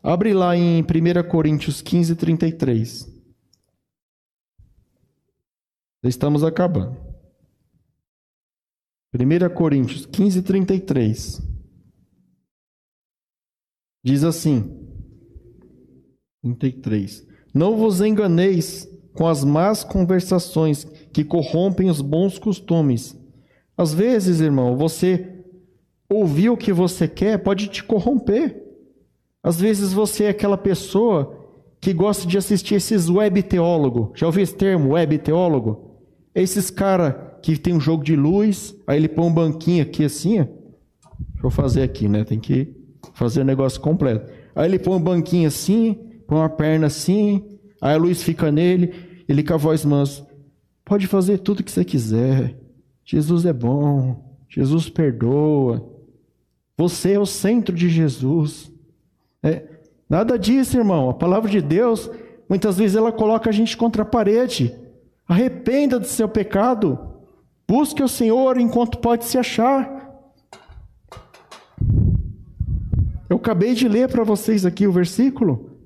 Abre 0.04 0.34
lá 0.34 0.58
em 0.58 0.82
1 0.82 1.30
Coríntios 1.30 1.82
15, 1.82 2.16
33. 2.16 3.11
Estamos 6.04 6.44
acabando. 6.44 6.98
1 9.14 9.54
Coríntios 9.54 10.06
15, 10.06 10.42
33. 10.42 11.42
Diz 14.04 14.24
assim: 14.24 14.88
33. 16.42 17.28
Não 17.54 17.78
vos 17.78 18.02
enganeis 18.02 18.88
com 19.14 19.28
as 19.28 19.44
más 19.44 19.84
conversações 19.84 20.86
que 21.14 21.24
corrompem 21.24 21.90
os 21.90 22.02
bons 22.02 22.40
costumes. 22.40 23.16
Às 23.78 23.94
vezes, 23.94 24.40
irmão, 24.40 24.76
você 24.76 25.44
ouvir 26.10 26.50
o 26.50 26.58
que 26.58 26.74
você 26.74 27.08
quer 27.08 27.38
pode 27.44 27.68
te 27.68 27.84
corromper. 27.84 28.60
Às 29.44 29.60
vezes 29.60 29.94
você 29.94 30.26
é 30.26 30.30
aquela 30.30 30.58
pessoa 30.58 31.38
que 31.80 31.94
gosta 31.94 32.28
de 32.28 32.38
assistir 32.38 32.76
esses 32.76 33.10
web 33.10 33.42
teólogo. 33.44 34.14
Já 34.16 34.26
ouviu 34.26 34.44
esse 34.44 34.56
termo, 34.56 34.94
web 34.94 35.18
teólogo? 35.20 35.91
Esses 36.34 36.70
cara 36.70 37.38
que 37.42 37.58
tem 37.58 37.74
um 37.74 37.80
jogo 37.80 38.04
de 38.04 38.16
luz, 38.16 38.76
aí 38.88 38.98
ele 38.98 39.10
põe 39.10 39.26
um 39.26 39.34
banquinho 39.34 39.84
aqui 39.84 40.06
assim, 40.06 40.40
ó. 40.40 40.44
Deixa 41.34 41.48
eu 41.48 41.50
fazer 41.50 41.82
aqui, 41.82 42.08
né? 42.08 42.24
Tem 42.24 42.40
que 42.40 42.74
fazer 43.14 43.42
o 43.42 43.46
negócio 43.46 43.82
completo. 43.82 44.32
Aí 44.56 44.66
ele 44.66 44.80
põe 44.80 44.96
um 44.96 45.02
banquinho 45.02 45.48
assim, 45.48 45.98
põe 46.28 46.38
uma 46.38 46.50
perna 46.50 46.88
assim, 46.88 47.44
aí 47.82 47.96
a 47.96 47.98
luz 47.98 48.22
fica 48.22 48.52
nele, 48.52 48.94
ele 49.28 49.44
com 49.44 49.54
a 49.54 49.58
voz 49.58 49.84
mansa. 49.84 50.26
Pode 50.86 51.08
fazer 51.08 51.40
tudo 51.40 51.64
que 51.64 51.72
você 51.72 51.84
quiser. 51.84 52.58
Jesus 53.04 53.46
é 53.46 53.54
bom. 53.54 54.32
Jesus 54.50 54.90
perdoa. 54.90 55.90
Você 56.78 57.14
é 57.14 57.20
o 57.20 57.26
centro 57.26 57.76
de 57.76 57.90
Jesus. 57.90 58.72
É, 59.42 59.64
nada 60.10 60.38
disso, 60.38 60.78
irmão. 60.78 61.10
A 61.10 61.14
palavra 61.14 61.50
de 61.50 61.62
Deus, 61.62 62.10
muitas 62.50 62.78
vezes 62.78 62.96
ela 62.96 63.12
coloca 63.12 63.50
a 63.50 63.54
gente 63.54 63.78
contra 63.78 64.04
a 64.04 64.06
parede. 64.06 64.76
Arrependa 65.32 65.98
do 65.98 66.08
seu 66.08 66.28
pecado. 66.28 67.00
Busque 67.66 68.04
o 68.04 68.08
Senhor 68.10 68.58
enquanto 68.58 68.98
pode 68.98 69.24
se 69.24 69.38
achar. 69.38 70.12
Eu 73.30 73.38
acabei 73.38 73.74
de 73.74 73.88
ler 73.88 74.10
para 74.10 74.26
vocês 74.26 74.66
aqui 74.66 74.86
o 74.86 74.92
versículo. 74.92 75.80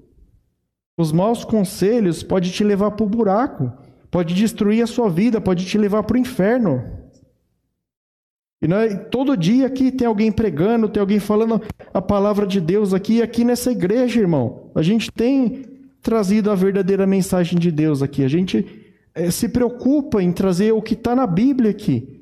Os 0.98 1.12
maus 1.12 1.46
conselhos 1.46 2.24
podem 2.24 2.50
te 2.50 2.64
levar 2.64 2.90
para 2.90 3.06
o 3.06 3.10
buraco, 3.10 3.72
pode 4.10 4.34
destruir 4.34 4.82
a 4.82 4.88
sua 4.88 5.12
vida, 5.12 5.40
pode 5.40 5.64
te 5.64 5.78
levar 5.78 6.02
para 6.02 6.16
o 6.16 6.20
inferno. 6.20 6.84
E 8.64 8.74
é, 8.74 8.96
todo 8.96 9.38
dia 9.38 9.68
aqui 9.68 9.92
tem 9.92 10.08
alguém 10.08 10.32
pregando, 10.32 10.90
tem 10.90 11.02
alguém 11.02 11.20
falando 11.20 11.62
a 11.94 12.02
palavra 12.02 12.48
de 12.48 12.60
Deus 12.60 12.96
aqui, 12.96 13.22
aqui 13.22 13.44
nessa 13.44 13.72
igreja, 13.72 14.20
irmão. 14.20 14.72
A 14.74 14.82
gente 14.82 15.12
tem 15.12 15.66
trazido 16.02 16.50
a 16.50 16.56
verdadeira 16.56 17.06
mensagem 17.06 17.60
de 17.60 17.70
Deus 17.70 18.02
aqui. 18.02 18.24
A 18.24 18.28
gente 18.28 18.85
se 19.32 19.50
preocupa 19.50 20.22
em 20.22 20.32
trazer 20.32 20.74
o 20.74 20.82
que 20.82 20.94
está 20.94 21.16
na 21.16 21.26
Bíblia 21.26 21.72
aqui. 21.72 22.22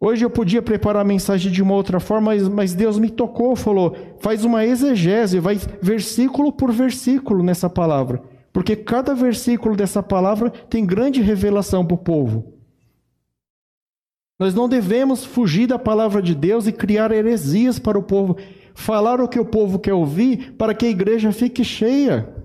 Hoje 0.00 0.24
eu 0.24 0.30
podia 0.30 0.62
preparar 0.62 1.02
a 1.02 1.04
mensagem 1.04 1.50
de 1.50 1.62
uma 1.62 1.74
outra 1.74 1.98
forma, 1.98 2.32
mas, 2.32 2.48
mas 2.48 2.74
Deus 2.74 2.98
me 2.98 3.10
tocou, 3.10 3.56
falou: 3.56 3.96
faz 4.20 4.44
uma 4.44 4.64
exegese, 4.64 5.40
vai 5.40 5.58
versículo 5.82 6.52
por 6.52 6.72
versículo 6.72 7.42
nessa 7.42 7.68
palavra. 7.68 8.22
Porque 8.52 8.76
cada 8.76 9.14
versículo 9.14 9.76
dessa 9.76 10.02
palavra 10.02 10.50
tem 10.50 10.86
grande 10.86 11.20
revelação 11.20 11.84
para 11.84 11.94
o 11.94 11.98
povo. 11.98 12.54
Nós 14.38 14.54
não 14.54 14.68
devemos 14.68 15.24
fugir 15.24 15.66
da 15.66 15.78
palavra 15.78 16.22
de 16.22 16.34
Deus 16.34 16.68
e 16.68 16.72
criar 16.72 17.10
heresias 17.10 17.78
para 17.78 17.98
o 17.98 18.02
povo, 18.02 18.36
falar 18.72 19.20
o 19.20 19.28
que 19.28 19.38
o 19.38 19.44
povo 19.44 19.80
quer 19.80 19.94
ouvir 19.94 20.52
para 20.52 20.74
que 20.74 20.86
a 20.86 20.90
igreja 20.90 21.32
fique 21.32 21.64
cheia. 21.64 22.37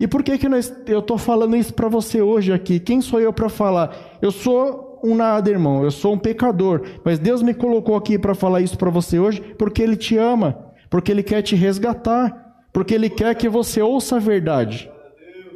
E 0.00 0.06
por 0.06 0.22
que, 0.22 0.38
que 0.38 0.48
nós, 0.48 0.72
eu 0.86 1.00
estou 1.00 1.18
falando 1.18 1.56
isso 1.56 1.74
para 1.74 1.88
você 1.88 2.22
hoje 2.22 2.52
aqui? 2.52 2.78
Quem 2.78 3.00
sou 3.00 3.20
eu 3.20 3.32
para 3.32 3.48
falar? 3.48 4.18
Eu 4.22 4.30
sou 4.30 5.00
um 5.02 5.14
nada, 5.14 5.50
irmão. 5.50 5.82
Eu 5.82 5.90
sou 5.90 6.14
um 6.14 6.18
pecador. 6.18 6.86
Mas 7.04 7.18
Deus 7.18 7.42
me 7.42 7.52
colocou 7.52 7.96
aqui 7.96 8.18
para 8.18 8.34
falar 8.34 8.60
isso 8.60 8.78
para 8.78 8.90
você 8.90 9.18
hoje 9.18 9.40
porque 9.58 9.82
Ele 9.82 9.96
te 9.96 10.16
ama, 10.16 10.72
porque 10.88 11.10
Ele 11.10 11.22
quer 11.22 11.42
te 11.42 11.56
resgatar, 11.56 12.68
porque 12.72 12.94
Ele 12.94 13.10
quer 13.10 13.34
que 13.34 13.48
você 13.48 13.82
ouça 13.82 14.16
a 14.16 14.20
verdade. 14.20 14.90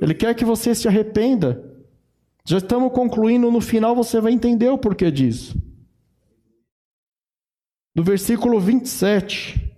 Ele 0.00 0.14
quer 0.14 0.34
que 0.34 0.44
você 0.44 0.74
se 0.74 0.88
arrependa. 0.88 1.70
Já 2.44 2.58
estamos 2.58 2.92
concluindo, 2.92 3.48
no 3.48 3.60
final 3.60 3.94
você 3.94 4.20
vai 4.20 4.32
entender 4.32 4.68
o 4.68 4.78
porquê 4.78 5.12
disso. 5.12 5.56
No 7.94 8.02
versículo 8.02 8.58
27, 8.58 9.72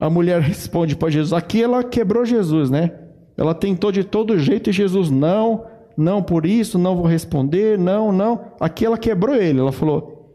a 0.00 0.10
mulher 0.10 0.40
responde 0.40 0.96
para 0.96 1.10
Jesus. 1.10 1.32
Aqui 1.32 1.62
ela 1.62 1.84
quebrou 1.84 2.24
Jesus, 2.24 2.68
né? 2.68 3.11
Ela 3.36 3.54
tentou 3.54 3.90
de 3.90 4.04
todo 4.04 4.38
jeito 4.38 4.70
e 4.70 4.72
Jesus 4.72 5.10
não 5.10 5.66
não 5.96 6.22
por 6.22 6.46
isso, 6.46 6.78
não 6.78 6.96
vou 6.96 7.06
responder, 7.06 7.78
não, 7.78 8.12
não. 8.12 8.52
Aqui 8.60 8.84
ela 8.84 8.98
quebrou 8.98 9.34
ele, 9.34 9.60
ela 9.60 9.72
falou: 9.72 10.30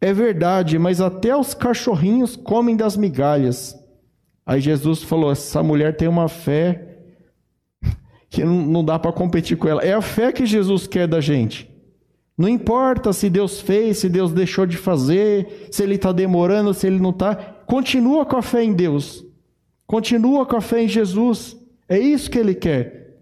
É 0.00 0.12
verdade, 0.12 0.78
mas 0.78 1.00
até 1.00 1.36
os 1.36 1.54
cachorrinhos 1.54 2.36
comem 2.36 2.76
das 2.76 2.96
migalhas. 2.96 3.76
Aí 4.44 4.60
Jesus 4.60 5.02
falou: 5.02 5.30
Essa 5.30 5.62
mulher 5.62 5.96
tem 5.96 6.08
uma 6.08 6.28
fé 6.28 6.88
que 8.30 8.44
não 8.44 8.84
dá 8.84 8.98
para 8.98 9.12
competir 9.12 9.56
com 9.56 9.68
ela. 9.68 9.82
É 9.82 9.92
a 9.92 10.02
fé 10.02 10.32
que 10.32 10.46
Jesus 10.46 10.86
quer 10.86 11.06
da 11.06 11.20
gente. 11.20 11.70
Não 12.36 12.48
importa 12.48 13.12
se 13.12 13.28
Deus 13.28 13.60
fez, 13.60 13.98
se 13.98 14.08
Deus 14.08 14.32
deixou 14.32 14.64
de 14.64 14.78
fazer, 14.78 15.68
se 15.70 15.82
Ele 15.82 15.96
está 15.96 16.12
demorando, 16.12 16.72
se 16.72 16.86
Ele 16.86 16.98
não 16.98 17.10
está. 17.10 17.34
Continua 17.34 18.24
com 18.24 18.36
a 18.36 18.42
fé 18.42 18.64
em 18.64 18.72
Deus. 18.72 19.24
Continua 19.86 20.46
com 20.46 20.56
a 20.56 20.60
fé 20.60 20.82
em 20.82 20.88
Jesus. 20.88 21.61
É 21.92 21.98
isso 21.98 22.30
que 22.30 22.38
Ele 22.38 22.54
quer. 22.54 23.18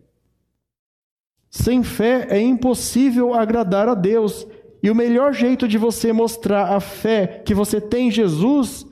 Sem 1.51 1.83
fé 1.83 2.29
é 2.31 2.41
impossível 2.41 3.35
agradar 3.35 3.89
a 3.89 3.95
Deus. 3.95 4.47
E 4.81 4.89
o 4.89 4.95
melhor 4.95 5.33
jeito 5.33 5.67
de 5.67 5.77
você 5.77 6.13
mostrar 6.13 6.77
a 6.77 6.79
fé 6.79 7.43
que 7.45 7.53
você 7.53 7.81
tem 7.81 8.07
em 8.07 8.11
Jesus 8.13 8.87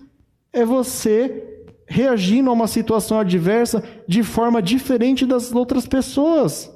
é 0.53 0.64
você 0.64 1.64
reagindo 1.87 2.51
a 2.51 2.53
uma 2.53 2.66
situação 2.66 3.20
adversa 3.20 3.85
de 4.09 4.24
forma 4.24 4.61
diferente 4.61 5.24
das 5.24 5.55
outras 5.55 5.87
pessoas. 5.87 6.68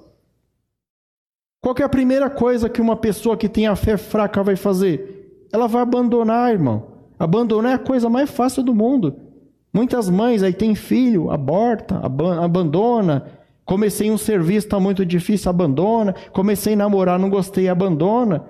Qual 1.60 1.74
é 1.80 1.82
a 1.82 1.88
primeira 1.88 2.30
coisa 2.30 2.68
que 2.68 2.80
uma 2.80 2.94
pessoa 2.94 3.36
que 3.36 3.48
tem 3.48 3.66
a 3.66 3.74
fé 3.74 3.96
fraca 3.96 4.44
vai 4.44 4.54
fazer? 4.54 5.48
Ela 5.52 5.66
vai 5.66 5.82
abandonar, 5.82 6.52
irmão. 6.52 6.92
Abandonar 7.18 7.72
é 7.72 7.74
a 7.74 7.78
coisa 7.80 8.08
mais 8.08 8.30
fácil 8.30 8.62
do 8.62 8.72
mundo. 8.72 9.31
Muitas 9.72 10.10
mães 10.10 10.42
aí 10.42 10.52
têm 10.52 10.74
filho, 10.74 11.30
aborta, 11.30 12.00
abandona, 12.42 13.24
Comecei 13.64 14.10
um 14.10 14.18
serviço, 14.18 14.66
está 14.66 14.80
muito 14.80 15.06
difícil, 15.06 15.48
abandona. 15.48 16.14
Comecei 16.32 16.74
a 16.74 16.76
namorar, 16.76 17.18
não 17.18 17.30
gostei, 17.30 17.68
abandona. 17.68 18.44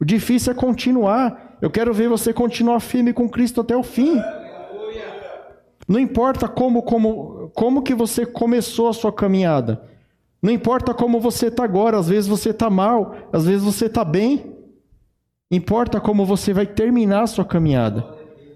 O 0.00 0.04
difícil 0.04 0.52
é 0.52 0.56
continuar. 0.56 1.56
Eu 1.62 1.70
quero 1.70 1.94
ver 1.94 2.08
você 2.08 2.32
continuar 2.32 2.80
firme 2.80 3.12
com 3.12 3.28
Cristo 3.28 3.60
até 3.60 3.76
o 3.76 3.82
fim. 3.82 4.20
Não 5.88 6.00
importa 6.00 6.48
como, 6.48 6.82
como, 6.82 7.50
como 7.54 7.82
que 7.82 7.94
você 7.94 8.26
começou 8.26 8.88
a 8.88 8.92
sua 8.92 9.12
caminhada. 9.12 9.80
Não 10.42 10.50
importa 10.50 10.92
como 10.92 11.20
você 11.20 11.46
está 11.46 11.62
agora. 11.62 11.98
Às 11.98 12.08
vezes 12.08 12.28
você 12.28 12.50
está 12.50 12.68
mal, 12.68 13.14
às 13.32 13.46
vezes 13.46 13.62
você 13.62 13.86
está 13.86 14.04
bem. 14.04 14.52
Importa 15.48 16.00
como 16.00 16.26
você 16.26 16.52
vai 16.52 16.66
terminar 16.66 17.22
a 17.22 17.26
sua 17.28 17.44
caminhada. 17.44 18.04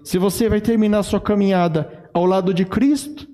Se 0.03 0.17
você 0.17 0.49
vai 0.49 0.59
terminar 0.59 0.99
a 0.99 1.03
sua 1.03 1.21
caminhada 1.21 2.00
ao 2.13 2.25
lado 2.25 2.53
de 2.53 2.65
Cristo, 2.65 3.27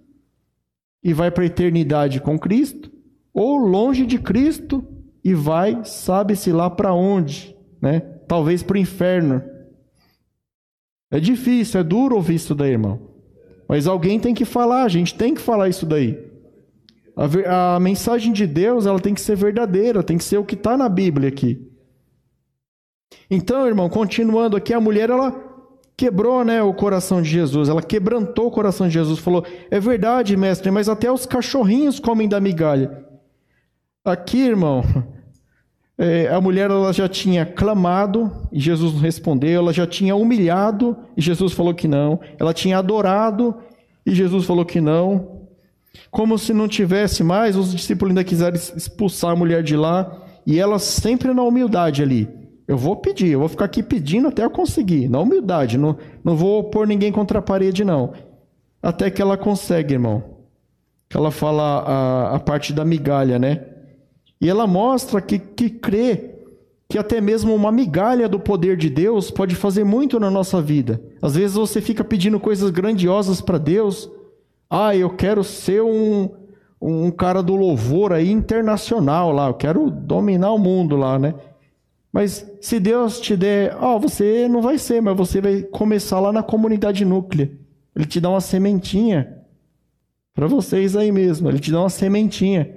e 1.03 1.13
vai 1.13 1.32
para 1.32 1.43
a 1.43 1.47
eternidade 1.47 2.19
com 2.19 2.38
Cristo, 2.38 2.91
ou 3.34 3.57
longe 3.57 4.05
de 4.05 4.17
Cristo 4.17 4.84
e 5.23 5.34
vai, 5.34 5.84
sabe-se 5.86 6.51
lá 6.51 6.69
para 6.69 6.93
onde, 6.93 7.55
né? 7.82 7.99
Talvez 8.28 8.63
para 8.63 8.75
o 8.75 8.80
inferno. 8.80 9.41
É 11.09 11.19
difícil, 11.19 11.80
é 11.80 11.84
duro 11.84 12.15
ouvir 12.15 12.36
isso 12.36 12.55
daí, 12.55 12.71
irmão. 12.71 12.99
Mas 13.69 13.88
alguém 13.88 14.19
tem 14.19 14.34
que 14.34 14.45
falar, 14.45 14.84
a 14.84 14.89
gente 14.89 15.15
tem 15.15 15.34
que 15.34 15.41
falar 15.41 15.69
isso 15.69 15.86
daí. 15.86 16.17
A, 17.15 17.75
a 17.75 17.80
mensagem 17.80 18.34
de 18.34 18.45
Deus 18.45 18.86
ela 18.86 18.99
tem 18.99 19.13
que 19.13 19.21
ser 19.21 19.36
verdadeira, 19.36 20.03
tem 20.03 20.17
que 20.17 20.23
ser 20.23 20.38
o 20.38 20.45
que 20.45 20.55
está 20.55 20.75
na 20.75 20.89
Bíblia 20.89 21.30
aqui. 21.30 21.65
Então, 23.30 23.67
irmão, 23.67 23.89
continuando 23.89 24.57
aqui, 24.57 24.73
a 24.73 24.80
mulher 24.80 25.09
ela 25.09 25.46
quebrou 25.97 26.45
né, 26.45 26.61
o 26.61 26.73
coração 26.73 27.23
de 27.23 27.29
Jesus, 27.29 27.67
ela 27.67 27.81
quebrantou 27.81 28.45
o 28.45 28.51
coração 28.51 28.87
de 28.87 28.93
Jesus, 28.93 29.17
falou: 29.17 29.43
É 29.71 29.79
verdade, 29.79 30.37
mestre, 30.37 30.69
mas 30.69 30.87
até 30.87 31.11
os 31.11 31.25
cachorrinhos 31.25 31.99
comem 31.99 32.29
da 32.29 32.39
migalha. 32.39 33.03
Aqui, 34.05 34.39
irmão, 34.39 34.83
é, 35.97 36.29
a 36.29 36.39
mulher 36.39 36.69
ela 36.69 36.93
já 36.93 37.09
tinha 37.09 37.45
clamado 37.45 38.31
e 38.51 38.59
Jesus 38.59 38.93
não 38.93 39.01
respondeu, 39.01 39.59
ela 39.59 39.73
já 39.73 39.87
tinha 39.87 40.15
humilhado 40.15 40.95
e 41.17 41.21
Jesus 41.21 41.51
falou 41.53 41.73
que 41.73 41.87
não, 41.87 42.19
ela 42.39 42.53
tinha 42.53 42.77
adorado 42.77 43.55
e 44.05 44.13
Jesus 44.13 44.45
falou 44.45 44.63
que 44.63 44.79
não. 44.79 45.35
Como 46.11 46.37
se 46.37 46.53
não 46.53 46.67
tivesse 46.67 47.23
mais, 47.23 47.55
os 47.55 47.71
discípulos 47.71 48.11
ainda 48.11 48.23
quiseram 48.23 48.55
expulsar 48.55 49.31
a 49.31 49.35
mulher 49.35 49.63
de 49.63 49.75
lá 49.75 50.15
e 50.45 50.59
ela 50.59 50.77
sempre 50.77 51.33
na 51.33 51.41
humildade 51.41 52.03
ali. 52.03 52.36
Eu 52.68 52.78
vou 52.78 52.97
pedir, 52.97 53.30
eu 53.30 53.39
vou 53.39 53.47
ficar 53.47 53.65
aqui 53.65 53.82
pedindo 53.82 54.28
até 54.28 54.43
eu 54.43 54.49
conseguir, 54.49 55.07
na 55.07 55.20
humildade, 55.20 55.78
não, 55.78 55.95
não 56.24 56.36
vou 56.36 56.65
pôr 56.65 56.86
ninguém 56.86 57.11
contra 57.11 57.39
a 57.39 57.41
parede, 57.41 57.86
não. 57.86 58.11
Até 58.84 59.09
que 59.09 59.22
ela 59.22 59.38
consegue, 59.38 59.93
irmão. 59.93 60.24
Que 61.07 61.15
ela 61.15 61.32
fala 61.32 61.80
a, 61.80 62.36
a 62.36 62.39
parte 62.39 62.74
da 62.74 62.84
migalha, 62.84 63.39
né? 63.39 63.63
E 64.41 64.49
ela 64.49 64.68
mostra 64.68 65.22
que, 65.22 65.39
que 65.39 65.70
crê 65.70 66.36
que 66.89 66.97
até 66.97 67.20
mesmo 67.20 67.53
uma 67.53 67.72
migalha 67.72 68.30
do 68.30 68.39
poder 68.39 68.78
de 68.78 68.89
Deus 68.89 69.30
pode 69.30 69.55
fazer 69.55 69.84
muito 69.84 70.20
na 70.20 70.32
nossa 70.32 70.61
vida. 70.61 71.01
Às 71.22 71.36
vezes 71.36 71.55
você 71.55 71.82
fica 71.82 72.03
pedindo 72.03 72.39
coisas 72.39 72.70
grandiosas 72.70 73.41
para 73.41 73.57
Deus. 73.57 74.09
Ah, 74.70 74.95
eu 74.95 75.09
quero 75.09 75.43
ser 75.43 75.82
um, 75.82 76.30
um 76.82 77.11
cara 77.11 77.41
do 77.41 77.55
louvor 77.55 78.13
aí 78.13 78.32
internacional 78.32 79.32
lá, 79.32 79.47
eu 79.47 79.53
quero 79.53 79.89
dominar 79.89 80.51
o 80.51 80.57
mundo 80.57 80.95
lá, 80.95 81.18
né? 81.20 81.34
Mas 82.18 82.51
se 82.59 82.80
Deus 82.80 83.20
te 83.20 83.38
der, 83.38 83.78
ó, 83.80 83.95
oh, 83.95 83.99
você 83.99 84.47
não 84.47 84.59
vai 84.59 84.80
ser, 84.80 84.99
mas 84.99 85.15
você 85.15 85.39
vai 85.39 85.61
começar 85.61 86.20
lá 86.20 86.34
na 86.34 86.41
comunidade 86.41 87.05
núclea. 87.05 87.51
Ele 87.95 88.05
te 88.05 88.20
dá 88.20 88.28
uma 88.28 88.41
sementinha 88.41 89.38
para 90.34 90.47
vocês 90.47 90.95
aí 90.95 91.11
mesmo, 91.11 91.47
ele 91.47 91.59
te 91.59 91.72
dá 91.72 91.80
uma 91.80 91.91
sementinha. 91.91 92.74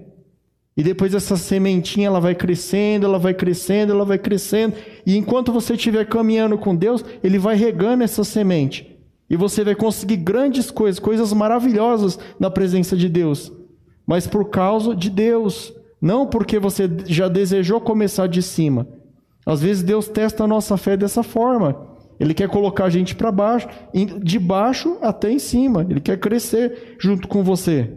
E 0.77 0.83
depois 0.83 1.15
essa 1.15 1.39
sementinha 1.39 2.09
ela 2.09 2.21
vai 2.21 2.35
crescendo, 2.35 3.07
ela 3.07 3.19
vai 3.19 3.33
crescendo, 3.33 3.95
ela 3.95 4.05
vai 4.05 4.19
crescendo. 4.19 4.75
E 5.07 5.17
enquanto 5.17 5.55
você 5.55 5.73
estiver 5.73 6.07
caminhando 6.07 6.59
com 6.59 6.77
Deus, 6.77 7.03
Ele 7.25 7.39
vai 7.39 7.57
regando 7.57 8.05
essa 8.05 8.23
semente. 8.23 8.95
E 9.31 9.39
você 9.39 9.65
vai 9.65 9.75
conseguir 9.75 10.19
grandes 10.19 10.71
coisas, 10.71 10.99
coisas 10.99 11.33
maravilhosas 11.33 12.19
na 12.39 12.51
presença 12.51 12.95
de 12.95 13.09
Deus. 13.09 13.51
Mas 14.07 14.27
por 14.27 14.51
causa 14.51 14.95
de 14.95 15.09
Deus. 15.09 15.73
Não 15.99 16.27
porque 16.27 16.59
você 16.59 16.91
já 17.07 17.27
desejou 17.27 17.81
começar 17.81 18.27
de 18.27 18.43
cima. 18.43 19.00
Às 19.45 19.63
vezes 19.63 19.83
Deus 19.83 20.09
testa 20.09 20.45
a 20.45 20.49
nossa 20.49 20.77
fé 20.77 20.97
dessa 20.97 21.23
forma. 21.23 21.89
Ele 22.19 22.35
quer 22.35 22.49
colocar 22.49 22.85
a 22.85 22.91
gente 22.91 23.15
para 23.15 23.33
baixo, 23.33 23.67
de 24.23 24.39
baixo 24.39 24.99
até 25.01 25.31
em 25.31 25.39
cima. 25.39 25.87
Ele 25.89 26.01
quer 26.01 26.19
crescer 26.19 26.97
junto 27.01 27.27
com 27.27 27.43
você 27.43 27.97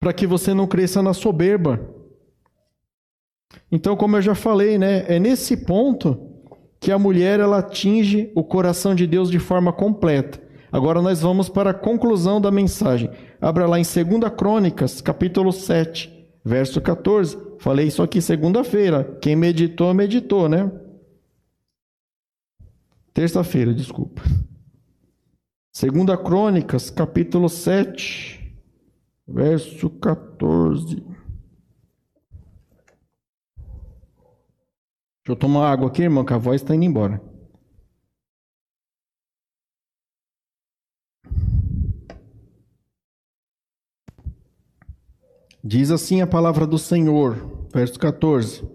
para 0.00 0.12
que 0.12 0.26
você 0.26 0.54
não 0.54 0.66
cresça 0.66 1.02
na 1.02 1.12
soberba. 1.12 1.80
Então, 3.70 3.96
como 3.96 4.16
eu 4.16 4.22
já 4.22 4.34
falei, 4.34 4.78
né, 4.78 5.04
é 5.08 5.18
nesse 5.18 5.56
ponto 5.56 6.18
que 6.80 6.92
a 6.92 6.98
mulher 6.98 7.40
ela 7.40 7.58
atinge 7.58 8.30
o 8.34 8.44
coração 8.44 8.94
de 8.94 9.06
Deus 9.06 9.30
de 9.30 9.38
forma 9.38 9.72
completa. 9.72 10.40
Agora 10.70 11.02
nós 11.02 11.22
vamos 11.22 11.48
para 11.48 11.70
a 11.70 11.74
conclusão 11.74 12.40
da 12.40 12.50
mensagem. 12.50 13.10
Abra 13.40 13.66
lá 13.66 13.78
em 13.80 13.82
2 13.82 14.32
Crônicas, 14.36 15.00
capítulo 15.00 15.50
7, 15.50 16.28
verso 16.44 16.80
14. 16.80 17.47
Falei 17.58 17.86
isso 17.88 18.02
aqui 18.02 18.20
segunda-feira. 18.20 19.18
Quem 19.20 19.34
meditou, 19.34 19.92
meditou, 19.92 20.48
né? 20.48 20.70
Terça-feira, 23.12 23.74
desculpa. 23.74 24.22
2 25.72 26.20
Crônicas, 26.24 26.90
capítulo 26.90 27.48
7, 27.48 28.56
verso 29.26 29.90
14. 29.90 30.96
Deixa 30.96 31.10
eu 35.26 35.36
tomar 35.36 35.70
água 35.70 35.88
aqui, 35.88 36.02
irmão, 36.02 36.24
que 36.24 36.32
a 36.32 36.38
voz 36.38 36.62
está 36.62 36.74
indo 36.74 36.84
embora. 36.84 37.20
Diz 45.70 45.90
assim 45.90 46.22
a 46.22 46.26
palavra 46.26 46.66
do 46.66 46.78
Senhor, 46.78 47.66
verso 47.74 47.98
14: 47.98 48.66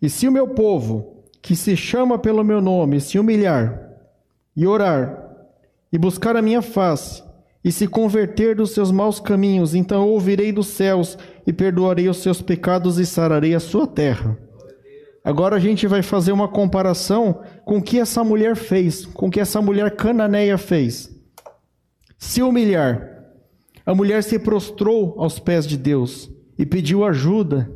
E 0.00 0.08
se 0.08 0.26
o 0.26 0.32
meu 0.32 0.48
povo, 0.48 1.24
que 1.42 1.54
se 1.54 1.76
chama 1.76 2.18
pelo 2.18 2.42
meu 2.42 2.62
nome, 2.62 3.02
se 3.02 3.18
humilhar 3.18 3.78
e 4.56 4.66
orar 4.66 5.28
e 5.92 5.98
buscar 5.98 6.38
a 6.38 6.40
minha 6.40 6.62
face, 6.62 7.22
e 7.62 7.70
se 7.70 7.86
converter 7.86 8.56
dos 8.56 8.70
seus 8.70 8.90
maus 8.90 9.20
caminhos, 9.20 9.74
então 9.74 10.08
ouvirei 10.08 10.50
dos 10.50 10.68
céus 10.68 11.18
e 11.46 11.52
perdoarei 11.52 12.08
os 12.08 12.16
seus 12.16 12.40
pecados 12.40 12.98
e 12.98 13.04
sararei 13.04 13.54
a 13.54 13.60
sua 13.60 13.86
terra. 13.86 14.38
Agora 15.22 15.56
a 15.56 15.60
gente 15.60 15.86
vai 15.86 16.00
fazer 16.00 16.32
uma 16.32 16.48
comparação 16.48 17.42
com 17.66 17.76
o 17.76 17.82
que 17.82 18.00
essa 18.00 18.24
mulher 18.24 18.56
fez, 18.56 19.04
com 19.04 19.26
o 19.26 19.30
que 19.30 19.38
essa 19.38 19.60
mulher 19.60 19.96
cananeia 19.96 20.56
fez. 20.56 21.14
Se 22.16 22.40
humilhar. 22.40 23.16
A 23.84 23.94
mulher 23.94 24.22
se 24.22 24.38
prostrou 24.38 25.14
aos 25.18 25.38
pés 25.38 25.66
de 25.66 25.76
Deus 25.76 26.37
e 26.58 26.66
pediu 26.66 27.04
ajuda, 27.04 27.70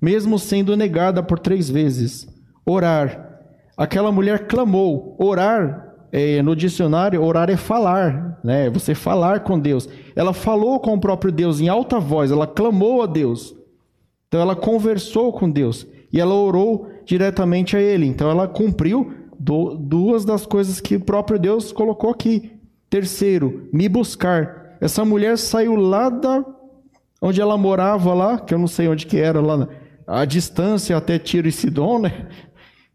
mesmo 0.00 0.38
sendo 0.38 0.76
negada 0.76 1.22
por 1.22 1.38
três 1.38 1.68
vezes. 1.68 2.26
Orar. 2.64 3.38
Aquela 3.76 4.10
mulher 4.10 4.46
clamou. 4.46 5.16
Orar 5.18 5.94
é, 6.12 6.42
no 6.42 6.56
dicionário, 6.56 7.22
orar 7.22 7.50
é 7.50 7.56
falar, 7.56 8.40
né? 8.42 8.68
Você 8.70 8.94
falar 8.94 9.40
com 9.40 9.58
Deus. 9.58 9.88
Ela 10.16 10.32
falou 10.32 10.80
com 10.80 10.94
o 10.94 11.00
próprio 11.00 11.30
Deus 11.30 11.60
em 11.60 11.68
alta 11.68 12.00
voz, 12.00 12.30
ela 12.30 12.46
clamou 12.46 13.02
a 13.02 13.06
Deus. 13.06 13.54
Então 14.28 14.40
ela 14.40 14.56
conversou 14.56 15.32
com 15.32 15.50
Deus 15.50 15.86
e 16.12 16.20
ela 16.20 16.34
orou 16.34 16.88
diretamente 17.04 17.76
a 17.76 17.80
Ele. 17.80 18.06
Então 18.06 18.30
ela 18.30 18.48
cumpriu 18.48 19.12
do, 19.38 19.74
duas 19.74 20.24
das 20.24 20.46
coisas 20.46 20.80
que 20.80 20.96
o 20.96 21.00
próprio 21.00 21.38
Deus 21.38 21.72
colocou 21.72 22.10
aqui. 22.10 22.52
Terceiro, 22.88 23.68
me 23.72 23.88
buscar. 23.88 24.76
Essa 24.80 25.04
mulher 25.04 25.36
saiu 25.38 25.76
lá 25.76 26.08
da 26.08 26.44
onde 27.20 27.40
ela 27.40 27.56
morava 27.56 28.14
lá, 28.14 28.38
que 28.38 28.54
eu 28.54 28.58
não 28.58 28.66
sei 28.66 28.88
onde 28.88 29.06
que 29.06 29.18
era 29.18 29.40
lá, 29.40 29.68
a 30.06 30.24
distância 30.24 30.96
até 30.96 31.18
Tiro 31.18 31.48
e 31.48 31.52
Sidon, 31.52 32.00
né? 32.00 32.28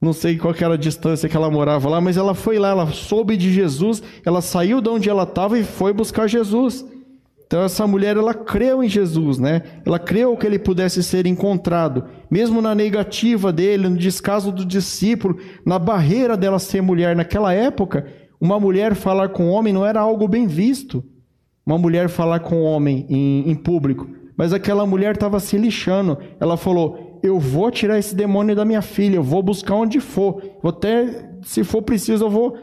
não 0.01 0.13
sei 0.13 0.37
qual 0.37 0.53
era 0.59 0.73
a 0.75 0.77
distância 0.77 1.27
que 1.27 1.35
ela 1.35 1.49
morava 1.49 1.89
lá, 1.89 1.99
mas 1.99 2.17
ela 2.17 2.33
foi 2.33 2.59
lá, 2.59 2.69
ela 2.69 2.87
soube 2.91 3.35
de 3.37 3.51
Jesus, 3.51 4.03
ela 4.25 4.41
saiu 4.41 4.81
de 4.81 4.89
onde 4.89 5.09
ela 5.09 5.23
estava 5.23 5.57
e 5.57 5.63
foi 5.63 5.93
buscar 5.93 6.27
Jesus. 6.27 6.85
Então 7.47 7.63
essa 7.63 7.85
mulher 7.85 8.17
ela 8.17 8.33
creu 8.33 8.83
em 8.83 8.89
Jesus, 8.89 9.37
né? 9.37 9.61
Ela 9.85 9.99
creu 9.99 10.35
que 10.35 10.45
ele 10.45 10.59
pudesse 10.59 11.03
ser 11.03 11.25
encontrado, 11.27 12.05
mesmo 12.29 12.61
na 12.61 12.73
negativa 12.73 13.51
dele, 13.51 13.87
no 13.87 13.97
descaso 13.97 14.51
do 14.51 14.65
discípulo, 14.65 15.37
na 15.65 15.77
barreira 15.77 16.35
dela 16.35 16.59
ser 16.59 16.81
mulher 16.81 17.15
naquela 17.15 17.53
época, 17.53 18.07
uma 18.41 18.59
mulher 18.59 18.95
falar 18.95 19.29
com 19.29 19.45
um 19.45 19.51
homem 19.51 19.73
não 19.73 19.85
era 19.85 19.99
algo 19.99 20.27
bem 20.27 20.47
visto. 20.47 21.03
Uma 21.65 21.77
mulher 21.77 22.09
falar 22.09 22.41
com 22.41 22.57
um 22.57 22.63
homem 22.63 23.05
em, 23.09 23.49
em 23.49 23.55
público, 23.55 24.07
mas 24.37 24.53
aquela 24.53 24.85
mulher 24.85 25.15
estava 25.15 25.39
se 25.39 25.57
lixando. 25.57 26.17
Ela 26.39 26.57
falou: 26.57 27.19
eu 27.25 27.39
vou 27.39 27.71
tirar 27.71 27.97
esse 27.97 28.15
demônio 28.15 28.55
da 28.55 28.63
minha 28.63 28.81
filha, 28.81 29.15
eu 29.15 29.23
vou 29.23 29.41
buscar 29.41 29.73
onde 29.73 29.99
for. 29.99 30.41
Vou 30.61 30.69
até, 30.69 31.31
se 31.41 31.63
for 31.63 31.81
preciso, 31.81 32.25
eu 32.25 32.29
vou 32.29 32.57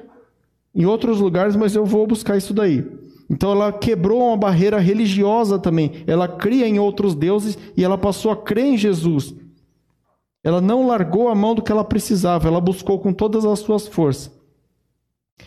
em 0.75 0.87
outros 0.87 1.19
lugares, 1.19 1.57
mas 1.57 1.75
eu 1.75 1.85
vou 1.85 2.07
buscar 2.07 2.37
isso 2.37 2.55
daí. 2.55 2.87
Então 3.29 3.51
ela 3.51 3.73
quebrou 3.73 4.29
uma 4.29 4.37
barreira 4.37 4.79
religiosa 4.79 5.59
também. 5.59 6.05
Ela 6.07 6.29
cria 6.29 6.69
em 6.69 6.79
outros 6.79 7.15
deuses 7.15 7.59
e 7.77 7.83
ela 7.83 7.99
passou 7.99 8.31
a 8.31 8.37
crer 8.37 8.67
em 8.67 8.77
Jesus. 8.77 9.35
Ela 10.45 10.61
não 10.61 10.87
largou 10.87 11.29
a 11.29 11.35
mão 11.35 11.55
do 11.55 11.63
que 11.63 11.73
ela 11.73 11.85
precisava, 11.85 12.49
ela 12.49 12.61
buscou 12.61 12.99
com 12.99 13.13
todas 13.13 13.45
as 13.45 13.61
suas 13.61 13.87
forças. 13.87 14.31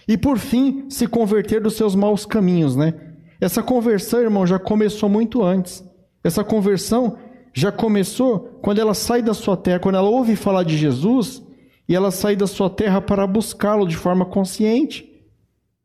E 0.08 0.18
por 0.18 0.38
fim, 0.38 0.86
se 0.90 1.08
converter 1.08 1.62
dos 1.62 1.76
seus 1.76 1.96
maus 1.96 2.26
caminhos, 2.26 2.76
né? 2.76 2.94
Essa 3.40 3.62
conversão, 3.62 4.22
irmão, 4.22 4.46
já 4.46 4.58
começou 4.58 5.10
muito 5.10 5.44
antes. 5.44 5.84
Essa 6.24 6.44
conversão 6.44 7.18
já 7.54 7.72
começou 7.72 8.60
quando 8.62 8.80
ela 8.80 8.94
sai 8.94 9.22
da 9.22 9.34
sua 9.34 9.56
terra, 9.56 9.80
quando 9.80 9.96
ela 9.96 10.10
ouve 10.10 10.36
falar 10.36 10.64
de 10.64 10.78
Jesus 10.78 11.44
e 11.88 11.96
ela 11.96 12.12
sai 12.12 12.36
da 12.36 12.48
sua 12.48 12.70
terra 12.70 13.00
para 13.00 13.28
buscá-lo 13.28 13.88
de 13.88 13.96
forma 13.96 14.26
consciente. 14.26 15.06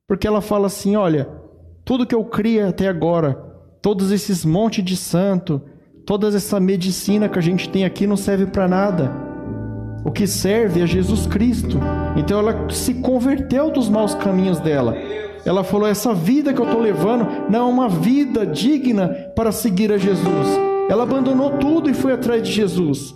Porque 0.07 0.27
ela 0.27 0.41
fala 0.41 0.67
assim: 0.67 0.97
olha, 0.97 1.29
tudo 1.85 2.07
que 2.07 2.15
eu 2.15 2.25
criei 2.25 2.63
até 2.63 2.89
agora, 2.89 3.35
todos 3.81 4.11
esses 4.11 4.45
montes 4.45 4.85
de 4.85 4.97
santo, 4.97 5.63
toda 6.07 6.29
essa 6.29 6.59
medicina 6.59 7.29
que 7.29 7.39
a 7.39 7.43
gente 7.43 7.69
tem 7.69 7.85
aqui 7.85 8.07
não 8.07 8.17
serve 8.17 8.47
para 8.47 8.67
nada. 8.67 9.13
O 10.05 10.11
que 10.11 10.27
serve 10.27 10.81
é 10.81 10.87
Jesus 10.87 11.27
Cristo. 11.27 11.79
Então 12.17 12.39
ela 12.39 12.69
se 12.71 12.95
converteu 12.95 13.71
dos 13.71 13.89
maus 13.89 14.15
caminhos 14.15 14.59
dela. 14.59 14.97
Ela 15.45 15.65
falou: 15.65 15.87
essa 15.87 16.13
vida 16.13 16.53
que 16.53 16.61
eu 16.61 16.67
estou 16.67 16.81
levando 16.81 17.27
não 17.49 17.59
é 17.59 17.73
uma 17.73 17.89
vida 17.89 18.47
digna 18.47 19.09
para 19.35 19.53
seguir 19.53 19.93
a 19.93 19.99
Jesus. 19.99 20.49
Ela 20.89 21.05
abandonou 21.05 21.59
tudo 21.59 21.89
e 21.89 21.95
foi 21.95 22.13
atrás 22.13 22.43
de 22.43 22.53
Jesus. 22.53 23.15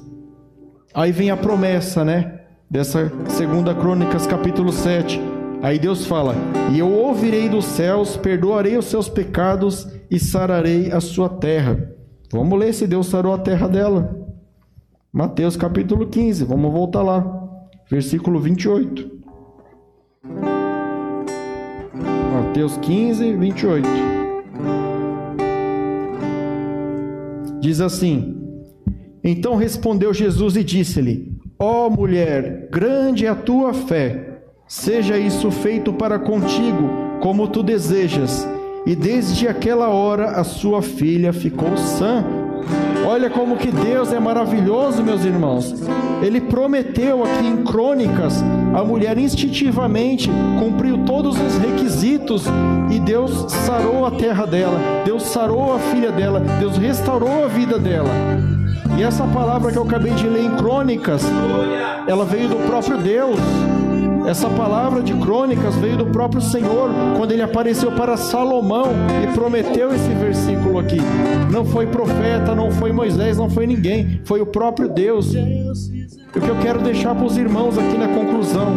Aí 0.94 1.10
vem 1.10 1.30
a 1.30 1.36
promessa, 1.36 2.04
né? 2.04 2.40
Dessa 2.70 3.12
segunda 3.28 3.74
Crônicas, 3.74 4.26
capítulo 4.26 4.72
7. 4.72 5.20
Aí 5.62 5.78
Deus 5.78 6.06
fala: 6.06 6.34
E 6.72 6.78
eu 6.78 6.90
ouvirei 6.90 7.48
dos 7.48 7.64
céus, 7.64 8.16
perdoarei 8.16 8.76
os 8.76 8.86
seus 8.86 9.08
pecados 9.08 9.88
e 10.10 10.18
sararei 10.18 10.92
a 10.92 11.00
sua 11.00 11.28
terra. 11.28 11.90
Vamos 12.32 12.58
ler 12.58 12.72
se 12.72 12.86
Deus 12.86 13.06
sarou 13.06 13.32
a 13.32 13.38
terra 13.38 13.68
dela. 13.68 14.16
Mateus 15.12 15.56
capítulo 15.56 16.06
15, 16.06 16.44
vamos 16.44 16.72
voltar 16.72 17.02
lá. 17.02 17.24
Versículo 17.90 18.40
28. 18.40 19.23
Mateus 22.54 22.76
15, 22.76 23.32
28. 23.32 23.88
Diz 27.58 27.80
assim: 27.80 28.36
Então 29.24 29.56
respondeu 29.56 30.14
Jesus 30.14 30.54
e 30.54 30.62
disse-lhe: 30.62 31.32
Ó 31.58 31.88
oh, 31.88 31.90
mulher, 31.90 32.68
grande 32.70 33.26
é 33.26 33.28
a 33.28 33.34
tua 33.34 33.74
fé, 33.74 34.38
seja 34.68 35.18
isso 35.18 35.50
feito 35.50 35.92
para 35.92 36.16
contigo, 36.16 37.18
como 37.20 37.48
tu 37.48 37.60
desejas. 37.60 38.46
E 38.86 38.94
desde 38.94 39.48
aquela 39.48 39.88
hora 39.88 40.26
a 40.26 40.44
sua 40.44 40.80
filha 40.80 41.32
ficou 41.32 41.76
sã. 41.76 42.24
Olha 43.06 43.28
como 43.28 43.56
que 43.56 43.70
Deus 43.70 44.12
é 44.12 44.18
maravilhoso, 44.18 45.02
meus 45.02 45.24
irmãos. 45.24 45.74
Ele 46.22 46.40
prometeu 46.40 47.22
aqui 47.22 47.46
em 47.46 47.62
Crônicas, 47.62 48.42
a 48.74 48.82
mulher 48.82 49.18
instintivamente 49.18 50.30
cumpriu 50.58 51.04
todos 51.04 51.38
os 51.38 51.58
requisitos 51.58 52.44
e 52.90 52.98
Deus 52.98 53.52
sarou 53.52 54.06
a 54.06 54.10
terra 54.10 54.46
dela, 54.46 54.78
Deus 55.04 55.24
sarou 55.24 55.74
a 55.74 55.78
filha 55.78 56.10
dela, 56.10 56.40
Deus 56.58 56.78
restaurou 56.78 57.44
a 57.44 57.48
vida 57.48 57.78
dela. 57.78 58.10
E 58.96 59.02
essa 59.02 59.24
palavra 59.24 59.70
que 59.70 59.78
eu 59.78 59.82
acabei 59.82 60.12
de 60.14 60.26
ler 60.26 60.44
em 60.44 60.56
Crônicas, 60.56 61.22
ela 62.06 62.24
veio 62.24 62.48
do 62.48 62.66
próprio 62.66 62.96
Deus. 62.98 63.38
Essa 64.26 64.48
palavra 64.48 65.02
de 65.02 65.12
crônicas 65.14 65.76
veio 65.76 65.98
do 65.98 66.06
próprio 66.06 66.40
Senhor, 66.40 66.88
quando 67.16 67.32
ele 67.32 67.42
apareceu 67.42 67.92
para 67.92 68.16
Salomão 68.16 68.86
e 69.22 69.34
prometeu 69.34 69.94
esse 69.94 70.08
versículo 70.08 70.78
aqui. 70.78 70.98
Não 71.52 71.64
foi 71.64 71.86
profeta, 71.86 72.54
não 72.54 72.70
foi 72.70 72.90
Moisés, 72.90 73.36
não 73.36 73.50
foi 73.50 73.66
ninguém, 73.66 74.22
foi 74.24 74.40
o 74.40 74.46
próprio 74.46 74.88
Deus. 74.88 75.34
O 76.34 76.40
que 76.40 76.48
eu 76.48 76.56
quero 76.62 76.80
deixar 76.80 77.14
para 77.14 77.26
os 77.26 77.36
irmãos 77.36 77.76
aqui 77.76 77.98
na 77.98 78.08
conclusão: 78.08 78.72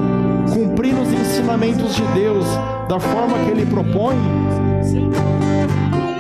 cumprir 0.54 0.94
os 0.94 1.12
ensinamentos 1.14 1.96
de 1.96 2.04
Deus 2.14 2.46
da 2.90 3.00
forma 3.00 3.38
que 3.46 3.52
ele 3.52 3.66
propõe, 3.66 4.18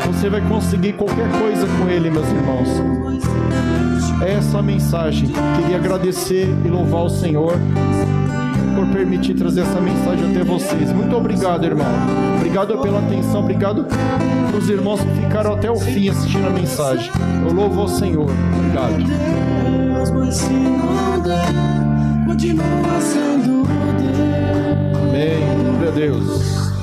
você 0.08 0.30
vai 0.30 0.42
conseguir 0.48 0.94
qualquer 0.94 1.30
coisa 1.40 1.68
com 1.68 1.90
ele, 1.90 2.10
meus 2.10 2.28
irmãos. 2.28 2.70
Essa 4.26 4.58
é 4.58 4.60
a 4.60 4.64
mensagem. 4.64 5.30
Queria 5.58 5.76
agradecer 5.76 6.48
e 6.66 6.68
louvar 6.70 7.04
o 7.04 7.10
Senhor 7.10 7.54
por 8.78 8.86
permitir 8.90 9.34
trazer 9.34 9.62
essa 9.62 9.82
mensagem 9.82 10.30
até 10.30 10.44
vocês. 10.44 10.94
Muito 10.94 11.16
obrigado, 11.16 11.66
irmão. 11.66 11.88
Obrigado 12.36 12.78
pela 12.78 13.00
atenção, 13.00 13.40
obrigado 13.40 13.88
os 14.56 14.70
irmãos 14.70 15.02
que 15.02 15.10
ficaram 15.24 15.54
até 15.54 15.72
o 15.72 15.78
fim 15.78 16.10
assistindo 16.10 16.46
a 16.46 16.52
mensagem. 16.52 17.12
Eu 17.44 17.54
louvo 17.54 17.82
ao 17.82 17.88
Senhor. 17.88 18.30
Obrigado. 18.30 19.04
Amém. 25.10 25.40
Glória 25.72 25.90
a 25.90 25.92
Deus. 25.92 26.68